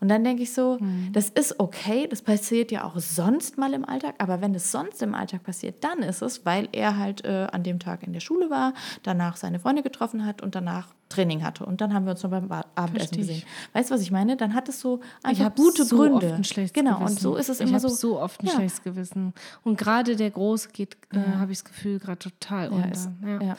Und 0.00 0.08
dann 0.08 0.22
denke 0.24 0.42
ich 0.42 0.52
so, 0.52 0.78
Hm. 0.78 1.10
das 1.12 1.28
ist 1.30 1.58
okay, 1.58 2.06
das 2.06 2.22
passiert 2.22 2.70
ja 2.70 2.84
auch 2.84 2.98
sonst 2.98 3.58
mal 3.58 3.72
im 3.74 3.84
Alltag, 3.84 4.14
aber 4.18 4.40
wenn 4.40 4.54
es 4.54 4.70
sonst 4.70 5.02
im 5.02 5.14
Alltag 5.14 5.42
passiert, 5.42 5.82
dann 5.82 5.98
ist 6.00 6.22
es, 6.22 6.44
weil 6.46 6.68
er 6.72 6.96
halt 6.98 7.24
äh, 7.24 7.48
an 7.50 7.62
dem 7.64 7.78
Tag 7.80 8.02
in 8.02 8.12
der 8.12 8.20
Schule 8.20 8.50
war, 8.50 8.72
danach 9.02 9.36
seine 9.36 9.58
Freunde 9.58 9.82
getroffen 9.82 10.24
hat 10.26 10.42
und 10.42 10.54
danach 10.54 10.88
Training 11.14 11.42
hatte. 11.42 11.64
Und 11.64 11.80
dann 11.80 11.92
haben 11.94 12.04
wir 12.06 12.12
uns 12.12 12.22
noch 12.22 12.30
beim 12.30 12.50
Abendessen 12.74 13.14
ich. 13.14 13.18
gesehen. 13.28 13.42
Weißt 13.72 13.90
du, 13.90 13.94
was 13.94 14.00
ich 14.02 14.10
meine? 14.10 14.36
Dann 14.36 14.54
hat 14.54 14.68
es 14.68 14.80
so 14.80 15.00
ich 15.20 15.24
einfach 15.24 15.44
habe 15.46 15.54
gute 15.56 15.84
so 15.84 15.96
Gründe. 15.96 16.26
Oft 16.26 16.34
ein 16.34 16.44
schlechtes 16.44 16.72
genau, 16.72 16.98
Gewissen. 16.98 17.12
und 17.16 17.20
so 17.20 17.36
ist 17.36 17.48
es 17.48 17.60
ich 17.60 17.68
immer 17.68 17.80
so. 17.80 17.88
so 17.88 18.20
oft 18.20 18.40
ein 18.42 18.46
Ja. 18.46 18.52
schlechtes 18.54 18.82
Gewissen. 18.82 19.32
Und 19.62 19.78
gerade 19.78 20.16
der 20.16 20.30
Große 20.30 20.70
geht, 20.72 20.96
äh, 21.12 21.18
habe 21.38 21.52
ich 21.52 21.58
das 21.58 21.64
Gefühl, 21.64 21.98
gerade 21.98 22.18
total 22.18 22.70
Ja, 22.70 22.76
unter. 22.76 22.90
ist, 22.92 23.08
ja. 23.24 23.40
ja. 23.42 23.56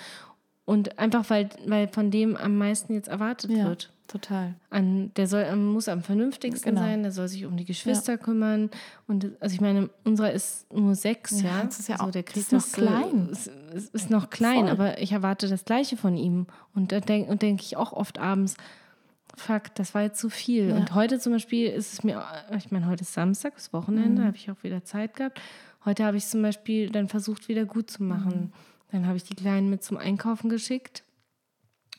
Und 0.65 0.97
einfach, 0.97 1.29
weil, 1.29 1.49
weil 1.67 1.87
von 1.89 2.09
dem 2.09 2.35
am 2.35 2.57
meisten 2.57 2.93
jetzt 2.93 3.07
erwartet 3.07 3.51
ja, 3.51 3.65
wird. 3.65 3.91
Total. 4.07 4.55
An, 4.69 5.11
der 5.15 5.27
soll, 5.27 5.55
muss 5.55 5.87
am 5.87 6.01
vernünftigsten 6.01 6.71
Genau. 6.75 6.81
sein, 6.85 7.03
der 7.03 7.11
soll 7.11 7.27
sich 7.27 7.45
um 7.45 7.57
die 7.57 7.65
Geschwister 7.65 8.17
kümmern. 8.17 8.69
Und 9.07 9.31
also 9.39 9.53
ich 9.53 9.61
meine, 9.61 9.89
unserer 10.03 10.31
ist 10.31 10.71
nur 10.73 10.95
sechs, 10.95 11.41
Ja, 11.41 11.47
ja. 11.59 11.63
das 11.65 11.79
ist 11.79 11.89
ja 11.89 11.95
also 11.95 12.05
auch- 12.07 12.11
der 12.11 12.23
das 12.23 12.33
kriegt 12.33 12.51
ist 12.51 12.51
noch 12.53 12.71
klein. 12.71 13.27
Äh, 13.27 13.31
ist, 13.31 13.47
ist, 13.73 13.95
ist 13.95 14.09
noch 14.09 14.29
klein, 14.29 14.61
Voll. 14.61 14.69
aber 14.69 15.01
ich 15.01 15.11
erwarte 15.11 15.47
das 15.47 15.65
Gleiche 15.65 15.97
von 15.97 16.17
ihm. 16.17 16.47
Und 16.73 16.91
da 16.91 16.99
denke 16.99 17.35
denk 17.37 17.61
ich 17.61 17.77
auch 17.77 17.93
oft 17.93 18.17
abends, 18.19 18.55
fuck, 19.35 19.73
das 19.75 19.93
war 19.93 20.01
jetzt 20.03 20.19
zu 20.19 20.29
viel. 20.29 20.69
Ja. 20.69 20.75
Und 20.77 20.93
heute 20.95 21.19
zum 21.19 21.33
Beispiel 21.33 21.67
ist 21.69 21.93
es 21.93 22.03
mir, 22.03 22.23
ich 22.57 22.71
meine, 22.71 22.87
heute 22.87 23.01
ist 23.03 23.13
Samstag, 23.13 23.55
das 23.55 23.73
Wochenende, 23.73 24.21
Mhm. 24.21 24.25
habe 24.27 24.37
ich 24.37 24.49
auch 24.49 24.63
wieder 24.63 24.83
Zeit 24.83 25.15
gehabt. 25.15 25.41
Heute 25.83 26.03
habe 26.05 26.17
ich 26.17 26.25
zum 26.25 26.41
Beispiel 26.41 26.89
dann 26.89 27.09
versucht, 27.09 27.47
wieder 27.47 27.65
gut 27.65 27.89
zu 27.91 28.01
machen. 28.03 28.39
Mhm. 28.39 28.51
Dann 28.91 29.07
habe 29.07 29.17
ich 29.17 29.23
die 29.23 29.35
Kleinen 29.35 29.69
mit 29.69 29.83
zum 29.83 29.97
Einkaufen 29.97 30.49
geschickt 30.49 31.03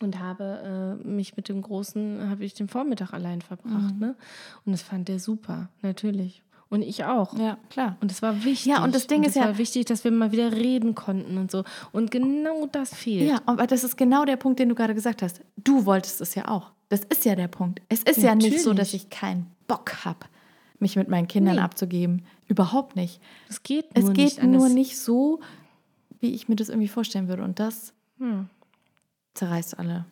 und 0.00 0.18
habe 0.20 0.98
äh, 1.02 1.06
mich 1.06 1.36
mit 1.36 1.48
dem 1.48 1.62
Großen, 1.62 2.28
habe 2.30 2.44
ich 2.44 2.54
den 2.54 2.68
Vormittag 2.68 3.12
allein 3.12 3.40
verbracht. 3.42 3.94
Mhm. 3.94 3.98
Ne? 4.00 4.16
Und 4.64 4.72
das 4.72 4.82
fand 4.82 5.08
der 5.08 5.18
super, 5.18 5.68
natürlich. 5.82 6.42
Und 6.68 6.82
ich 6.82 7.04
auch. 7.04 7.38
Ja, 7.38 7.58
klar. 7.70 7.96
Und 8.00 8.10
es 8.10 8.22
war 8.22 8.42
wichtig. 8.44 8.66
Ja, 8.66 8.82
und 8.82 8.92
das 8.94 9.06
Ding 9.06 9.18
und 9.18 9.24
ist 9.26 9.30
es 9.30 9.36
ja- 9.36 9.44
war 9.44 9.56
wichtig, 9.58 9.84
dass 9.84 10.02
wir 10.02 10.10
mal 10.10 10.32
wieder 10.32 10.50
reden 10.52 10.94
konnten 10.96 11.38
und 11.38 11.50
so. 11.50 11.62
Und 11.92 12.10
genau 12.10 12.66
das 12.66 12.92
fehlt. 12.94 13.28
Ja, 13.28 13.40
aber 13.46 13.66
das 13.68 13.84
ist 13.84 13.96
genau 13.96 14.24
der 14.24 14.36
Punkt, 14.36 14.58
den 14.58 14.68
du 14.68 14.74
gerade 14.74 14.94
gesagt 14.94 15.22
hast. 15.22 15.40
Du 15.56 15.86
wolltest 15.86 16.20
es 16.20 16.34
ja 16.34 16.48
auch. 16.48 16.72
Das 16.88 17.02
ist 17.04 17.24
ja 17.24 17.36
der 17.36 17.48
Punkt. 17.48 17.82
Es 17.88 18.02
ist 18.02 18.18
ja 18.20 18.34
nicht 18.34 18.60
so, 18.60 18.72
dass 18.74 18.94
ich 18.94 19.10
keinen 19.10 19.46
Bock 19.68 20.04
habe, 20.04 20.18
mich 20.80 20.96
mit 20.96 21.08
meinen 21.08 21.28
Kindern 21.28 21.56
Nee. 21.56 21.62
abzugeben. 21.62 22.22
Überhaupt 22.48 22.96
nicht. 22.96 23.20
Es 23.48 23.62
geht 23.62 23.86
Es 23.94 24.04
nur 24.04 24.12
geht 24.12 24.24
nicht 24.24 24.40
anders. 24.42 24.62
nur 24.62 24.68
nicht 24.68 24.98
so, 24.98 25.40
wie 26.20 26.34
ich 26.34 26.48
mir 26.48 26.56
das 26.56 26.68
irgendwie 26.68 26.88
vorstellen 26.88 27.28
würde. 27.28 27.42
Und 27.44 27.60
das 27.60 27.92
Hm. 28.18 28.48
Zerreißt 29.36 29.78
alle. 29.78 30.06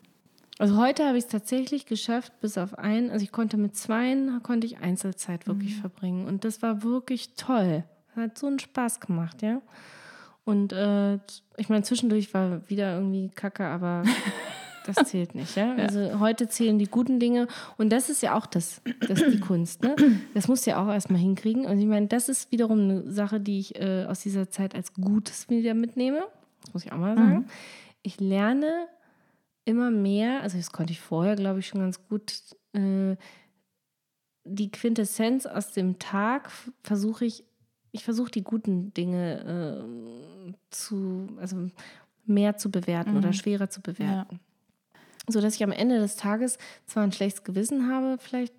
Also 0.58 0.76
heute 0.76 1.04
habe 1.06 1.18
ich 1.18 1.24
es 1.24 1.30
tatsächlich 1.30 1.86
geschafft, 1.86 2.32
bis 2.40 2.58
auf 2.58 2.78
einen. 2.78 3.10
Also 3.10 3.24
ich 3.24 3.32
konnte 3.32 3.56
mit 3.56 3.76
zweien, 3.76 4.40
konnte 4.42 4.66
ich 4.66 4.78
Einzelzeit 4.78 5.48
wirklich 5.48 5.76
verbringen. 5.76 6.26
Und 6.26 6.44
das 6.44 6.62
war 6.62 6.82
wirklich 6.84 7.34
toll. 7.34 7.82
Hat 8.14 8.38
so 8.38 8.46
einen 8.46 8.60
Spaß 8.60 9.00
gemacht, 9.00 9.42
ja. 9.42 9.60
Und 10.44 10.72
äh, 10.72 11.14
ich 11.56 11.68
meine, 11.68 11.82
zwischendurch 11.82 12.32
war 12.34 12.68
wieder 12.68 12.94
irgendwie 12.94 13.30
Kacke, 13.34 13.64
aber 13.66 14.04
das 14.86 15.08
zählt 15.08 15.34
nicht, 15.34 15.56
ja. 15.56 15.74
Also 15.74 16.20
heute 16.20 16.48
zählen 16.48 16.78
die 16.78 16.86
guten 16.86 17.18
Dinge. 17.18 17.48
Und 17.76 17.90
das 17.90 18.08
ist 18.08 18.22
ja 18.22 18.36
auch 18.36 18.46
das, 18.46 18.80
das 19.08 19.20
die 19.32 19.40
Kunst, 19.40 19.82
ne? 19.82 19.96
Das 20.34 20.46
musst 20.46 20.66
du 20.66 20.70
ja 20.70 20.84
auch 20.84 20.92
erstmal 20.92 21.20
hinkriegen. 21.20 21.66
Und 21.66 21.80
ich 21.80 21.86
meine, 21.86 22.06
das 22.06 22.28
ist 22.28 22.52
wiederum 22.52 22.78
eine 22.78 23.10
Sache, 23.10 23.40
die 23.40 23.58
ich 23.58 23.80
äh, 23.80 24.04
aus 24.04 24.20
dieser 24.20 24.48
Zeit 24.50 24.76
als 24.76 24.94
Gutes 24.94 25.48
wieder 25.48 25.74
mitnehme. 25.74 26.22
muss 26.72 26.84
ich 26.84 26.92
auch 26.92 26.98
mal 26.98 27.16
sagen. 27.16 27.46
Ich 28.02 28.20
lerne 28.20 28.86
immer 29.64 29.90
mehr, 29.90 30.42
also 30.42 30.56
das 30.56 30.72
konnte 30.72 30.92
ich 30.92 31.00
vorher, 31.00 31.36
glaube 31.36 31.60
ich, 31.60 31.66
schon 31.68 31.80
ganz 31.80 32.00
gut, 32.08 32.42
äh, 32.72 33.16
die 34.44 34.70
Quintessenz 34.70 35.46
aus 35.46 35.72
dem 35.72 35.98
Tag 35.98 36.50
versuche 36.82 37.24
ich, 37.24 37.44
ich 37.92 38.04
versuche 38.04 38.30
die 38.30 38.42
guten 38.44 38.92
Dinge 38.92 39.84
äh, 40.50 40.52
zu, 40.70 41.28
also 41.40 41.70
mehr 42.26 42.56
zu 42.56 42.70
bewerten 42.70 43.16
oder 43.16 43.32
schwerer 43.32 43.70
zu 43.70 43.80
bewerten. 43.80 44.40
So 45.28 45.40
dass 45.40 45.54
ich 45.54 45.64
am 45.64 45.72
Ende 45.72 45.98
des 45.98 46.16
Tages 46.16 46.58
zwar 46.86 47.04
ein 47.04 47.12
schlechtes 47.12 47.44
Gewissen 47.44 47.90
habe, 47.90 48.18
vielleicht, 48.18 48.52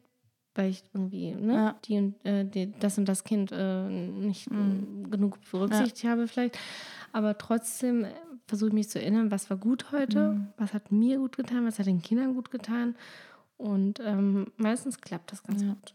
weil 0.55 0.71
ich 0.71 0.83
irgendwie 0.93 1.35
ne, 1.35 1.53
Ja. 1.53 1.75
die 1.85 1.97
und, 1.97 2.25
äh, 2.25 2.45
die, 2.45 2.71
das 2.79 2.97
und 2.97 3.05
das 3.05 3.23
Kind 3.23 3.51
äh, 3.51 3.83
nicht 3.87 4.47
äh, 4.47 5.09
genug 5.09 5.37
berücksichtigt 5.51 6.03
habe, 6.05 6.27
vielleicht. 6.27 6.57
Aber 7.15 7.37
trotzdem 7.37 8.03
äh, 8.03 8.09
versuche 8.45 8.67
ich 8.67 8.73
mich 8.73 8.89
zu 8.89 8.99
erinnern, 8.99 9.31
was 9.31 9.49
war 9.49 9.55
gut 9.55 9.93
heute, 9.93 10.35
was 10.57 10.73
hat 10.73 10.91
mir 10.91 11.17
gut 11.17 11.37
getan, 11.37 11.65
was 11.65 11.79
hat 11.79 11.85
den 11.85 12.01
Kindern 12.01 12.33
gut 12.33 12.51
getan. 12.51 12.93
Und 13.55 14.01
ähm, 14.03 14.47
meistens 14.57 14.99
klappt 14.99 15.31
das 15.31 15.41
ganz 15.41 15.63
gut. 15.63 15.93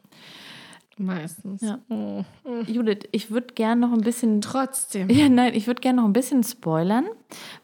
Meistens. 0.96 1.60
Ja. 1.60 1.78
Oh. 1.90 2.24
Judith, 2.66 3.06
ich 3.12 3.30
würde 3.30 3.52
gerne 3.52 3.82
noch 3.82 3.92
ein 3.92 4.00
bisschen 4.00 4.40
Trotzdem. 4.40 5.10
Ja, 5.10 5.28
nein, 5.28 5.52
ich 5.54 5.66
würde 5.66 5.82
gerne 5.82 6.00
noch 6.00 6.08
ein 6.08 6.14
bisschen 6.14 6.42
spoilern, 6.42 7.04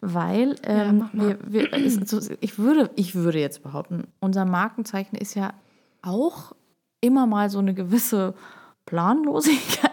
weil 0.01 0.55
ähm, 0.61 1.09
mal. 1.13 1.39
wir, 1.47 1.71
wir, 1.71 2.05
so, 2.05 2.19
ich, 2.39 2.59
würde, 2.59 2.91
ich 2.95 3.15
würde 3.15 3.39
jetzt 3.39 3.63
behaupten, 3.63 4.03
unser 4.19 4.45
Markenzeichen 4.45 5.15
ist 5.17 5.33
ja 5.33 5.55
auch 6.03 6.53
immer 7.01 7.25
mal 7.25 7.49
so 7.49 7.57
eine 7.57 7.73
gewisse 7.73 8.35
Planlosigkeit. 8.85 9.86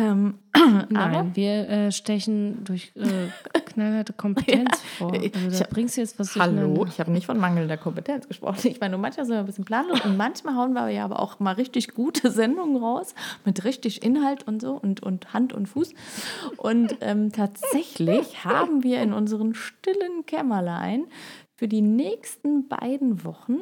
Ähm, 0.00 0.34
Nein, 0.90 1.30
wir 1.34 1.68
äh, 1.68 1.92
stechen 1.92 2.64
durch 2.64 2.92
äh, 2.96 3.28
knallharte 3.66 4.12
Kompetenz 4.12 4.80
vor. 4.98 5.14
ich- 5.14 5.34
Also, 5.34 5.48
ich 5.48 5.58
da 5.58 5.64
hab- 5.64 5.70
bringst 5.70 5.96
du 5.96 6.00
jetzt 6.00 6.18
was 6.18 6.34
Hallo, 6.36 6.84
ich 6.88 6.98
habe 7.00 7.10
nicht 7.12 7.26
von 7.26 7.38
mangelnder 7.38 7.76
Kompetenz 7.76 8.26
gesprochen. 8.28 8.66
Ich 8.68 8.80
meine, 8.80 8.98
manchmal 8.98 9.26
sind 9.26 9.34
wir 9.36 9.40
ein 9.40 9.46
bisschen 9.46 9.64
planlos 9.64 10.00
und 10.04 10.16
manchmal 10.16 10.54
hauen 10.56 10.72
wir 10.72 10.88
ja 10.88 11.04
aber 11.04 11.20
auch 11.20 11.38
mal 11.40 11.54
richtig 11.54 11.94
gute 11.94 12.30
Sendungen 12.32 12.76
raus 12.76 13.14
mit 13.44 13.64
richtig 13.64 14.02
Inhalt 14.02 14.46
und 14.46 14.60
so 14.62 14.72
und, 14.72 15.02
und 15.02 15.32
Hand 15.32 15.52
und 15.52 15.66
Fuß. 15.68 15.92
Und 16.56 16.96
ähm, 17.00 17.30
tatsächlich 17.32 18.44
haben 18.44 18.82
wir 18.82 19.00
in 19.02 19.12
unseren 19.12 19.54
stillen 19.54 20.26
Kämmerlein 20.26 21.04
für 21.56 21.68
die 21.68 21.82
nächsten 21.82 22.68
beiden 22.68 23.24
Wochen 23.24 23.58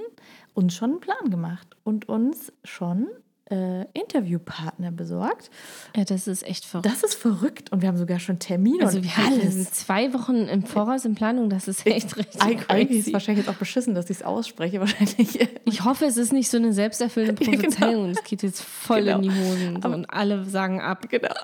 uns 0.54 0.74
schon 0.74 0.90
einen 0.92 1.00
Plan 1.00 1.30
gemacht 1.30 1.76
und 1.84 2.08
uns 2.08 2.52
schon 2.64 3.08
äh, 3.50 3.82
Interviewpartner 3.94 4.90
besorgt. 4.92 5.50
Ja, 5.96 6.04
das 6.04 6.26
ist 6.28 6.46
echt 6.46 6.64
verrückt. 6.64 6.86
Das 6.92 7.02
ist 7.02 7.14
verrückt 7.14 7.72
und 7.72 7.80
wir 7.82 7.88
haben 7.88 7.96
sogar 7.96 8.18
schon 8.18 8.38
Termine 8.38 8.84
also 8.84 8.98
und 8.98 9.04
wir 9.04 9.16
haben- 9.16 9.32
alles. 9.40 9.54
sind 9.54 9.74
zwei 9.74 10.12
Wochen 10.12 10.36
im 10.48 10.62
Voraus 10.64 11.04
in 11.04 11.14
Planung, 11.14 11.48
das 11.50 11.66
ist 11.68 11.86
echt 11.86 12.16
richtig 12.16 12.42
Eig 12.42 12.66
eigentlich 12.68 13.00
ist 13.00 13.06
es 13.08 13.12
wahrscheinlich 13.12 13.46
jetzt 13.46 13.54
auch 13.54 13.58
beschissen, 13.58 13.94
dass 13.94 14.10
ich 14.10 14.18
es 14.18 14.22
ausspreche. 14.22 14.80
Wahrscheinlich. 14.80 15.48
Ich 15.64 15.84
hoffe, 15.84 16.04
es 16.06 16.16
ist 16.16 16.32
nicht 16.32 16.50
so 16.50 16.56
eine 16.58 16.72
selbsterfüllende 16.72 17.34
genau. 17.44 17.58
Prophezeiung 17.58 18.04
und 18.04 18.10
es 18.10 18.22
geht 18.24 18.42
jetzt 18.42 18.62
voll 18.62 19.04
Genau. 19.04 19.16
in 19.16 19.22
die 19.22 19.30
Hosen 19.30 19.82
so, 19.82 19.88
und 19.88 20.04
alle 20.10 20.44
sagen 20.44 20.80
ab. 20.80 21.08
Genau. 21.08 21.28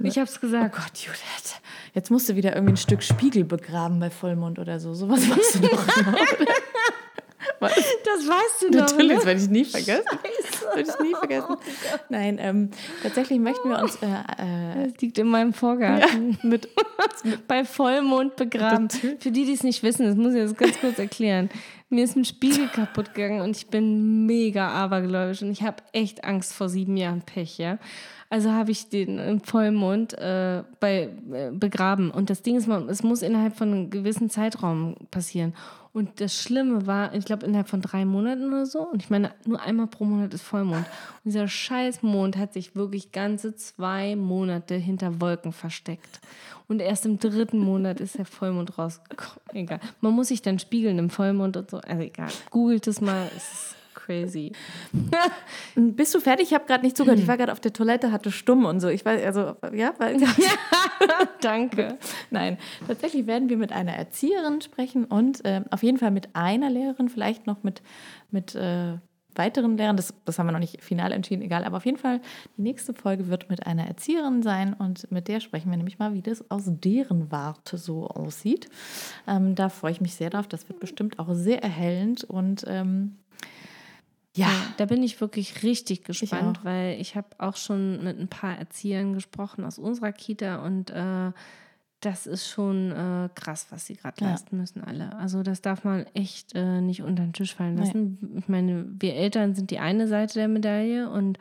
Ich 0.00 0.18
habe 0.18 0.28
es 0.28 0.38
Oh 0.38 0.40
gesagt. 0.40 0.74
Gott, 0.74 0.98
Judith. 0.98 1.54
Jetzt 1.94 2.10
musst 2.10 2.28
du 2.28 2.34
wieder 2.34 2.54
irgendwie 2.54 2.72
ein 2.72 2.76
Stück 2.76 3.02
Spiegel 3.02 3.44
begraben 3.44 4.00
bei 4.00 4.10
Vollmond 4.10 4.58
oder 4.58 4.80
so. 4.80 4.92
Sowas 4.94 5.24
machst 5.28 5.54
du 5.54 5.60
doch. 5.60 5.86
Das 7.60 8.28
weißt 8.28 8.62
du 8.62 8.70
doch. 8.70 8.80
Natürlich, 8.80 9.16
das 9.16 9.24
ne? 9.24 9.26
werde 9.26 9.40
ich 9.40 9.48
nie 9.48 9.64
vergessen. 9.64 10.04
Das 10.10 10.76
werde 10.76 10.90
ich 10.90 11.00
nie 11.00 11.14
vergessen. 11.14 11.56
Nein, 12.08 12.38
ähm, 12.40 12.70
tatsächlich 13.02 13.38
möchten 13.38 13.68
wir 13.68 13.78
uns 13.82 13.96
äh, 13.96 14.06
äh, 14.06 14.88
Das 14.88 15.00
liegt 15.00 15.18
in 15.18 15.28
meinem 15.28 15.52
Vorgarten. 15.52 16.38
mit 16.42 16.68
Bei 17.46 17.64
Vollmond 17.64 18.36
begraben. 18.36 18.88
Für 18.90 19.30
die, 19.30 19.44
die 19.44 19.52
es 19.52 19.62
nicht 19.62 19.82
wissen, 19.82 20.06
das 20.06 20.16
muss 20.16 20.34
ich 20.34 20.40
jetzt 20.40 20.58
ganz 20.58 20.78
kurz 20.80 20.98
erklären. 20.98 21.50
Mir 21.88 22.04
ist 22.04 22.16
ein 22.16 22.24
Spiegel 22.24 22.68
kaputt 22.68 23.14
gegangen 23.14 23.40
und 23.40 23.56
ich 23.56 23.66
bin 23.66 24.26
mega 24.26 24.68
abergläubisch 24.68 25.42
und 25.42 25.50
ich 25.50 25.62
habe 25.62 25.82
echt 25.92 26.24
Angst 26.24 26.52
vor 26.52 26.68
sieben 26.68 26.96
Jahren 26.96 27.22
Pech, 27.22 27.58
ja. 27.58 27.78
Also 28.32 28.52
habe 28.52 28.70
ich 28.70 28.88
den 28.88 29.18
im 29.18 29.40
Vollmond 29.40 30.16
äh, 30.16 30.62
bei, 30.78 31.10
äh, 31.32 31.50
begraben. 31.50 32.12
Und 32.12 32.30
das 32.30 32.42
Ding 32.42 32.56
ist, 32.56 32.68
man, 32.68 32.88
es 32.88 33.02
muss 33.02 33.22
innerhalb 33.22 33.56
von 33.56 33.72
einem 33.72 33.90
gewissen 33.90 34.30
Zeitraum 34.30 34.94
passieren. 35.10 35.52
Und 35.92 36.20
das 36.20 36.40
Schlimme 36.40 36.86
war, 36.86 37.14
ich 37.14 37.24
glaube, 37.24 37.46
innerhalb 37.46 37.68
von 37.68 37.82
drei 37.82 38.04
Monaten 38.04 38.46
oder 38.46 38.64
so. 38.64 38.88
Und 38.88 39.02
ich 39.02 39.10
meine, 39.10 39.32
nur 39.44 39.60
einmal 39.60 39.88
pro 39.88 40.04
Monat 40.04 40.32
ist 40.32 40.42
Vollmond. 40.42 40.86
Und 40.86 41.24
dieser 41.24 41.48
scheiß 41.48 42.02
Mond 42.02 42.36
hat 42.36 42.52
sich 42.52 42.76
wirklich 42.76 43.10
ganze 43.10 43.56
zwei 43.56 44.14
Monate 44.14 44.76
hinter 44.76 45.20
Wolken 45.20 45.52
versteckt. 45.52 46.20
Und 46.68 46.80
erst 46.80 47.06
im 47.06 47.18
dritten 47.18 47.58
Monat 47.58 48.00
ist 48.00 48.18
der 48.18 48.24
Vollmond 48.24 48.78
rausgekommen. 48.78 49.40
Egal. 49.52 49.80
Man 50.00 50.12
muss 50.12 50.28
sich 50.28 50.42
dann 50.42 50.60
spiegeln 50.60 50.98
im 51.00 51.10
Vollmond 51.10 51.56
und 51.56 51.70
so. 51.70 51.78
Also 51.78 52.02
egal. 52.02 52.28
Googelt 52.50 52.86
es 52.86 53.00
mal. 53.00 53.28
Es 53.36 53.52
ist 53.52 53.76
crazy. 54.10 54.52
Bist 55.74 56.14
du 56.14 56.20
fertig? 56.20 56.48
Ich 56.48 56.54
habe 56.54 56.66
gerade 56.66 56.84
nicht 56.84 56.96
zugehört. 56.96 57.20
Ich 57.20 57.28
war 57.28 57.36
gerade 57.36 57.52
auf 57.52 57.60
der 57.60 57.72
Toilette, 57.72 58.10
hatte 58.10 58.32
stumm 58.32 58.64
und 58.64 58.80
so. 58.80 58.88
Ich 58.88 59.04
weiß, 59.04 59.24
also, 59.24 59.56
ja, 59.72 59.94
weil, 59.98 60.16
Danke. 61.40 61.98
Nein, 62.30 62.58
tatsächlich 62.86 63.26
werden 63.26 63.48
wir 63.48 63.56
mit 63.56 63.72
einer 63.72 63.92
Erzieherin 63.92 64.60
sprechen 64.60 65.04
und 65.04 65.44
äh, 65.44 65.62
auf 65.70 65.82
jeden 65.82 65.98
Fall 65.98 66.10
mit 66.10 66.34
einer 66.34 66.70
Lehrerin, 66.70 67.08
vielleicht 67.08 67.46
noch 67.46 67.62
mit, 67.62 67.82
mit 68.30 68.54
äh, 68.54 68.94
weiteren 69.34 69.76
Lehrern. 69.76 69.96
Das, 69.96 70.12
das 70.24 70.38
haben 70.38 70.46
wir 70.46 70.52
noch 70.52 70.58
nicht 70.58 70.82
final 70.82 71.12
entschieden, 71.12 71.42
egal. 71.42 71.64
Aber 71.64 71.76
auf 71.76 71.86
jeden 71.86 71.98
Fall, 71.98 72.20
die 72.56 72.62
nächste 72.62 72.94
Folge 72.94 73.28
wird 73.28 73.48
mit 73.48 73.66
einer 73.66 73.86
Erzieherin 73.86 74.42
sein 74.42 74.74
und 74.74 75.10
mit 75.12 75.28
der 75.28 75.40
sprechen 75.40 75.70
wir 75.70 75.76
nämlich 75.76 75.98
mal, 75.98 76.14
wie 76.14 76.22
das 76.22 76.50
aus 76.50 76.64
deren 76.66 77.30
Warte 77.30 77.78
so 77.78 78.08
aussieht. 78.08 78.68
Ähm, 79.26 79.54
da 79.54 79.68
freue 79.68 79.92
ich 79.92 80.00
mich 80.00 80.14
sehr 80.14 80.30
drauf. 80.30 80.48
Das 80.48 80.68
wird 80.68 80.80
bestimmt 80.80 81.18
auch 81.18 81.28
sehr 81.32 81.62
erhellend 81.62 82.24
und 82.24 82.64
ähm, 82.66 83.16
ja. 84.36 84.50
Da 84.76 84.86
bin 84.86 85.02
ich 85.02 85.20
wirklich 85.20 85.62
richtig 85.62 86.04
gespannt, 86.04 86.58
auch. 86.60 86.64
weil 86.64 87.00
ich 87.00 87.16
habe 87.16 87.28
auch 87.38 87.56
schon 87.56 88.02
mit 88.04 88.18
ein 88.18 88.28
paar 88.28 88.56
Erziehern 88.58 89.12
gesprochen 89.14 89.64
aus 89.64 89.78
unserer 89.78 90.12
Kita 90.12 90.64
und 90.64 90.90
äh, 90.90 91.32
das 92.00 92.26
ist 92.26 92.48
schon 92.48 92.92
äh, 92.92 93.28
krass, 93.34 93.66
was 93.70 93.84
sie 93.86 93.94
gerade 93.96 94.24
Ja. 94.24 94.30
leisten 94.30 94.56
müssen 94.56 94.82
alle. 94.82 95.14
Also 95.16 95.42
das 95.42 95.60
darf 95.60 95.84
man 95.84 96.06
echt 96.14 96.54
äh, 96.54 96.80
nicht 96.80 97.02
unter 97.02 97.22
den 97.24 97.34
Tisch 97.34 97.54
fallen 97.54 97.76
lassen. 97.76 98.36
Ich 98.38 98.48
meine, 98.48 98.86
wir 98.98 99.14
Eltern 99.16 99.54
sind 99.54 99.70
die 99.70 99.80
eine 99.80 100.08
Seite 100.08 100.34
der 100.34 100.48
Medaille 100.48 101.10
und 101.10 101.38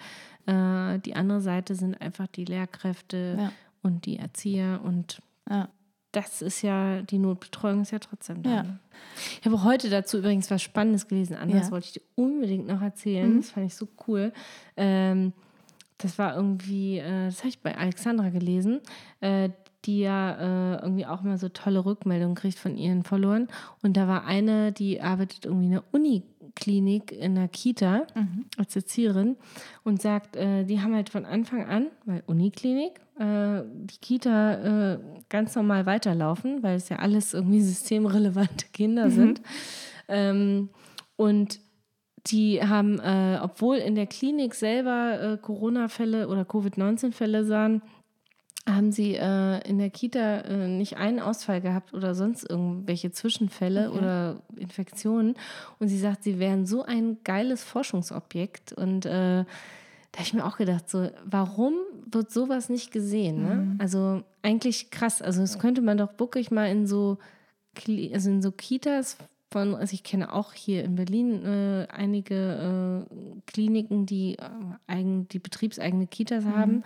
äh, 0.48 1.00
die 1.00 1.16
andere 1.16 1.40
Seite 1.40 1.76
sind 1.76 2.02
einfach 2.02 2.28
die 2.28 2.44
Lehrkräfte 2.46 3.38
Ja. 3.40 3.52
und 3.84 4.06
die 4.06 4.18
Erzieher 4.18 4.82
und 4.84 5.22
Ja. 5.50 5.70
Das 6.12 6.42
ist 6.42 6.62
ja, 6.62 7.02
die 7.02 7.20
Notbetreuung 7.20 7.82
ist 7.82 7.92
ja 7.92 8.00
trotzdem 8.00 8.42
da. 8.44 8.50
Ja. 8.50 8.64
ne? 8.64 8.80
Ich 9.40 9.46
habe 9.46 9.64
heute 9.64 9.90
dazu 9.90 10.18
übrigens 10.18 10.50
was 10.50 10.62
Spannendes 10.62 11.08
gelesen. 11.08 11.36
Anders 11.36 11.62
Ja. 11.62 11.68
Mhm. 11.68 11.72
wollte 11.72 11.86
ich 11.88 11.94
dir 11.94 12.02
unbedingt 12.16 12.68
noch 12.68 12.82
erzählen. 12.82 13.38
Das 13.38 13.52
fand 13.52 13.68
ich 13.68 13.76
so 13.76 13.88
cool. 14.08 14.34
Ähm, 14.76 15.34
das 16.00 16.18
war 16.18 16.36
irgendwie, 16.36 16.98
äh, 17.00 17.26
das 17.26 17.40
habe 17.40 17.50
ich 17.50 17.60
bei 17.60 17.78
Alexandra 17.78 18.30
gelesen, 18.30 18.80
äh, 19.22 19.50
die 19.86 20.00
ja 20.00 20.76
äh, 20.76 20.82
irgendwie 20.82 21.06
auch 21.06 21.22
mal 21.22 21.38
so 21.38 21.50
tolle 21.50 21.86
Rückmeldungen 21.86 22.36
kriegt 22.36 22.58
von 22.58 22.78
ihren 22.78 23.04
Followern. 23.04 23.48
Und 23.82 23.96
da 23.96 24.08
war 24.08 24.26
eine, 24.26 24.72
die 24.72 25.02
arbeitet 25.02 25.46
irgendwie 25.46 25.66
in 25.66 25.72
der 25.72 25.84
Uniklinik 25.92 27.12
in 27.12 27.36
der 27.36 27.48
Kita 27.48 28.06
als 28.58 28.76
Erzieherin 28.76 29.38
und 29.84 30.02
sagt, 30.02 30.36
äh, 30.36 30.64
die 30.66 30.82
haben 30.82 30.94
halt 30.96 31.10
von 31.10 31.26
Anfang 31.26 31.66
an, 31.66 31.88
weil 32.06 32.24
Uniklinik, 32.28 33.00
äh, 33.20 33.64
die 33.66 33.98
Kita 34.00 34.94
äh, 34.94 35.00
ganz 35.28 35.56
normal 35.56 35.86
weiterlaufen, 35.86 36.64
weil 36.64 36.78
es 36.78 36.90
ja 36.90 36.98
alles 36.98 37.34
irgendwie 37.34 37.62
systemrelevante 37.74 38.68
Kinder 38.74 39.12
sind. 39.12 39.42
Ähm, 40.08 40.70
und 41.16 41.60
die 42.28 42.62
haben, 42.62 43.00
äh, 43.00 43.40
obwohl 43.42 43.78
in 43.78 43.96
der 43.96 44.08
Klinik 44.08 44.56
selber 44.56 45.22
äh, 45.22 45.38
Corona-Fälle 45.38 46.28
oder 46.28 46.46
Covid-19-Fälle 46.46 47.46
sahen, 47.46 47.82
haben 48.68 48.92
sie 48.92 49.16
äh, 49.16 49.68
in 49.68 49.78
der 49.80 49.90
Kita 49.90 50.42
äh, 50.42 50.68
nicht 50.68 50.98
einen 50.98 51.20
Ausfall 51.20 51.62
gehabt 51.62 51.94
oder 51.94 52.14
sonst 52.16 52.50
irgendwelche 52.50 53.12
Zwischenfälle 53.12 53.92
oder 53.92 54.42
Infektionen. 54.56 55.36
Und 55.80 55.88
sie 55.88 55.98
sagt, 55.98 56.24
sie 56.24 56.40
wären 56.40 56.66
so 56.66 56.84
ein 56.84 57.18
geiles 57.24 57.64
Forschungsobjekt. 57.64 58.74
Und 58.74 59.06
äh, 59.06 59.46
da 60.12 60.20
habe 60.20 60.28
ich 60.28 60.34
mir 60.34 60.46
auch 60.46 60.58
gedacht, 60.58 60.90
so, 60.90 61.10
warum 61.26 61.74
wird 62.12 62.32
sowas 62.32 62.70
nicht 62.70 62.92
gesehen? 62.92 63.44
Ne? 63.44 63.76
Also 63.78 64.24
eigentlich 64.42 64.90
krass. 64.90 65.22
Also 65.22 65.42
das 65.42 65.60
könnte 65.60 65.82
man 65.82 65.98
doch 65.98 66.18
wirklich 66.18 66.50
mal 66.50 66.70
in 66.70 66.88
so, 66.88 67.18
also 68.14 68.30
in 68.30 68.42
so 68.42 68.52
Kitas 68.52 69.18
von, 69.52 69.76
also 69.76 69.94
ich 69.94 70.04
kenne 70.04 70.34
auch 70.34 70.54
hier 70.54 70.84
in 70.84 70.96
Berlin 70.96 71.46
äh, 71.46 71.88
einige 71.92 73.06
äh, 73.08 73.42
Kliniken, 73.48 74.06
die, 74.06 74.38
äh, 74.38 74.50
eigen, 74.88 75.28
die 75.28 75.40
betriebseigene 75.40 76.08
Kitas 76.08 76.46
haben 76.46 76.84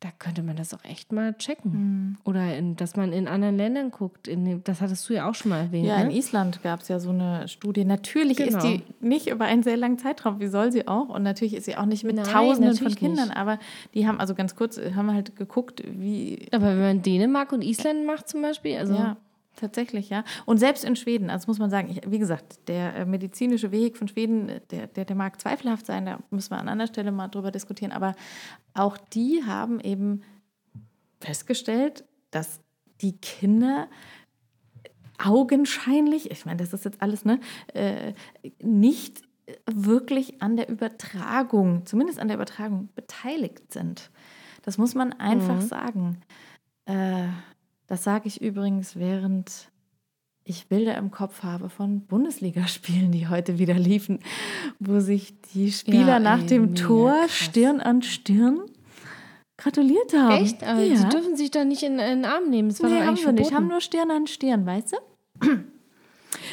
da 0.00 0.08
könnte 0.18 0.42
man 0.42 0.56
das 0.56 0.72
auch 0.72 0.82
echt 0.82 1.12
mal 1.12 1.34
checken. 1.34 1.72
Mhm. 1.72 2.16
Oder 2.24 2.56
in, 2.56 2.74
dass 2.74 2.96
man 2.96 3.12
in 3.12 3.28
anderen 3.28 3.58
Ländern 3.58 3.90
guckt. 3.90 4.28
In, 4.28 4.64
das 4.64 4.80
hattest 4.80 5.06
du 5.08 5.12
ja 5.12 5.28
auch 5.28 5.34
schon 5.34 5.50
mal 5.50 5.58
erwähnt. 5.60 5.86
Ja, 5.86 6.00
in 6.00 6.08
ne? 6.08 6.16
Island 6.16 6.62
gab 6.62 6.80
es 6.80 6.88
ja 6.88 6.98
so 6.98 7.10
eine 7.10 7.46
Studie. 7.48 7.84
Natürlich 7.84 8.40
ist 8.40 8.58
Genau. 8.60 8.76
die 8.78 8.82
nicht 9.06 9.28
über 9.28 9.44
einen 9.44 9.62
sehr 9.62 9.76
langen 9.76 9.98
Zeitraum, 9.98 10.40
wie 10.40 10.46
soll 10.46 10.72
sie 10.72 10.88
auch? 10.88 11.10
Und 11.10 11.22
natürlich 11.22 11.52
ist 11.54 11.66
sie 11.66 11.76
auch 11.76 11.84
nicht 11.84 12.04
mit 12.04 12.16
Nein, 12.16 12.24
Tausenden 12.24 12.74
von 12.76 12.94
Kindern, 12.94 13.28
nicht. 13.28 13.36
aber 13.36 13.58
die 13.92 14.06
haben 14.06 14.18
also 14.18 14.34
ganz 14.34 14.56
kurz, 14.56 14.80
haben 14.96 15.12
halt 15.12 15.36
geguckt, 15.36 15.82
wie. 15.86 16.48
Aber 16.50 16.66
wenn 16.68 16.80
man 16.80 17.02
Dänemark 17.02 17.52
und 17.52 17.62
Island 17.62 18.06
macht 18.06 18.26
zum 18.26 18.40
Beispiel, 18.40 18.78
also 18.78 18.94
Ja, 18.94 19.18
tatsächlich, 19.56 20.10
ja. 20.10 20.24
Und 20.46 20.58
selbst 20.58 20.84
in 20.84 20.96
Schweden, 20.96 21.30
also 21.30 21.46
muss 21.48 21.58
man 21.58 21.70
sagen, 21.70 21.90
ich, 21.90 22.10
wie 22.10 22.18
gesagt, 22.18 22.68
der 22.68 22.94
äh, 22.94 23.04
medizinische 23.04 23.70
Weg 23.70 23.96
von 23.96 24.08
Schweden, 24.08 24.60
der, 24.70 24.86
der, 24.86 25.04
der 25.04 25.16
mag 25.16 25.40
zweifelhaft 25.40 25.86
sein, 25.86 26.06
da 26.06 26.18
müssen 26.30 26.50
wir 26.50 26.58
an 26.58 26.68
anderer 26.68 26.88
Stelle 26.88 27.12
mal 27.12 27.28
drüber 27.28 27.50
diskutieren, 27.50 27.92
aber 27.92 28.14
auch 28.74 28.96
die 28.96 29.42
haben 29.46 29.80
eben 29.80 30.22
festgestellt, 31.20 32.04
dass 32.30 32.60
die 33.00 33.16
Kinder 33.16 33.88
augenscheinlich, 35.22 36.30
ich 36.30 36.46
meine, 36.46 36.58
das 36.58 36.72
ist 36.72 36.84
jetzt 36.84 37.02
alles, 37.02 37.24
ne, 37.24 37.40
äh, 37.74 38.14
nicht 38.62 39.22
wirklich 39.66 40.40
an 40.40 40.56
der 40.56 40.68
Übertragung, 40.68 41.84
zumindest 41.86 42.18
an 42.18 42.28
der 42.28 42.36
Übertragung, 42.36 42.88
beteiligt 42.94 43.72
sind. 43.72 44.10
Das 44.62 44.78
muss 44.78 44.94
man 44.94 45.12
einfach 45.14 45.60
sagen. 45.60 46.20
Äh, 46.86 47.28
das 47.90 48.04
sage 48.04 48.28
ich 48.28 48.40
übrigens, 48.40 48.94
während 48.96 49.68
ich 50.44 50.68
Bilder 50.68 50.96
im 50.96 51.10
Kopf 51.10 51.42
habe 51.42 51.68
von 51.68 52.02
Bundesligaspielen, 52.06 53.10
die 53.12 53.28
heute 53.28 53.58
wieder 53.58 53.74
liefen, 53.74 54.20
wo 54.78 55.00
sich 55.00 55.40
die 55.52 55.70
Spieler 55.72 56.06
Ja, 56.06 56.18
nach 56.20 56.40
ey, 56.40 56.46
dem 56.46 56.62
mega 56.70 56.82
Tor 56.86 57.12
krass. 57.22 57.32
Stirn 57.36 57.80
an 57.80 58.02
Stirn 58.02 58.60
gratuliert 59.58 60.14
haben. 60.14 60.42
echt? 60.42 60.62
Aber 60.64 60.80
ja. 60.80 60.96
sie 60.96 61.08
dürfen 61.08 61.36
sich 61.36 61.50
doch 61.50 61.64
nicht 61.64 61.82
in, 61.82 61.98
in 61.98 62.22
den 62.22 62.24
Arm 62.24 62.48
nehmen. 62.48 62.68
Das 62.70 62.80
war 62.82 62.88
Nee, 62.88 63.00
doch 63.00 63.06
haben 63.06 63.18
wir 63.18 63.32
nicht. 63.32 63.52
Haben 63.52 63.68
nur 63.68 63.80
Stirn 63.80 64.10
an 64.10 64.26
Stirn, 64.26 64.64
weißt 64.64 64.92
du? 65.40 65.46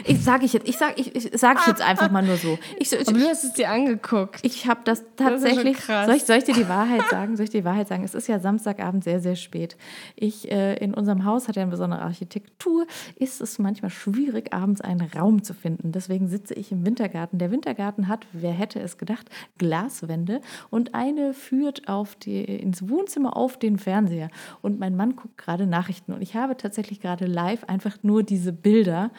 Ich 0.06 0.24
sage 0.24 0.46
ich 0.46 0.54
jetzt, 0.54 0.68
ich 0.68 0.78
sage 0.78 0.94
ich, 0.98 1.16
ich, 1.16 1.30
sag 1.40 1.60
ich 1.60 1.68
jetzt 1.68 1.82
einfach 1.82 2.10
mal 2.12 2.24
nur 2.24 2.38
so. 2.38 2.58
Ich, 2.78 2.92
ich, 2.92 3.08
Aber 3.08 3.18
du 3.18 3.28
hast 3.28 3.44
es 3.44 3.54
dir 3.54 3.70
angeguckt. 3.70 4.40
ich 4.44 4.68
habe 4.68 4.82
das 4.84 5.04
tatsächlich. 5.16 5.78
krass. 5.78 6.06
soll, 6.06 6.16
ich, 6.16 6.24
soll 6.24 6.38
ich 6.38 6.44
dir 6.44 6.54
die 6.54 6.70
Wahrheit 6.70 7.04
sagen? 7.10 7.36
Soll 7.36 7.46
ich 7.46 7.50
dir 7.50 7.62
die 7.62 7.66
Wahrheit 7.66 7.88
sagen? 7.88 8.04
Es 8.04 8.16
ist 8.16 8.28
ja 8.28 8.40
Samstagabend 8.40 9.04
sehr, 9.04 9.20
sehr 9.20 9.36
spät. 9.36 9.78
Ich 10.16 10.52
äh, 10.52 10.76
in 10.76 10.94
unserem 10.94 11.26
Haus 11.26 11.48
hat 11.48 11.56
ja 11.56 11.64
eine 11.64 11.72
besondere 11.72 12.02
Architektur. 12.02 12.86
Ist 13.16 13.42
es 13.42 13.60
manchmal 13.60 13.92
schwierig, 13.92 14.54
abends 14.54 14.82
einen 14.82 15.02
Raum 15.02 15.44
zu 15.44 15.54
finden. 15.54 15.92
Deswegen 15.92 16.28
sitze 16.28 16.54
ich 16.54 16.72
im 16.72 16.86
Wintergarten. 16.86 17.40
Der 17.40 17.52
Wintergarten 17.52 18.08
hat, 18.08 18.26
wer 18.34 18.52
hätte 18.52 18.80
es 18.80 18.98
gedacht, 18.98 19.30
Glaswände 19.58 20.42
und 20.70 20.96
eine 20.96 21.34
führt 21.34 21.88
auf 21.88 22.16
die, 22.16 22.44
ins 22.44 22.88
Wohnzimmer 22.90 23.36
auf 23.36 23.58
den 23.58 23.78
Fernseher. 23.78 24.30
Und 24.62 24.80
mein 24.80 24.96
Mann 24.96 25.16
guckt 25.16 25.38
gerade 25.38 25.68
Nachrichten 25.68 26.14
und 26.14 26.22
ich 26.22 26.36
habe 26.36 26.58
tatsächlich 26.58 27.00
gerade 27.00 27.26
live 27.26 27.64
einfach 27.66 27.98
nur 28.04 28.24
diese 28.24 28.54
Bilder 28.54 29.12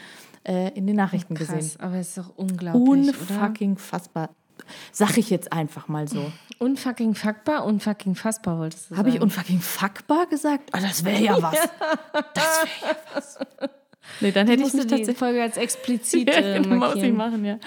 äh, 0.48 0.70
in 0.70 0.86
den 0.86 0.96
Nachrichten 0.96 1.34
gesehen. 1.34 1.58
Krass, 1.58 1.76
aber 1.78 1.96
es 1.96 2.08
ist 2.08 2.18
doch 2.18 2.32
unglaublich, 2.36 2.82
oder? 2.82 2.90
Unfucking 2.90 3.76
fassbar. 3.76 4.30
Sag 4.90 5.16
ich 5.18 5.30
jetzt 5.30 5.52
einfach 5.52 5.88
mal 5.88 6.08
so. 6.08 6.32
Unfucking 6.58 7.14
fuckbar, 7.14 7.64
unfucking 7.64 8.16
fassbar 8.16 8.58
wolltest 8.58 8.90
du 8.90 8.96
Habe 8.96 9.10
ich 9.10 9.14
sagen. 9.14 9.24
unfucking 9.24 9.60
fuckbar 9.60 10.26
gesagt? 10.26 10.70
Oh, 10.74 10.78
das 10.80 11.04
wäre 11.04 11.22
ja 11.22 11.40
was. 11.40 11.54
Das 12.34 12.64
wäre 12.64 12.90
ja 12.90 12.96
was. 13.14 13.38
Nee, 14.20 14.32
dann 14.32 14.48
hätte 14.48 14.62
ich 14.64 14.72
mich 14.72 14.82
die 14.82 14.88
tatsächlich. 14.88 15.18
Folge 15.18 15.42
als 15.42 15.56
explizit 15.56 16.28
Ja, 16.34 16.40
äh, 16.40 16.60
genau, 16.60 16.76
muss 16.76 16.96
ich 16.96 17.12
machen, 17.12 17.44
ja. 17.44 17.58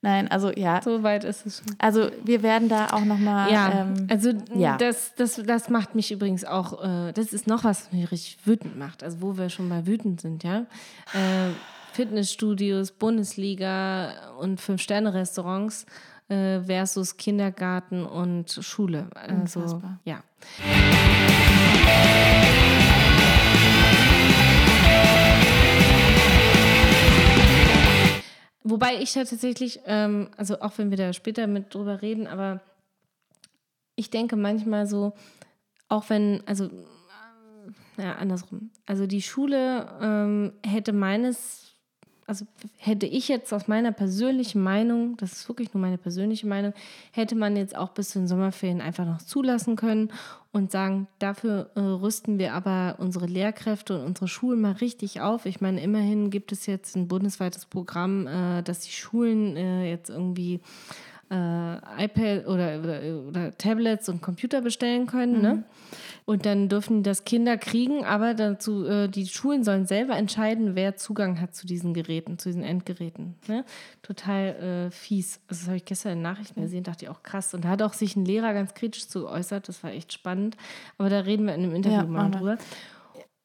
Nein, 0.00 0.28
also 0.28 0.50
ja. 0.50 0.80
So 0.82 1.02
weit 1.02 1.24
ist 1.24 1.46
es 1.46 1.58
schon. 1.58 1.76
Also 1.78 2.10
wir 2.24 2.42
werden 2.42 2.68
da 2.68 2.88
auch 2.88 3.04
nochmal. 3.04 3.52
Ja, 3.52 3.82
ähm, 3.82 4.06
also 4.10 4.32
ja. 4.54 4.76
Das, 4.76 5.14
das, 5.16 5.40
das 5.44 5.68
macht 5.68 5.94
mich 5.94 6.10
übrigens 6.10 6.44
auch, 6.44 6.82
äh, 6.82 7.12
das 7.12 7.32
ist 7.32 7.46
noch 7.46 7.64
was, 7.64 7.84
was 7.84 7.92
mich 7.92 8.10
richtig 8.10 8.38
wütend 8.44 8.78
macht. 8.78 9.04
Also 9.04 9.20
wo 9.20 9.36
wir 9.36 9.48
schon 9.48 9.68
mal 9.68 9.86
wütend 9.86 10.20
sind, 10.20 10.42
ja. 10.42 10.66
Äh, 11.12 11.50
Fitnessstudios, 11.92 12.92
Bundesliga 12.92 14.32
und 14.38 14.60
Fünf-Sterne-Restaurants 14.60 15.86
äh, 16.28 16.60
versus 16.60 17.16
Kindergarten 17.16 18.04
und 18.04 18.50
Schule. 18.60 19.08
Also, 19.14 19.60
Unfassbar. 19.60 20.00
ja. 20.04 20.22
Wobei 28.64 28.96
ich 29.00 29.14
ja 29.14 29.24
tatsächlich, 29.24 29.80
ähm, 29.86 30.30
also 30.36 30.60
auch 30.60 30.78
wenn 30.78 30.90
wir 30.90 30.96
da 30.96 31.12
später 31.12 31.46
mit 31.46 31.74
drüber 31.74 32.00
reden, 32.00 32.26
aber 32.26 32.60
ich 33.96 34.08
denke 34.08 34.36
manchmal 34.36 34.86
so, 34.86 35.12
auch 35.88 36.08
wenn, 36.08 36.42
also, 36.46 36.66
äh, 36.66 38.02
ja, 38.02 38.14
andersrum. 38.14 38.70
Also 38.86 39.06
die 39.06 39.20
Schule 39.20 39.88
ähm, 40.00 40.52
hätte 40.64 40.92
meines, 40.92 41.61
also 42.32 42.46
hätte 42.78 43.04
ich 43.04 43.28
jetzt 43.28 43.52
aus 43.52 43.68
meiner 43.68 43.92
persönlichen 43.92 44.62
Meinung, 44.62 45.18
das 45.18 45.32
ist 45.32 45.48
wirklich 45.50 45.74
nur 45.74 45.82
meine 45.82 45.98
persönliche 45.98 46.46
Meinung, 46.46 46.72
hätte 47.10 47.34
man 47.34 47.58
jetzt 47.58 47.76
auch 47.76 47.90
bis 47.90 48.08
zu 48.08 48.20
den 48.20 48.26
Sommerferien 48.26 48.80
einfach 48.80 49.04
noch 49.04 49.18
zulassen 49.18 49.76
können 49.76 50.10
und 50.50 50.72
sagen, 50.72 51.08
dafür 51.18 51.68
äh, 51.74 51.80
rüsten 51.80 52.38
wir 52.38 52.54
aber 52.54 52.94
unsere 53.00 53.26
Lehrkräfte 53.26 53.98
und 53.98 54.06
unsere 54.06 54.28
Schulen 54.28 54.62
mal 54.62 54.72
richtig 54.72 55.20
auf. 55.20 55.44
Ich 55.44 55.60
meine, 55.60 55.82
immerhin 55.82 56.30
gibt 56.30 56.52
es 56.52 56.64
jetzt 56.64 56.96
ein 56.96 57.06
bundesweites 57.06 57.66
Programm, 57.66 58.26
äh, 58.26 58.62
dass 58.62 58.80
die 58.80 58.92
Schulen 58.92 59.54
äh, 59.58 59.90
jetzt 59.90 60.08
irgendwie 60.08 60.60
äh, 61.32 62.04
iPad 62.04 62.46
oder, 62.46 62.78
oder, 62.80 63.00
oder 63.26 63.56
Tablets 63.56 64.08
und 64.08 64.20
Computer 64.20 64.60
bestellen 64.60 65.06
können. 65.06 65.40
Ne? 65.40 65.64
Und 66.24 66.46
dann 66.46 66.68
dürfen 66.68 67.02
das 67.02 67.24
Kinder 67.24 67.56
kriegen, 67.56 68.04
aber 68.04 68.34
dazu, 68.34 68.84
äh, 68.86 69.08
die 69.08 69.26
Schulen 69.26 69.64
sollen 69.64 69.86
selber 69.86 70.16
entscheiden, 70.16 70.76
wer 70.76 70.96
Zugang 70.96 71.40
hat 71.40 71.54
zu 71.54 71.66
diesen 71.66 71.94
Geräten, 71.94 72.38
zu 72.38 72.50
diesen 72.50 72.62
Endgeräten. 72.62 73.36
Ne? 73.48 73.64
Total 74.02 74.88
äh, 74.88 74.90
fies. 74.90 75.40
Also 75.48 75.62
das 75.62 75.66
habe 75.68 75.76
ich 75.78 75.84
gestern 75.84 76.12
in 76.12 76.18
den 76.18 76.22
Nachrichten 76.22 76.60
gesehen, 76.60 76.84
dachte 76.84 77.06
ich 77.06 77.10
auch 77.10 77.22
krass. 77.22 77.54
Und 77.54 77.64
da 77.64 77.70
hat 77.70 77.82
auch 77.82 77.94
sich 77.94 78.14
ein 78.14 78.24
Lehrer 78.24 78.52
ganz 78.52 78.74
kritisch 78.74 79.08
zu 79.08 79.22
geäußert, 79.22 79.68
das 79.68 79.82
war 79.82 79.90
echt 79.90 80.12
spannend. 80.12 80.56
Aber 80.98 81.08
da 81.08 81.20
reden 81.20 81.46
wir 81.46 81.54
in 81.54 81.62
einem 81.62 81.74
Interview 81.74 81.98
Ja, 81.98 82.04
mal 82.04 82.30
drüber. 82.30 82.58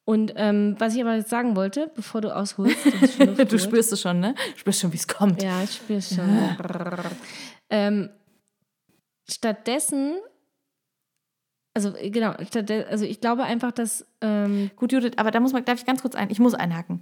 Und 0.04 0.34
ähm, 0.38 0.76
was 0.80 0.96
ich 0.96 1.02
aber 1.02 1.16
jetzt 1.16 1.30
sagen 1.30 1.58
wollte, 1.58 1.92
bevor 1.94 2.22
du 2.22 2.34
ausholst, 2.34 2.78
du 3.52 3.60
spürst 3.60 3.92
es 3.92 4.00
schon, 4.00 4.22
ne? 4.22 4.36
Du 4.54 4.60
spürst 4.60 4.80
schon, 4.80 4.94
wie 4.94 4.98
es 4.98 5.08
kommt. 5.08 5.44
Ja, 5.44 5.62
ich 5.64 5.74
spüre 5.74 6.00
es 6.00 6.16
schon. 6.16 6.30
Ähm, 7.70 8.10
stattdessen, 9.30 10.16
also 11.74 11.96
äh, 11.96 12.10
genau, 12.10 12.32
also 12.90 13.06
ich 13.06 13.20
glaube 13.22 13.44
einfach, 13.44 13.72
dass 13.72 14.06
ähm, 14.22 14.72
Gut, 14.76 14.92
Judith, 14.92 15.14
aber 15.18 15.32
da 15.32 15.40
muss 15.40 15.54
man, 15.54 15.66
darf 15.66 15.80
ich 15.80 15.86
ganz 15.86 16.02
kurz 16.02 16.16
ein, 16.16 16.30
ich 16.30 16.40
muss 16.40 16.54
einhaken. 16.54 17.02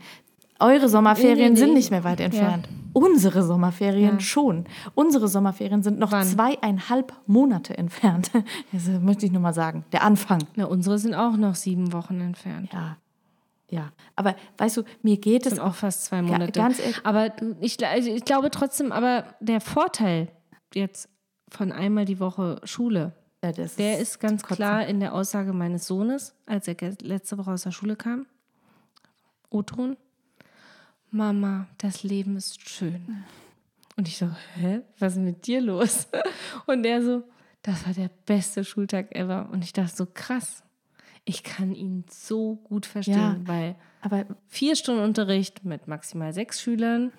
Eure 0.57 0.87
Sommerferien 0.87 1.37
Nee, 1.37 1.49
nee, 1.49 1.55
sind 1.57 1.69
nee. 1.69 1.75
nicht 1.75 1.91
mehr 1.91 2.05
weit 2.05 2.21
entfernt. 2.21 2.69
Unsere 2.93 3.43
Sommerferien 3.43 4.13
Ja. 4.15 4.19
schon. 4.21 4.63
Unsere 4.95 5.27
Sommerferien 5.27 5.83
sind 5.83 5.99
noch 5.99 6.13
Wann? 6.13 6.25
zweieinhalb 6.25 7.13
Monate 7.27 7.77
entfernt. 7.77 8.31
Das 8.71 8.87
möchte 8.87 9.25
ich 9.25 9.33
nur 9.33 9.41
mal 9.41 9.53
sagen. 9.53 9.83
Der 9.91 10.03
Anfang. 10.03 10.39
na, 10.55 10.63
unsere 10.65 10.97
sind 10.97 11.13
auch 11.13 11.35
noch 11.35 11.55
sieben 11.55 11.91
Wochen 11.91 12.21
entfernt. 12.21 12.69
Ja. 12.71 12.95
Ja. 13.69 13.91
Aber 14.15 14.35
weißt 14.57 14.77
du, 14.77 14.83
mir 15.01 15.17
geht 15.17 15.45
Das 15.45 15.53
es 15.53 15.57
sind 15.57 15.67
auch 15.67 15.75
fast 15.75 16.05
zwei 16.05 16.21
Monate. 16.21 16.53
ganz 16.53 16.79
ehrlich- 16.79 17.01
aber 17.03 17.33
ich, 17.59 17.85
also 17.85 18.09
ich 18.09 18.23
glaube 18.23 18.49
trotzdem, 18.49 18.93
aber 18.93 19.25
der 19.41 19.59
Vorteil 19.59 20.29
jetzt 20.75 21.09
von 21.49 21.71
einmal 21.71 22.05
die 22.05 22.19
Woche 22.19 22.59
Schule, 22.63 23.13
Ja, 23.43 23.51
der 23.51 23.65
ist 23.99 24.19
ganz 24.19 24.41
zum 24.41 24.47
Kotzen. 24.49 24.55
klar 24.55 24.85
in 24.87 24.99
der 24.99 25.13
Aussage 25.13 25.53
meines 25.53 25.87
Sohnes, 25.87 26.35
als 26.45 26.67
er 26.67 26.75
letzte 27.01 27.37
Woche 27.37 27.51
aus 27.51 27.63
der 27.63 27.71
Schule 27.71 27.95
kam. 27.95 28.25
O-Ton. 29.49 29.97
Mama, 31.11 31.67
das 31.77 32.03
Leben 32.03 32.35
ist 32.35 32.67
schön. 32.67 33.23
Und 33.95 34.07
ich 34.07 34.17
so, 34.17 34.29
hä? 34.55 34.81
Was 34.99 35.13
ist 35.13 35.19
mit 35.19 35.47
dir 35.47 35.61
los? 35.61 36.07
Und 36.65 36.85
er 36.85 37.01
so, 37.01 37.23
das 37.61 37.85
war 37.85 37.93
der 37.93 38.09
beste 38.25 38.63
Schultag 38.65 39.15
ever. 39.15 39.47
Und 39.51 39.63
ich 39.63 39.71
dachte 39.71 39.95
so, 39.95 40.05
krass. 40.05 40.61
Ich 41.23 41.43
kann 41.43 41.73
ihn 41.73 42.03
so 42.11 42.55
gut 42.65 42.85
verstehen, 42.85 43.15
Ja. 43.15 43.39
weil 43.45 43.75
Aber 44.01 44.25
vier 44.47 44.75
Stunden 44.75 45.01
Unterricht 45.03 45.63
mit 45.63 45.87
maximal 45.87 46.33
sechs 46.33 46.61
Schülern 46.61 47.11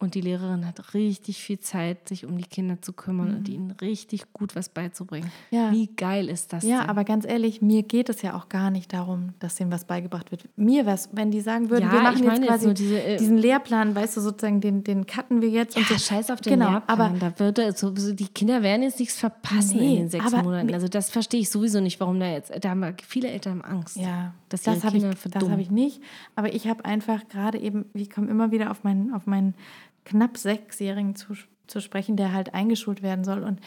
und 0.00 0.14
die 0.16 0.20
Lehrerin 0.20 0.66
hat 0.66 0.92
richtig 0.92 1.38
viel 1.42 1.60
Zeit, 1.60 2.08
sich 2.08 2.26
um 2.26 2.36
die 2.36 2.44
Kinder 2.44 2.82
zu 2.82 2.92
kümmern 2.92 3.36
und 3.36 3.48
ihnen 3.48 3.70
richtig 3.70 4.30
gut 4.32 4.54
was 4.56 4.68
beizubringen. 4.68 5.30
Mhm. 5.50 5.56
Ja. 5.56 5.70
Wie 5.72 5.86
geil 5.86 6.28
ist 6.28 6.52
das 6.52 6.64
Ja, 6.64 6.80
denn? 6.80 6.90
aber 6.90 7.04
ganz 7.04 7.24
ehrlich, 7.24 7.62
mir 7.62 7.82
geht 7.84 8.08
es 8.08 8.20
ja 8.20 8.34
auch 8.36 8.48
gar 8.48 8.70
nicht 8.70 8.92
darum, 8.92 9.34
dass 9.38 9.54
dem 9.54 9.70
was 9.70 9.84
beigebracht 9.86 10.30
wird. 10.30 10.48
Mir 10.56 10.84
wäre 10.84 10.96
es, 10.96 11.08
wenn 11.12 11.30
die 11.30 11.40
sagen 11.40 11.70
würden, 11.70 11.84
Ja, 11.84 11.92
wir 11.92 12.00
machen 12.02 12.24
jetzt 12.24 12.38
jetzt 12.38 12.46
quasi 12.48 12.64
nur 12.66 12.74
diese, 12.74 13.02
äh, 13.02 13.16
diesen 13.16 13.38
Lehrplan, 13.38 13.94
weißt 13.94 14.16
du, 14.16 14.20
sozusagen, 14.20 14.60
den, 14.60 14.84
den 14.84 15.06
cutten 15.06 15.40
wir 15.40 15.48
jetzt. 15.48 15.76
und 15.76 15.88
Ja, 15.88 15.96
so. 15.96 16.04
scheiß 16.04 16.30
auf 16.32 16.40
den 16.40 16.54
genau, 16.54 16.72
Lehrplan. 16.72 16.98
aber 17.00 17.18
da 17.18 17.38
wird 17.38 17.78
sowieso, 17.78 18.12
die 18.12 18.28
Kinder 18.28 18.62
werden 18.62 18.82
jetzt 18.82 18.98
nichts 18.98 19.16
verpassen 19.18 19.78
Nee, 19.78 19.92
in 19.92 19.96
den 20.00 20.10
sechs 20.10 20.30
Monaten. 20.32 20.74
Also 20.74 20.88
das 20.88 21.08
verstehe 21.08 21.40
ich 21.40 21.48
sowieso 21.50 21.80
nicht, 21.80 21.98
warum 22.00 22.18
da 22.20 22.26
jetzt, 22.30 22.52
da 22.62 22.70
haben 22.70 22.94
viele 23.06 23.28
Eltern 23.28 23.62
Angst. 23.62 23.96
Ja, 23.96 24.34
dass 24.50 24.62
das 24.62 24.84
habe 24.84 24.96
ich, 24.98 25.02
das 25.02 25.48
hab 25.48 25.58
ich 25.58 25.70
nicht. 25.70 26.02
Aber 26.34 26.52
ich 26.52 26.66
habe 26.68 26.84
einfach 26.84 27.26
gerade 27.28 27.58
eben, 27.58 27.86
ich 27.94 28.10
komme 28.10 28.28
immer 28.30 28.50
wieder 28.50 28.70
auf 28.70 28.84
meinen, 28.84 29.12
auf 29.14 29.26
meinen 29.26 29.54
knapp 30.04 30.36
Sechsjährigen 30.38 31.16
zu, 31.16 31.34
zu 31.66 31.80
sprechen, 31.80 32.16
der 32.16 32.32
halt 32.32 32.54
eingeschult 32.54 33.02
werden 33.02 33.24
soll. 33.24 33.42
Und 33.42 33.60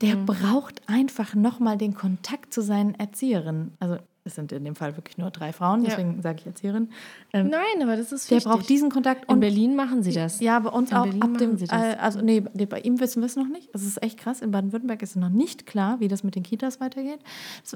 der 0.00 0.16
braucht 0.16 0.82
einfach 0.88 1.34
nochmal 1.34 1.78
den 1.78 1.94
Kontakt 1.94 2.52
zu 2.52 2.60
seinen 2.60 2.94
Erzieherinnen. 2.96 3.72
Also 3.78 3.98
es 4.24 4.36
sind 4.36 4.52
in 4.52 4.64
dem 4.64 4.76
Fall 4.76 4.96
wirklich 4.96 5.18
nur 5.18 5.30
drei 5.30 5.52
Frauen, 5.52 5.82
Ja. 5.82 5.90
deswegen 5.90 6.22
sage 6.22 6.38
ich 6.40 6.46
Erzieherin. 6.46 6.90
Ähm, 7.32 7.48
Nein, 7.48 7.82
aber 7.82 7.96
das 7.96 8.12
ist 8.12 8.30
der 8.30 8.36
wichtig. 8.36 8.52
braucht 8.52 8.68
diesen 8.68 8.88
Kontakt. 8.90 9.28
In 9.30 9.40
Berlin 9.40 9.74
machen 9.74 10.02
sie 10.04 10.12
das. 10.12 10.38
Ja, 10.40 10.58
bei 10.60 10.70
uns 10.70 10.90
In 10.92 10.96
auch 10.96 11.02
Berlin 11.04 11.22
ab 11.22 11.38
dem, 11.38 11.58
das. 11.58 11.70
äh, 11.70 11.96
also 12.00 12.20
nee, 12.20 12.40
bei 12.40 12.80
ihm 12.80 13.00
wissen 13.00 13.20
wir 13.20 13.26
es 13.26 13.34
noch 13.36 13.48
nicht. 13.48 13.68
Es 13.72 13.82
ist 13.84 14.00
echt 14.02 14.18
krass. 14.18 14.40
In 14.40 14.52
Baden-Württemberg 14.52 15.02
ist 15.02 15.10
es 15.10 15.16
noch 15.16 15.28
nicht 15.28 15.66
klar, 15.66 15.98
wie 16.00 16.06
das 16.08 16.22
mit 16.22 16.36
den 16.36 16.44
Kitas 16.44 16.80
weitergeht. 16.80 17.18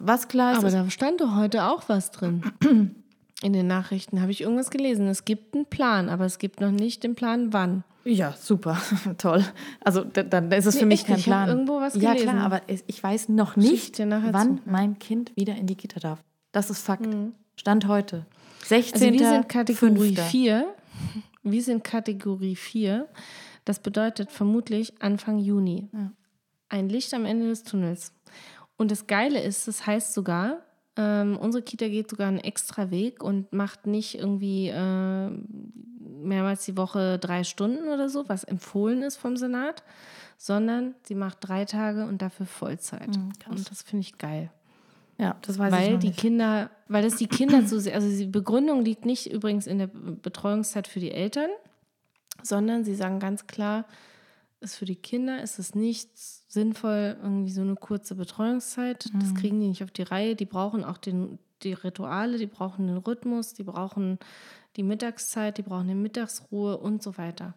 Was 0.01 0.29
klar 0.29 0.53
ist, 0.53 0.59
Aber 0.59 0.70
da 0.70 0.89
stand 0.89 1.20
doch 1.20 1.35
heute 1.37 1.64
auch 1.64 1.89
was 1.89 2.11
drin. 2.12 2.43
In 3.47 3.53
den 3.53 3.68
Nachrichten 3.68 4.20
habe 4.20 4.32
ich 4.32 4.40
irgendwas 4.40 4.70
gelesen. 4.70 5.07
Es 5.07 5.24
gibt 5.24 5.55
einen 5.55 5.66
Plan, 5.66 6.09
aber 6.09 6.24
es 6.24 6.38
gibt 6.38 6.61
noch 6.61 6.72
nicht 6.72 7.05
den 7.05 7.14
Plan, 7.14 7.53
wann. 7.53 7.84
ja 8.03 8.32
super, 8.36 8.76
toll. 9.18 9.44
Also 9.84 10.03
da- 10.03 10.24
dann 10.24 10.51
ist 10.51 10.66
es 10.66 10.74
Nee, 10.74 10.80
für 10.80 10.86
mich 10.86 11.01
echt 11.03 11.07
kein. 11.07 11.18
Ich 11.18 11.24
Plan. 11.26 11.49
irgendwo 11.49 11.80
was 11.80 11.94
ja 11.94 12.12
gelesen. 12.14 12.30
klar, 12.30 12.44
aber 12.44 12.61
ich 12.66 13.01
weiß 13.01 13.28
noch 13.28 13.55
nicht, 13.55 14.01
wann 14.01 14.57
zu. 14.59 14.62
mein 14.64 14.99
Kind 14.99 15.30
wieder 15.36 15.55
in 15.55 15.68
die 15.68 15.76
Kita 15.76 16.01
darf. 16.01 16.24
Das 16.51 16.70
ist 16.70 16.82
Fakt. 16.82 17.07
Stand 17.55 17.86
heute. 17.86 18.26
16. 18.64 19.11
Also 19.11 19.20
wir 19.20 19.28
sind 19.30 19.49
Kategorie 19.49 20.16
5.. 20.16 20.20
4. 20.28 20.74
Wir 21.44 21.62
sind 21.62 21.84
Kategorie 21.84 22.57
4. 22.57 23.07
Das 23.64 23.78
bedeutet 23.78 24.32
vermutlich 24.32 24.92
Anfang 25.01 25.38
Juni. 25.38 25.88
Ein 26.68 26.88
Licht 26.88 27.14
am 27.14 27.24
Ende 27.24 27.47
des 27.47 27.62
Tunnels. 27.62 28.12
Und 28.76 28.90
das 28.90 29.07
Geile 29.07 29.40
ist, 29.40 29.68
das 29.68 29.86
heißt 29.86 30.12
sogar, 30.12 30.59
ähm, 30.97 31.36
unsere 31.36 31.62
Kita 31.62 31.88
geht 31.88 32.11
sogar 32.11 32.28
einen 32.28 32.38
extra 32.38 32.90
Weg 32.90 33.22
und 33.22 33.53
macht 33.53 33.86
nicht 33.86 34.18
irgendwie 34.18 34.68
äh, 34.68 35.30
mehrmals 36.26 36.64
die 36.64 36.76
Woche 36.76 37.18
drei 37.18 37.44
Stunden 37.44 37.88
oder 37.88 38.09
so, 38.09 38.28
was 38.28 38.44
empfohlen 38.44 39.03
ist 39.03 39.16
vom 39.16 39.36
Senat, 39.36 39.82
sondern 40.38 40.94
sie 41.03 41.14
macht 41.14 41.38
drei 41.40 41.64
Tage 41.64 42.07
und 42.07 42.22
dafür 42.22 42.47
Vollzeit. 42.47 43.09
und 43.49 43.70
das 43.70 43.82
finde 43.82 44.03
ich 44.03 44.18
geil 44.18 44.51
Ja, 45.18 45.36
das 45.42 45.59
weiß 45.59 45.72
ich 45.72 45.78
weil 45.78 45.92
noch 45.92 46.01
die 46.01 46.09
nicht. 46.09 46.18
Kinder, 46.18 46.70
weil 46.88 47.03
das 47.03 47.16
die 47.16 47.28
Kinder 47.28 47.62
so 47.66 47.78
sehr, 47.78 47.94
also 47.94 48.09
die 48.09 48.26
Begründung 48.26 48.82
liegt 48.82 49.05
nicht 49.05 49.30
übrigens 49.30 49.66
in 49.66 49.78
der 49.78 49.88
Betreuungszeit 49.88 50.88
für 50.88 51.01
die 51.01 51.12
Eltern, 51.12 51.51
sondern 52.42 52.84
sie 52.84 52.94
sagen 52.94 53.20
ganz 53.20 53.47
klar, 53.47 53.84
ist 54.61 54.76
für 54.76 54.86
die 54.86 54.97
Kinder 54.97 55.42
ist 55.42 55.59
es 55.59 55.74
nicht 55.74 56.09
sinnvoll, 56.49 57.16
irgendwie 57.22 57.51
so 57.51 57.62
eine 57.62 57.74
kurze 57.74 58.14
Betreuungszeit. 58.14 59.11
Das 59.20 59.34
kriegen 59.34 59.61
die 59.61 59.68
nicht 59.68 59.82
auf 59.82 59.90
die 59.90 60.03
Reihe. 60.03 60.36
Die 60.36 60.44
brauchen 60.44 60.84
auch 60.84 60.99
den, 60.99 61.38
die 61.62 61.72
Rituale, 61.72 62.38
die 62.38 62.47
brauchen 62.47 62.86
den 62.86 62.99
Rhythmus, 62.99 63.55
die 63.55 63.64
brauchen 63.64 64.18
die 64.76 64.82
Mittagszeit, 64.82 65.59
die 65.59 65.62
brauchen 65.62 65.88
die 65.88 65.94
Mittagsruhe 65.94 66.76
und 66.76 67.03
so 67.03 67.18
weiter. 67.18 67.55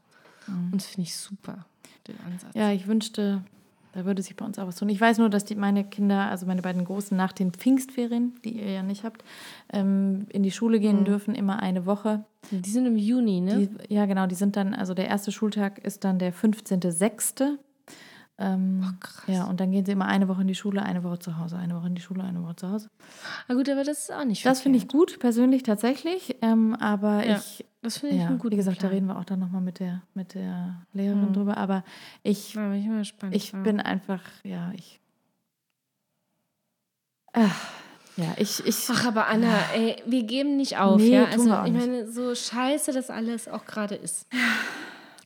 Und 0.48 0.76
das 0.76 0.88
finde 0.88 1.08
ich 1.08 1.16
super, 1.16 1.66
den 2.08 2.16
Ansatz. 2.26 2.56
Ja, 2.56 2.72
ich 2.72 2.88
wünschte, 2.88 3.44
da 3.92 4.06
würde 4.06 4.22
sich 4.22 4.36
bei 4.36 4.46
uns 4.46 4.58
auch 4.58 4.68
was 4.68 4.78
tun. 4.78 4.90
Ich 4.90 5.00
weiß 5.00 5.18
nur, 5.18 5.30
dass 5.30 5.46
die, 5.46 5.56
meine 5.56 5.84
Kinder, 5.84 6.30
also 6.30 6.46
meine 6.46 6.62
beiden 6.62 6.86
Großen, 6.86 7.16
nach 7.16 7.32
den 7.32 7.52
Pfingstferien, 7.52 8.36
die 8.44 8.60
ihr 8.60 8.72
ja 8.72 8.84
nicht 8.84 9.04
habt, 9.04 9.24
ähm, 9.72 10.26
in 10.30 10.44
die 10.44 10.52
Schule 10.52 10.80
gehen 10.80 11.06
dürfen, 11.06 11.36
immer 11.36 11.62
eine 11.62 11.86
Woche. 11.86 12.24
Die 12.52 12.70
sind 12.70 12.86
im 12.86 12.98
Juni, 12.98 13.42
ne? 13.42 13.68
Die, 13.68 13.94
ja, 13.94 14.06
genau, 14.06 14.26
die 14.26 14.36
sind 14.36 14.56
dann, 14.56 14.74
also 14.74 14.94
der 14.94 15.08
erste 15.08 15.32
Schultag 15.32 15.80
ist 15.80 16.04
dann 16.04 16.20
der 16.20 16.34
15.06. 16.34 17.58
Ähm, 18.42 18.96
krass. 19.02 19.26
Ja, 19.28 19.44
und 19.46 19.60
dann 19.60 19.70
gehen 19.72 19.86
sie 19.86 19.92
immer 19.92 20.06
eine 20.06 20.30
Woche 20.30 20.42
in 20.42 20.48
die 20.48 20.56
Schule, 20.56 20.82
eine 20.82 21.04
Woche 21.04 21.20
zu 21.20 21.38
Hause, 21.38 21.58
eine 21.58 21.76
Woche 21.76 21.88
in 21.88 21.96
die 21.96 22.02
Schule, 22.02 22.24
eine 22.24 22.42
Woche 22.42 22.56
zu 22.56 22.72
Hause. 22.72 22.90
Ah, 23.50 23.54
gut, 23.54 23.68
aber 23.68 23.84
das 23.84 24.00
ist 24.04 24.14
auch 24.14 24.24
nicht 24.24 24.46
Das 24.46 24.62
finde 24.62 24.78
ich 24.78 24.88
gut, 24.88 25.20
persönlich 25.20 25.64
tatsächlich. 25.64 26.38
Ähm, 26.42 26.74
aber 26.76 27.26
Ja, 27.26 27.36
ich, 27.38 27.66
Das 27.82 27.98
finde 27.98 28.16
ich 28.16 28.22
ja, 28.22 28.30
guten 28.32 28.52
wie 28.54 28.56
gesagt, 28.56 28.78
da 28.78 28.82
Plan. 28.82 28.94
reden 28.94 29.08
wir 29.08 29.18
auch 29.18 29.26
dann 29.26 29.40
nochmal 29.40 29.60
mit 29.62 29.82
der, 29.82 30.04
mit 30.14 30.36
der 30.36 30.86
Lehrerin 30.94 31.34
drüber. 31.34 31.58
Aber 31.58 31.84
ich 32.24 32.54
Da 32.54 32.62
bin 32.70 32.80
ich 32.80 32.88
mal 32.88 33.00
gespannt. 33.00 33.36
Ich 33.36 33.52
ja. 33.52 33.60
bin 33.62 33.82
einfach, 33.82 34.22
ja, 34.46 34.72
ich. 34.74 35.02
Ach, 37.34 37.68
ja, 38.16 38.34
ich, 38.38 38.66
ich. 38.66 38.88
Ach, 38.90 39.06
aber 39.06 39.28
Anna, 39.28 39.54
ey, 39.76 39.98
wir 40.06 40.24
geben 40.24 40.56
nicht 40.58 40.78
auf, 40.78 41.00
Nee, 41.02 41.10
ja? 41.12 41.26
Also, 41.26 41.50
ich 41.66 41.74
meine, 41.74 42.10
so 42.12 42.34
scheiße 42.34 42.92
das 42.94 43.10
alles 43.10 43.48
auch 43.48 43.66
gerade 43.66 43.96
ist. 43.96 44.28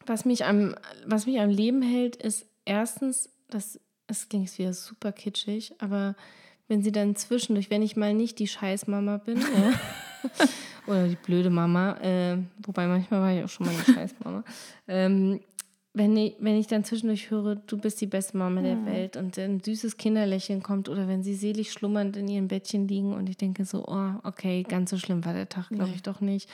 Was 0.06 0.26
mich, 0.26 0.46
am, 0.46 0.76
was 1.06 1.26
mich 1.26 1.40
am 1.40 1.50
Leben 1.50 1.82
hält, 1.82 2.16
ist 2.18 2.46
erstens, 2.66 3.30
das, 3.50 3.80
es 4.08 4.30
klingt 4.30 4.58
wieder 4.58 4.74
super 4.74 5.12
kitschig, 5.12 5.74
aber 5.80 6.16
wenn 6.68 6.82
sie 6.82 6.92
dann 6.92 7.16
zwischendurch, 7.16 7.70
wenn 7.70 7.82
ich 7.82 7.96
mal 7.96 8.14
nicht 8.14 8.40
die 8.40 8.48
Scheißmama 8.48 9.18
bin, 9.18 9.38
ja, 9.42 10.48
oder 10.88 11.08
die 11.08 11.16
blöde 11.16 11.50
Mama, 11.50 11.98
äh, 12.02 12.38
wobei 12.66 12.88
manchmal 12.88 13.22
war 13.22 13.34
ich 13.34 13.44
auch 13.44 13.50
schon 13.50 13.66
mal 13.66 13.76
die 13.86 13.94
Scheißmama, 13.94 14.44
ähm, 14.88 15.40
wenn 15.96 16.18
ich, 16.18 16.36
wenn 16.40 16.56
ich 16.56 16.66
dann 16.66 16.84
zwischendurch 16.84 17.30
höre, 17.30 17.56
du 17.56 17.78
bist 17.78 18.02
die 18.02 18.08
beste 18.08 18.36
Mama 18.36 18.62
der 18.62 18.84
Welt 18.88 19.16
und 19.16 19.38
ein 19.38 19.62
süßes 19.62 19.98
Kinderlächeln 19.98 20.64
kommt 20.64 20.90
oder 20.90 21.08
wenn 21.08 21.22
sie 21.22 21.36
selig 21.36 21.72
schlummernd 21.72 22.18
in 22.18 22.28
ihrem 22.28 22.48
Bettchen 22.48 22.88
liegen 22.88 23.14
und 23.14 23.30
ich 23.30 23.38
denke 23.38 23.64
so, 23.64 23.86
oh, 23.86 24.14
okay, 24.24 24.64
ganz 24.64 24.90
so 24.90 24.98
schlimm 24.98 25.24
war 25.24 25.34
der 25.34 25.50
Tag, 25.50 25.70
glaube 25.70 25.92
ich 25.94 26.02
doch 26.02 26.20
nicht. 26.20 26.50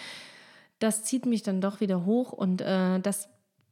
Das 0.80 1.06
zieht 1.06 1.26
mich 1.26 1.42
dann 1.42 1.62
doch 1.62 1.80
wieder 1.80 2.06
hoch 2.06 2.34
und 2.34 2.60
äh, 2.60 3.00
das 3.00 3.30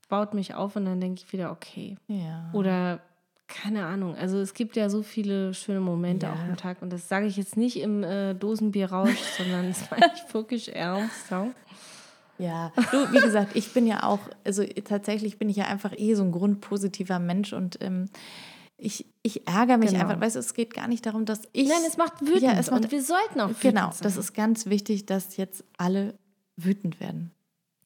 baut 0.08 0.34
mich 0.34 0.54
auf 0.56 0.76
und 0.76 0.86
dann 0.86 1.00
denke 1.02 1.22
ich 1.26 1.34
wieder, 1.34 1.52
okay. 1.52 1.96
Ja. 2.08 2.50
Oder 2.54 3.00
keine 3.48 3.86
Ahnung. 3.86 4.16
Also 4.16 4.38
es 4.40 4.54
gibt 4.54 4.76
ja 4.76 4.90
so 4.90 5.04
viele 5.04 5.54
schöne 5.54 5.80
Momente 5.80 6.26
Ja. 6.26 6.34
auch 6.34 6.40
am 6.40 6.58
Tag 6.58 6.82
und 6.82 6.92
das 6.92 7.08
sage 7.08 7.28
ich 7.28 7.38
jetzt 7.38 7.56
nicht 7.58 7.78
im 7.80 8.04
äh, 8.04 8.34
Dosenbierrausch, 8.34 9.18
sondern 9.38 9.68
das 9.70 9.90
meine 9.90 10.12
ich 10.16 10.34
wirklich 10.34 10.76
ernst. 10.76 11.32
Ja. 11.32 11.48
Ja, 12.40 12.72
du, 12.92 13.12
wie 13.14 13.20
gesagt, 13.20 13.56
ich 13.56 13.74
bin 13.74 13.88
ja 13.88 14.04
auch, 14.04 14.20
also 14.46 14.64
tatsächlich 14.64 15.40
bin 15.40 15.50
ich 15.50 15.56
ja 15.56 15.66
einfach 15.66 15.92
eh 15.98 16.14
so 16.14 16.22
ein 16.24 16.32
grundpositiver 16.32 17.18
Mensch 17.18 17.52
und 17.52 17.80
ähm, 17.82 18.10
ich, 18.78 19.08
ich 19.24 19.48
ärgere 19.48 19.78
mich 19.78 19.90
Genau. 19.90 20.04
einfach, 20.04 20.22
weißt 20.22 20.36
du, 20.36 20.40
es 20.40 20.54
geht 20.54 20.72
gar 20.76 20.88
nicht 20.88 21.04
darum, 21.08 21.26
dass 21.26 21.42
ich. 21.54 21.68
Nein, 21.68 21.80
es 21.88 21.98
macht 21.98 22.22
wütend 22.22 22.44
Ja, 22.44 22.52
es 22.54 22.70
macht, 22.70 22.84
und 22.84 22.92
wir 22.92 23.02
sollten 23.02 23.42
auch 23.42 23.48
wütend 23.50 23.62
Genau, 23.62 23.90
sein. 23.90 24.02
das 24.04 24.18
ist 24.18 24.34
ganz 24.36 24.68
wichtig, 24.68 25.08
dass 25.08 25.36
jetzt 25.38 25.64
alle 25.80 26.14
wütend 26.58 27.00
werden. 27.00 27.32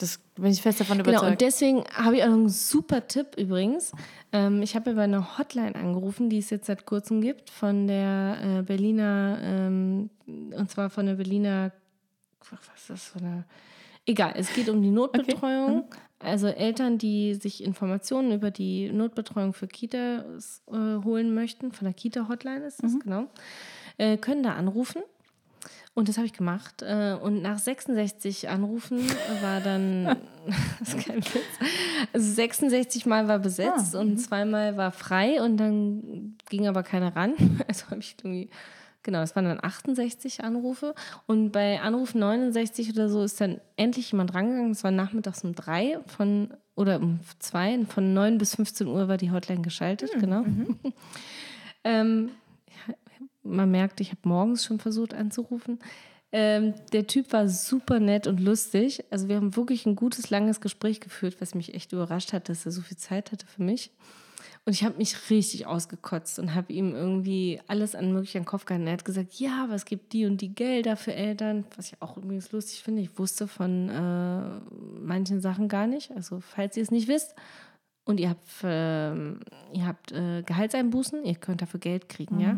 Das 0.01 0.17
bin 0.35 0.45
ich 0.51 0.61
fest 0.61 0.79
davon 0.79 0.97
Genau, 0.97 1.09
überzeugt. 1.09 1.31
und 1.31 1.41
deswegen 1.41 1.83
habe 1.93 2.17
ich 2.17 2.23
auch 2.23 2.27
noch 2.27 2.33
einen 2.35 2.49
super 2.49 3.07
Tipp 3.07 3.35
übrigens. 3.37 3.91
Ähm, 4.31 4.61
ich 4.61 4.75
habe 4.75 4.91
über 4.91 5.03
eine 5.03 5.37
Hotline 5.37 5.75
angerufen, 5.75 6.29
die 6.29 6.39
es 6.39 6.49
jetzt 6.49 6.65
seit 6.67 6.85
kurzem 6.85 7.21
gibt, 7.21 7.49
von 7.49 7.87
der 7.87 8.37
äh, 8.43 8.61
Berliner, 8.63 9.37
ähm, 9.41 10.09
und 10.25 10.69
zwar 10.71 10.89
von 10.89 11.05
der 11.05 11.15
Berliner, 11.15 11.71
was 12.49 12.59
ist 12.81 12.89
das 12.89 13.03
für 13.05 13.19
eine, 13.19 13.45
egal, 14.05 14.33
es 14.35 14.53
geht 14.53 14.69
um 14.69 14.81
die 14.81 14.89
Notbetreuung. 14.91 15.85
Also 16.19 16.47
Eltern, 16.47 16.97
die 16.99 17.33
sich 17.33 17.63
Informationen 17.63 18.31
über 18.31 18.51
die 18.51 18.91
Notbetreuung 18.91 19.53
für 19.53 19.67
Kitas 19.67 20.61
äh, 20.67 21.03
holen 21.03 21.33
möchten, 21.33 21.71
von 21.71 21.85
der 21.85 21.93
Kita-Hotline 21.95 22.63
ist 22.65 22.83
das, 22.83 22.99
genau, 22.99 23.27
äh, 23.97 24.17
können 24.17 24.43
da 24.43 24.53
anrufen. 24.53 25.01
Und 25.93 26.07
das 26.07 26.17
habe 26.17 26.25
ich 26.25 26.33
gemacht. 26.33 26.81
Äh, 26.81 27.17
Und 27.21 27.41
nach 27.41 27.59
66 27.59 28.49
Anrufen 28.49 28.99
war 29.41 29.59
dann, 29.59 30.05
das 30.79 30.93
ist 30.95 31.05
kein 31.05 31.17
Witz, 31.17 31.59
also 32.13 32.33
66 32.33 33.05
Mal 33.05 33.27
war 33.27 33.39
besetzt 33.39 33.95
und 33.95 34.17
zweimal 34.17 34.77
war 34.77 34.91
frei 34.91 35.41
und 35.41 35.57
dann 35.57 36.37
ging 36.49 36.67
aber 36.67 36.83
keiner 36.83 37.15
ran. 37.15 37.33
Also 37.67 37.87
habe 37.87 37.99
ich 37.99 38.15
irgendwie, 38.19 38.49
genau, 39.03 39.21
es 39.21 39.35
waren 39.35 39.45
dann 39.45 39.59
68 39.61 40.43
Anrufe. 40.43 40.95
Und 41.27 41.51
bei 41.51 41.81
Anruf 41.81 42.15
69 42.15 42.91
oder 42.91 43.09
so 43.09 43.23
ist 43.23 43.41
dann 43.41 43.59
endlich 43.75 44.11
jemand 44.11 44.33
rangegangen. 44.33 44.71
Es 44.71 44.83
war 44.85 44.91
nachmittags 44.91 45.43
um 45.43 45.55
drei 45.55 45.99
von, 46.07 46.53
oder 46.75 47.01
um 47.01 47.19
zwei, 47.39 47.83
von 47.85 48.13
9 48.13 48.37
bis 48.37 48.55
15 48.55 48.87
Uhr 48.87 49.09
war 49.09 49.17
die 49.17 49.31
Hotline 49.31 49.61
geschaltet, 49.61 50.11
genau. 50.19 50.45
ähm, 51.83 52.31
man 53.43 53.71
merkt, 53.71 54.01
ich 54.01 54.09
habe 54.09 54.21
morgens 54.23 54.65
schon 54.65 54.79
versucht 54.79 55.13
anzurufen. 55.13 55.79
Ähm, 56.31 56.73
der 56.93 57.07
Typ 57.07 57.33
war 57.33 57.47
super 57.49 57.99
nett 57.99 58.25
und 58.27 58.39
lustig. 58.39 59.03
Also 59.09 59.27
wir 59.27 59.35
haben 59.35 59.55
wirklich 59.55 59.85
ein 59.85 59.95
gutes, 59.95 60.29
langes 60.29 60.61
Gespräch 60.61 61.01
geführt, 61.01 61.37
was 61.39 61.55
mich 61.55 61.73
echt 61.73 61.91
überrascht 61.91 62.31
hat, 62.31 62.47
dass 62.47 62.65
er 62.65 62.71
so 62.71 62.81
viel 62.81 62.97
Zeit 62.97 63.31
hatte 63.31 63.45
für 63.45 63.63
mich. 63.63 63.91
Und 64.63 64.73
ich 64.73 64.83
habe 64.83 64.97
mich 64.97 65.29
richtig 65.31 65.65
ausgekotzt 65.65 66.37
und 66.37 66.53
habe 66.53 66.71
ihm 66.71 66.93
irgendwie 66.93 67.59
alles 67.67 67.95
an 67.95 68.13
möglich 68.13 68.45
Kopf 68.45 68.65
gehalten. 68.65 68.85
Er 68.85 68.93
hat 68.93 69.05
gesagt, 69.05 69.33
ja, 69.33 69.63
aber 69.63 69.73
es 69.73 69.85
gibt 69.85 70.13
die 70.13 70.25
und 70.25 70.39
die 70.39 70.53
Gelder 70.53 70.95
für 70.97 71.15
Eltern, 71.15 71.65
was 71.75 71.87
ich 71.87 72.01
auch 72.01 72.15
übrigens 72.15 72.51
lustig 72.51 72.83
finde. 72.83 73.01
Ich 73.01 73.17
wusste 73.17 73.47
von 73.47 73.89
äh, 73.89 74.41
manchen 74.99 75.41
Sachen 75.41 75.67
gar 75.67 75.87
nicht. 75.87 76.11
Also 76.11 76.41
falls 76.41 76.77
ihr 76.77 76.83
es 76.83 76.91
nicht 76.91 77.07
wisst 77.07 77.33
und 78.05 78.19
ihr 78.19 78.29
habt, 78.29 78.47
ähm, 78.63 79.39
ihr 79.73 79.87
habt 79.87 80.11
äh, 80.11 80.43
Gehaltseinbußen, 80.43 81.25
ihr 81.25 81.35
könnt 81.35 81.63
dafür 81.63 81.79
Geld 81.79 82.07
kriegen, 82.07 82.39
ja. 82.39 82.55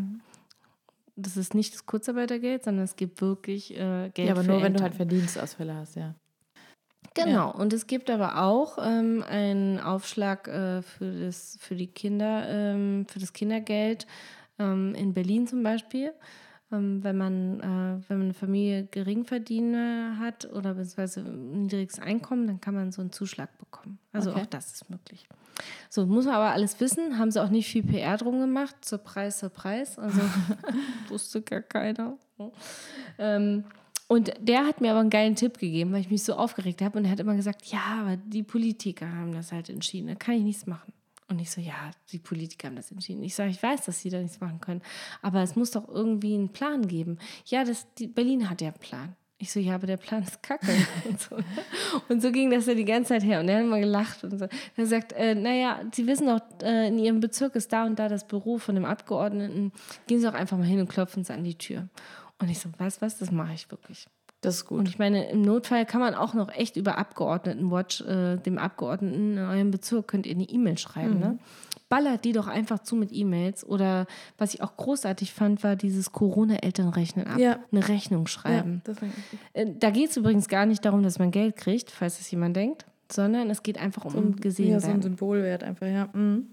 Das 1.15 1.37
ist 1.37 1.53
nicht 1.53 1.73
das 1.73 1.85
Kurzarbeitergeld, 1.85 2.63
sondern 2.63 2.85
es 2.85 2.95
gibt 2.95 3.21
wirklich 3.21 3.71
äh, 3.77 4.09
Geld 4.13 4.27
ja, 4.27 4.31
aber 4.31 4.43
nur 4.43 4.55
wenn 4.57 4.73
du 4.73 4.79
Eltern. 4.79 4.81
halt 4.81 4.95
Verdienstausfälle 4.95 5.75
hast, 5.75 5.95
ja. 5.95 6.15
Genau, 7.15 7.51
und 7.51 7.73
es 7.73 7.85
gibt 7.85 8.09
aber 8.09 8.41
auch 8.41 8.79
ähm, 8.81 9.23
einen 9.27 9.79
Aufschlag 9.79 10.47
äh, 10.47 10.81
für, 10.81 11.11
das, 11.25 11.57
für 11.59 11.75
die 11.75 11.87
Kinder, 11.87 12.47
ähm, 12.49 13.05
für 13.07 13.19
das 13.19 13.33
Kindergeld 13.33 14.07
ähm, 14.57 14.95
in 14.95 15.13
Berlin 15.13 15.45
zum 15.45 15.61
Beispiel. 15.61 16.13
Ähm, 16.71 17.03
wenn, 17.03 17.17
man, 17.17 17.59
äh, 17.59 18.09
wenn 18.09 18.17
man 18.17 18.21
eine 18.27 18.33
Familie 18.33 18.87
Geringverdiener 18.89 20.17
hat 20.17 20.51
oder 20.51 20.73
beziehungsweise 20.73 21.19
ein 21.19 21.61
niedriges 21.63 21.99
Einkommen, 21.99 22.47
dann 22.47 22.59
kann 22.61 22.73
man 22.73 22.91
so 22.91 23.01
einen 23.01 23.11
Zuschlag 23.11 23.55
bekommen. 23.59 23.99
Also 24.11 24.31
Okay. 24.31 24.41
auch 24.41 24.45
das 24.47 24.73
ist 24.73 24.89
möglich. 24.89 25.27
So, 25.89 26.05
muss 26.05 26.25
man 26.25 26.35
aber 26.35 26.51
alles 26.51 26.79
wissen. 26.79 27.17
Haben 27.17 27.31
sie 27.31 27.43
auch 27.43 27.49
nicht 27.49 27.67
viel 27.67 27.83
PR 27.83 28.17
drum 28.17 28.39
gemacht. 28.39 28.75
Zur 28.81 28.99
Preis, 28.99 29.39
zur 29.39 29.49
Preis. 29.49 29.97
Also 29.97 30.21
wusste 31.09 31.41
gar 31.41 31.61
keiner. 31.61 32.17
Ähm, 33.17 33.65
und 34.07 34.33
der 34.39 34.65
hat 34.65 34.81
mir 34.81 34.91
aber 34.91 34.99
einen 34.99 35.09
geilen 35.09 35.35
Tipp 35.35 35.57
gegeben, 35.57 35.91
weil 35.91 36.01
ich 36.01 36.11
mich 36.11 36.23
so 36.23 36.35
aufgeregt 36.35 36.81
habe. 36.81 36.97
Und 36.97 37.05
er 37.05 37.11
hat 37.11 37.19
immer 37.19 37.35
gesagt, 37.35 37.65
ja, 37.65 38.01
aber 38.01 38.17
die 38.17 38.43
Politiker 38.43 39.11
haben 39.11 39.33
das 39.33 39.51
halt 39.51 39.69
entschieden. 39.69 40.07
Da 40.07 40.15
kann 40.15 40.35
ich 40.35 40.43
nichts 40.43 40.67
machen. 40.67 40.93
Und 41.29 41.39
ich 41.39 41.49
so, 41.49 41.61
ja, 41.61 41.91
die 42.11 42.19
Politiker 42.19 42.67
haben 42.67 42.75
das 42.75 42.91
entschieden. 42.91 43.23
Ich 43.23 43.33
sage, 43.33 43.49
ich 43.49 43.63
weiß, 43.63 43.85
dass 43.85 44.01
sie 44.01 44.09
da 44.09 44.19
nichts 44.19 44.39
machen 44.39 44.61
können. 44.61 44.81
Aber 45.21 45.41
es 45.41 45.55
muss 45.55 45.71
doch 45.71 45.87
irgendwie 45.87 46.35
einen 46.35 46.49
Plan 46.49 46.87
geben. 46.87 47.17
Ja, 47.45 47.63
das, 47.63 47.87
die, 47.95 48.07
Berlin 48.07 48.49
hat 48.49 48.61
ja 48.61 48.69
einen 48.69 48.79
Plan. 48.79 49.15
Ich 49.43 49.51
so, 49.51 49.59
ja, 49.59 49.75
aber 49.75 49.87
der 49.87 49.97
Plan 49.97 50.23
ist 50.23 50.41
kacke. 50.41 50.65
und, 51.03 51.19
so. 51.19 51.35
und 52.07 52.21
so 52.21 52.31
ging 52.31 52.49
das 52.49 52.65
ja 52.65 52.75
die 52.75 52.85
ganze 52.85 53.09
Zeit 53.09 53.25
her. 53.25 53.41
Und 53.41 53.49
er 53.49 53.57
hat 53.57 53.63
immer 53.65 53.81
gelacht 53.81 54.23
und 54.23 54.39
so. 54.39 54.47
Er 54.77 54.85
sagt, 54.85 55.11
äh, 55.11 55.35
naja, 55.35 55.81
Sie 55.91 56.07
wissen 56.07 56.27
doch, 56.27 56.39
äh, 56.61 56.87
in 56.87 56.97
Ihrem 56.97 57.19
Bezirk 57.19 57.53
ist 57.57 57.73
da 57.73 57.85
und 57.85 57.99
da 57.99 58.07
das 58.07 58.25
Büro 58.25 58.57
von 58.57 58.75
dem 58.75 58.85
Abgeordneten. 58.85 59.73
Gehen 60.07 60.21
Sie 60.21 60.25
doch 60.25 60.33
einfach 60.33 60.57
mal 60.57 60.65
hin 60.65 60.79
und 60.79 60.87
klopfen 60.87 61.25
Sie 61.25 61.33
an 61.33 61.43
die 61.43 61.57
Tür. 61.57 61.89
Und 62.39 62.49
ich 62.49 62.59
so, 62.59 62.69
weißt 62.77 63.01
was, 63.01 63.17
das 63.17 63.31
mache 63.31 63.53
ich 63.53 63.69
wirklich. 63.69 64.07
Das 64.43 64.55
ist 64.55 64.65
gut. 64.65 64.79
Und 64.79 64.89
ich 64.89 64.99
meine, 64.99 65.29
im 65.29 65.41
Notfall 65.41 65.85
kann 65.85 66.01
man 66.01 66.13
auch 66.13 66.33
noch 66.33 66.51
echt 66.53 66.75
über 66.75 66.97
Abgeordnetenwatch, 66.97 68.01
äh, 68.01 68.37
dem 68.37 68.57
Abgeordneten 68.57 69.37
in 69.37 69.39
eurem 69.39 69.71
Bezirk, 69.71 70.07
könnt 70.09 70.25
ihr 70.25 70.35
eine 70.35 70.43
E-Mail 70.43 70.77
schreiben. 70.77 71.19
Ne? 71.19 71.39
Ballert 71.87 72.25
die 72.25 72.33
doch 72.33 72.47
einfach 72.47 72.79
zu 72.79 72.95
mit 72.97 73.11
E-Mails. 73.13 73.65
Oder 73.65 74.05
was 74.37 74.53
ich 74.53 74.61
auch 74.61 74.75
großartig 74.75 75.31
fand, 75.33 75.63
war 75.63 75.77
dieses 75.77 76.11
Corona-Elternrechnen 76.11 77.25
ab. 77.25 77.39
Ja. 77.39 77.59
Eine 77.71 77.87
Rechnung 77.87 78.27
schreiben. 78.27 78.81
gut. 78.85 78.97
Äh, 79.53 79.67
Da 79.79 79.91
geht 79.91 80.09
es 80.09 80.17
übrigens 80.17 80.49
gar 80.49 80.65
nicht 80.65 80.83
darum, 80.83 81.03
dass 81.03 81.19
man 81.19 81.31
Geld 81.31 81.55
kriegt, 81.55 81.89
falls 81.89 82.19
es 82.19 82.29
jemand 82.29 82.57
denkt, 82.57 82.85
sondern 83.11 83.49
es 83.49 83.63
geht 83.63 83.77
einfach 83.77 84.05
um 84.05 84.35
gesehen 84.35 84.71
ja, 84.71 84.79
so 84.81 84.87
ein 84.87 84.93
werden. 84.93 85.01
Symbolwert 85.03 85.63
einfach, 85.63 85.87
ja. 85.87 86.09
Mhm. 86.11 86.47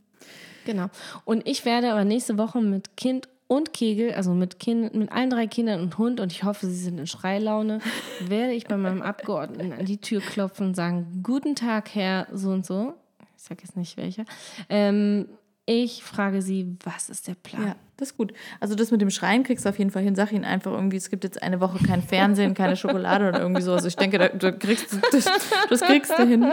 Genau. 0.65 0.87
Und 1.25 1.49
ich 1.49 1.65
werde 1.65 1.91
aber 1.91 2.05
nächste 2.05 2.39
Woche 2.39 2.61
mit 2.61 2.97
Kind 2.97 3.29
und 3.51 3.73
Kegel, 3.73 4.15
also 4.15 4.33
mit, 4.33 4.61
kind, 4.61 4.95
mit 4.95 5.11
allen 5.11 5.29
drei 5.29 5.49
Kindern 5.49 5.81
und 5.81 5.99
Hund, 5.99 6.21
und 6.21 6.31
ich 6.31 6.45
hoffe, 6.45 6.67
sie 6.67 6.77
sind 6.77 7.01
in 7.01 7.09
Schreilaune, 7.09 7.81
werde 8.21 8.53
ich 8.53 8.69
bei 8.69 8.77
meinem 8.77 9.03
Abgeordneten 9.03 9.73
an 9.73 9.85
die 9.87 9.99
Tür 9.99 10.21
klopfen 10.21 10.69
und 10.69 10.77
sagen, 10.77 11.21
guten 11.25 11.57
Tag, 11.57 11.93
Herr 11.97 12.29
so 12.33 12.51
und 12.51 12.65
so. 12.65 12.95
Ich 13.37 13.43
sage 13.43 13.63
jetzt 13.65 13.77
nicht 13.77 13.97
welcher. 13.97 14.25
Ähm, 14.69 15.27
ich 15.67 16.05
frage 16.05 16.43
sie, 16.43 16.77
was 16.85 17.11
ist 17.11 17.27
der 17.27 17.35
Plan? 17.35 17.67
Ja, 17.67 17.77
das 17.97 18.13
ist 18.13 18.17
gut. 18.17 18.33
Also 18.61 18.77
das 18.77 18.93
mit 18.93 19.01
dem 19.01 19.11
Schreien 19.11 19.43
kriegst 19.43 19.65
du 19.65 19.69
auf 19.69 19.79
jeden 19.81 19.91
Fall 19.91 20.05
hin. 20.05 20.15
Sag 20.15 20.31
ihnen 20.31 20.45
einfach 20.45 20.71
irgendwie, 20.71 20.97
es 20.97 21.11
gibt 21.11 21.25
jetzt 21.25 21.43
eine 21.43 21.61
Woche 21.61 21.85
kein 21.85 22.03
Fernsehen, 22.03 22.55
keine 22.55 22.77
Schokolade 22.77 23.31
oder 23.31 23.41
irgendwie 23.41 23.63
so. 23.63 23.73
Also 23.73 23.89
ich 23.89 23.97
denke, 23.97 24.19
da, 24.19 24.29
da 24.29 24.53
kriegst 24.53 24.93
du, 24.93 24.99
das, 25.11 25.25
das 25.69 25.81
kriegst 25.81 26.17
du 26.17 26.25
hin. 26.25 26.53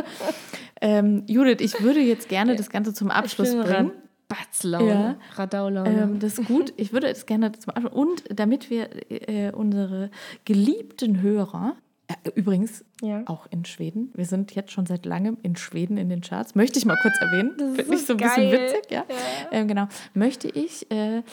Ähm, 0.81 1.25
Judith, 1.27 1.57
ich 1.59 1.79
würde 1.83 1.99
jetzt 1.99 2.27
gerne 2.27 2.55
das 2.55 2.71
Ganze 2.71 2.91
zum 2.91 3.11
Abschluss 3.11 3.55
bringen. 3.55 3.91
Batzlaune, 4.27 4.87
Ja. 4.87 5.17
Radaulaune. 5.35 6.01
Ähm, 6.01 6.19
das 6.19 6.37
ist 6.37 6.47
gut. 6.47 6.73
Ich 6.77 6.91
würde 6.93 7.07
es 7.07 7.25
gerne 7.25 7.51
zum 7.53 7.73
Abschluss. 7.73 7.93
Und 7.93 8.23
damit 8.33 8.69
wir 8.69 8.89
äh, 9.09 9.51
unsere 9.51 10.11
geliebten 10.45 11.21
Hörer, 11.21 11.75
äh, 12.07 12.29
übrigens 12.35 12.83
Ja. 13.01 13.23
auch 13.25 13.47
in 13.51 13.63
Schweden, 13.65 14.11
wir 14.15 14.25
sind 14.25 14.53
jetzt 14.55 14.71
schon 14.71 14.85
seit 14.85 15.05
langem 15.05 15.37
in 15.43 15.55
Schweden 15.55 15.97
in 15.97 16.09
den 16.09 16.21
Charts, 16.21 16.55
möchte 16.55 16.77
ich 16.79 16.85
mal 16.85 16.97
kurz 17.01 17.13
erwähnen. 17.21 17.53
Das 17.57 17.69
ist 17.69 17.75
Finde 17.77 17.95
ich 17.95 18.05
so 18.05 18.13
ein 18.13 18.17
bisschen 18.17 18.51
witzig, 18.51 18.91
ja. 18.91 19.05
Ähm, 19.51 19.67
genau. 19.67 19.87
Möchte 20.13 20.49
ich 20.49 20.91
äh, 20.91 21.23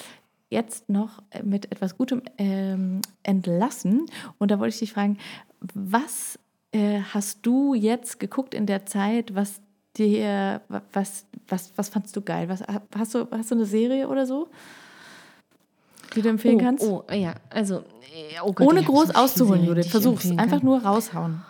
jetzt 0.51 0.88
noch 0.88 1.20
äh, 1.30 1.42
mit 1.42 1.72
etwas 1.72 1.97
Gutem 1.97 2.22
ähm, 2.38 3.01
entlassen. 3.24 4.07
Und 4.38 4.51
da 4.53 4.61
wollte 4.61 4.74
ich 4.74 4.78
dich 4.80 4.92
fragen, 4.92 5.18
was 5.74 6.38
äh, 6.72 7.01
hast 7.12 7.45
du 7.45 7.74
jetzt 7.74 8.20
geguckt 8.20 8.55
in 8.55 8.66
der 8.66 8.86
Zeit, 8.86 9.34
was 9.34 9.61
dir, 9.97 10.61
was, 10.92 11.26
was, 11.49 11.72
was 11.76 11.88
fandst 11.88 12.14
du 12.16 12.20
geil? 12.20 12.49
Was, 12.49 12.62
hast, 12.97 13.14
du, 13.14 13.26
hast 13.30 13.51
du 13.51 13.55
eine 13.55 13.66
Serie 13.66 14.09
oder 14.09 14.26
so, 14.26 14.49
die 16.14 16.22
du 16.22 16.28
empfehlen 16.28 16.57
oh, 16.57 16.64
kannst? 16.64 16.84
oh, 16.84 17.05
ja, 17.12 17.34
also. 17.51 17.78
äh, 17.78 18.40
Oh 18.42 18.53
Gott, 18.53 18.66
Ohne 18.68 18.82
groß 18.82 19.14
auszuholen, 19.14 19.61
Serien, 19.62 19.76
Judith. 19.76 19.90
Versuch's. 19.90 20.30
Einfach 20.30 20.59
kann. 20.59 20.64
nur 20.64 20.82
raushauen. 20.82 21.42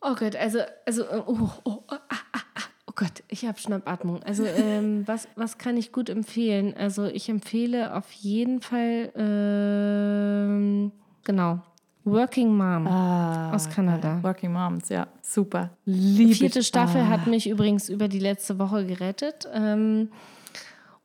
Oh 0.00 0.14
Gott, 0.14 0.36
also, 0.36 0.60
also, 0.84 1.02
äh, 1.02 1.22
oh, 1.26 1.50
oh, 1.64 1.82
oh, 1.82 1.82
ah, 1.88 1.98
ah, 2.10 2.40
ah, 2.54 2.62
oh 2.86 2.92
Gott, 2.94 3.22
ich 3.28 3.44
habe 3.44 3.58
Schnappatmung. 3.58 4.22
Also, 4.22 4.44
ähm, 4.44 5.02
was, 5.06 5.28
was 5.36 5.58
kann 5.58 5.76
ich 5.76 5.92
gut 5.92 6.08
empfehlen? 6.08 6.74
Also, 6.76 7.06
ich 7.06 7.28
empfehle 7.28 7.94
auf 7.94 8.10
jeden 8.12 8.60
Fall, 8.60 9.12
ähm, 9.16 10.92
genau, 11.24 11.60
Working 12.06 12.56
Mom 12.56 12.86
Ah, 12.86 13.52
aus 13.52 13.68
Kanada. 13.68 14.14
geil. 14.14 14.22
Working 14.22 14.52
Moms, 14.52 14.88
ja, 14.88 15.06
super. 15.22 15.70
Liebe 15.84 16.28
Die 16.30 16.34
vierte 16.34 16.60
ich. 16.60 16.66
Staffel 16.68 17.00
Ah. 17.02 17.08
hat 17.08 17.26
mich 17.26 17.48
übrigens 17.48 17.88
über 17.88 18.08
die 18.08 18.20
letzte 18.20 18.58
Woche 18.58 18.86
gerettet. 18.86 19.48
Ähm, 19.52 20.10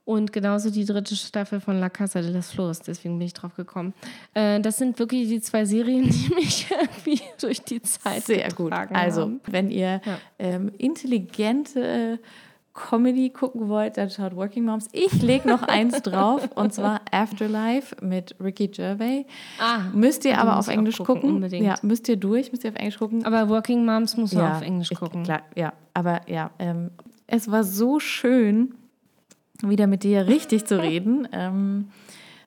und 0.05 0.31
genauso 0.33 0.69
die 0.71 0.83
dritte 0.85 1.15
Staffel 1.15 1.59
von 1.59 1.79
La 1.79 1.89
Casa 1.89 2.21
de 2.21 2.31
las 2.31 2.51
Flores, 2.51 2.79
deswegen 2.81 3.17
bin 3.19 3.27
ich 3.27 3.33
drauf 3.33 3.55
gekommen. 3.55 3.93
Äh, 4.33 4.59
das 4.59 4.77
sind 4.77 4.97
wirklich 4.99 5.27
die 5.29 5.41
zwei 5.41 5.63
Serien, 5.65 6.03
die 6.09 6.33
mich 6.35 6.67
irgendwie 6.71 7.21
durch 7.39 7.61
die 7.61 7.81
Zeit 7.81 8.23
Sehr 8.23 8.49
gut. 8.51 8.71
Also, 8.73 9.21
haben. 9.23 9.41
wenn 9.47 9.69
ihr 9.71 10.01
Ja. 10.05 10.17
ähm, 10.39 10.71
intelligente 10.77 12.19
Comedy 12.73 13.29
gucken 13.29 13.67
wollt, 13.67 13.97
dann 13.97 14.09
schaut 14.09 14.35
Working 14.35 14.63
Moms. 14.65 14.87
Ich 14.93 15.21
lege 15.21 15.47
noch 15.49 15.63
eins 15.63 16.01
drauf 16.03 16.47
und 16.55 16.73
zwar 16.73 17.01
Afterlife 17.11 17.95
mit 18.01 18.35
Ricky 18.41 18.69
Gervais. 18.69 19.25
Ah, 19.59 19.79
Müsst 19.93 20.23
ihr 20.25 20.37
aber 20.39 20.57
auf 20.57 20.67
ich 20.67 20.73
Englisch 20.73 20.97
gucken, 20.97 21.15
gucken. 21.21 21.35
unbedingt. 21.35 21.65
Ja, 21.65 21.75
müsst 21.81 22.07
ihr 22.07 22.15
durch, 22.15 22.51
müsst 22.51 22.63
ihr 22.63 22.69
auf 22.71 22.77
Englisch 22.77 22.97
gucken. 22.97 23.25
Aber 23.25 23.49
Working 23.49 23.85
Moms 23.85 24.15
muss 24.15 24.33
man 24.33 24.51
auf 24.53 24.61
Englisch 24.61 24.89
ich- 24.91 24.97
gucken. 24.99 25.23
Klar, 25.23 25.41
ja, 25.55 25.73
aber 25.93 26.21
ja, 26.27 26.51
ähm, 26.59 26.91
es 27.27 27.51
war 27.51 27.63
so 27.65 27.99
schön, 27.99 28.73
wieder 29.61 29.87
mit 29.87 30.03
dir 30.03 30.27
richtig 30.27 30.65
zu 30.65 30.79
reden. 30.81 31.27
Ähm, 31.33 31.89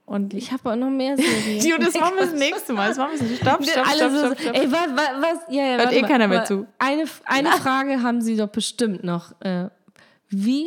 und 0.07 0.35
Ich 0.35 0.53
habe 0.53 0.71
auch 0.73 0.77
noch 0.77 0.91
mehr 0.91 1.17
Serien. 1.19 1.61
Tio, 1.61 1.77
das 1.79 1.95
machen 1.95 2.15
wir 2.17 2.27
das 2.27 2.35
nächste 2.35 2.73
Mal. 2.75 2.89
Das 2.89 2.99
machen 2.99 3.13
wir 3.19 3.29
das 3.29 3.37
Stopp, 3.39 3.65
stopp, 3.65 3.87
stopp, 3.87 4.11
so, 4.11 4.19
stopp, 4.27 4.41
stopp. 4.41 4.55
Ey, 4.57 4.71
was, 4.73 4.89
was, 4.95 5.11
was? 5.23 5.39
Ja, 5.55 5.65
ja, 5.65 5.77
Hört 5.79 5.93
eh 5.93 6.03
keiner 6.03 6.29
mehr 6.29 6.45
zu. 6.45 6.67
Eine, 6.79 7.05
eine 7.25 7.49
Frage 7.63 8.03
haben 8.03 8.21
Sie 8.21 8.37
doch 8.37 8.49
bestimmt 8.49 9.05
noch. 9.05 9.33
Äh, 9.41 9.69
wie 10.35 10.67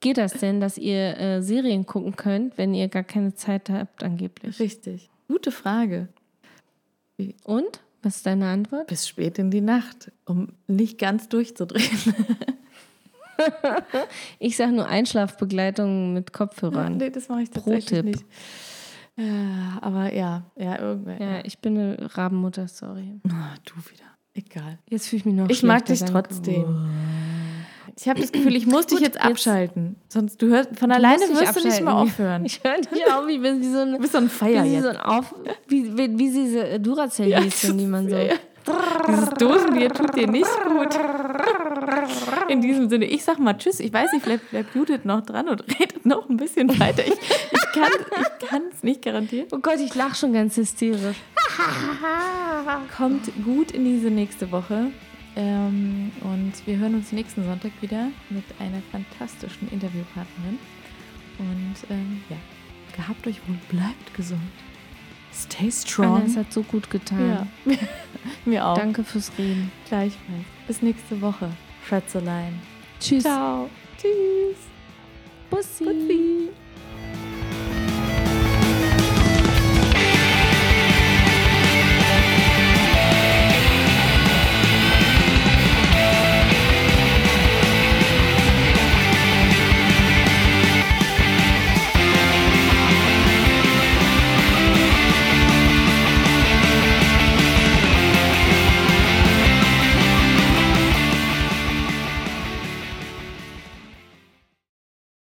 geht 0.00 0.18
das 0.18 0.32
denn, 0.34 0.60
dass 0.60 0.78
ihr 0.78 1.18
äh, 1.18 1.42
Serien 1.42 1.86
gucken 1.86 2.16
könnt, 2.16 2.58
wenn 2.58 2.74
ihr 2.74 2.88
gar 2.88 3.04
keine 3.04 3.34
Zeit 3.34 3.70
habt, 3.70 4.02
angeblich? 4.02 4.58
Richtig. 4.60 5.10
Gute 5.28 5.52
Frage. 5.52 6.08
Und? 7.44 7.80
Was 8.02 8.16
ist 8.16 8.26
deine 8.26 8.48
Antwort? 8.48 8.86
Bis 8.86 9.06
spät 9.06 9.38
in 9.38 9.50
die 9.50 9.60
Nacht, 9.60 10.10
um 10.24 10.48
nicht 10.66 10.98
ganz 10.98 11.28
durchzudrehen. 11.28 11.88
Ich 14.38 14.58
sage 14.58 14.72
nur 14.72 14.86
Einschlafbegleitung 14.86 16.12
mit 16.12 16.32
Kopfhörern. 16.34 16.98
nee, 16.98 17.08
das 17.08 17.30
mache 17.30 17.42
ich 17.42 17.50
tatsächlich 17.50 18.02
nicht. 18.02 18.24
Ja, 19.16 19.78
aber 19.80 20.14
ja, 20.14 20.44
ja, 20.56 20.78
irgendwer. 20.78 21.20
Ja, 21.20 21.44
ich 21.44 21.58
bin 21.58 21.78
eine 21.78 22.16
Rabenmutter, 22.16 22.68
sorry. 22.68 23.20
Ah, 23.28 23.54
du 23.64 23.76
wieder. 23.90 24.04
Egal. 24.34 24.78
Jetzt 24.88 25.08
fühle 25.08 25.20
ich 25.20 25.24
mich 25.24 25.34
noch 25.34 25.48
Ich 25.48 25.62
mag 25.62 25.84
dich 25.86 25.98
schlechter, 25.98 26.22
danke. 26.22 26.66
Ich 28.00 28.08
habe 28.08 28.20
das 28.20 28.32
Gefühl, 28.32 28.56
ich 28.56 28.66
muss 28.66 28.86
dich 28.86 28.98
Gut, 28.98 29.06
jetzt 29.06 29.16
jetzt- 29.16 29.24
abschalten. 29.26 29.96
Sonst 30.08 30.40
du 30.40 30.46
hörst 30.48 30.78
von 30.78 30.90
alleine 30.90 31.26
musst 31.26 31.40
dich 31.40 31.48
wirst 31.48 31.64
du 31.64 31.68
nicht 31.68 31.82
mehr 31.82 31.94
aufhören. 31.94 32.44
Ich 32.44 32.60
höre 32.64 32.78
nicht 32.78 33.12
auf, 33.12 33.28
ich 33.28 33.40
bin 33.40 33.60
wie 33.60 33.70
so 33.72 33.78
eine, 33.80 33.92
Du 33.92 33.98
bist 33.98 34.12
so 34.12 34.18
ein 34.18 34.28
Feier 34.30 34.64
wie, 34.64 34.72
jetzt. 34.74 34.82
so 34.84 34.88
ein 34.90 34.96
auf, 34.96 35.34
wie, 35.68 35.96
wie, 35.96 36.18
wie 36.18 36.30
diese 36.30 36.80
Duracell-Häschen, 36.80 37.78
die 37.78 37.86
man 37.86 38.08
so... 38.08 38.14
Ja, 38.16 38.22
ja. 38.22 38.34
Dieses 39.08 39.30
Dosenbier 39.30 39.88
tut 39.90 40.14
dir 40.14 40.26
nicht 40.28 40.46
gut. 40.68 40.88
In 42.48 42.60
diesem 42.60 42.88
Sinne, 42.90 43.06
ich 43.06 43.24
sag 43.24 43.38
mal 43.38 43.54
Tschüss. 43.54 43.80
Ich 43.80 43.92
weiß 43.92 44.12
nicht, 44.12 44.22
vielleicht 44.22 44.50
bleibt 44.50 44.74
Judith 44.74 45.00
noch 45.04 45.22
dran 45.22 45.48
und 45.48 45.62
redet 45.80 46.04
noch 46.04 46.28
ein 46.28 46.36
bisschen 46.36 46.78
weiter. 46.78 47.02
Ich, 47.06 47.14
ich 47.14 48.48
kann 48.48 48.62
es 48.72 48.82
nicht 48.82 49.02
garantieren. 49.02 49.48
Oh 49.52 49.58
Gott, 49.58 49.78
ich 49.80 49.94
lache 49.94 50.14
schon 50.14 50.34
ganz 50.34 50.56
hysterisch. 50.56 51.16
Kommt 52.96 53.30
gut 53.44 53.72
in 53.72 53.84
diese 53.84 54.10
nächste 54.10 54.52
Woche. 54.52 54.88
Ähm, 55.36 56.10
und 56.22 56.52
wir 56.66 56.78
hören 56.78 56.94
uns 56.94 57.12
nächsten 57.12 57.44
Sonntag 57.44 57.72
wieder 57.80 58.08
mit 58.30 58.44
einer 58.58 58.82
fantastischen 58.90 59.70
Interviewpartnerin. 59.70 60.58
Und 61.38 61.76
ähm, 61.88 62.22
ja, 62.28 62.36
gehabt 62.96 63.26
euch 63.26 63.40
wohl, 63.46 63.58
bleibt 63.68 64.14
gesund. 64.14 64.40
Stay 65.32 65.62
Anna, 65.62 65.70
strong. 65.70 66.26
es 66.26 66.36
hat 66.36 66.52
so 66.52 66.62
gut 66.62 66.90
getan. 66.90 67.48
Ja, 67.64 67.76
mir 68.44 68.66
auch. 68.66 68.76
Danke 68.76 69.04
fürs 69.04 69.30
Reden. 69.38 69.70
Gleichfalls. 69.88 70.44
Bis 70.66 70.82
nächste 70.82 71.20
Woche. 71.20 71.50
Fred's 71.82 72.14
allein. 72.16 72.60
Tschüss. 72.98 73.22
Ciao. 73.22 73.70
Tschüss. 73.96 74.58
Bussi. 75.48 75.84
Bussi. 75.84 76.50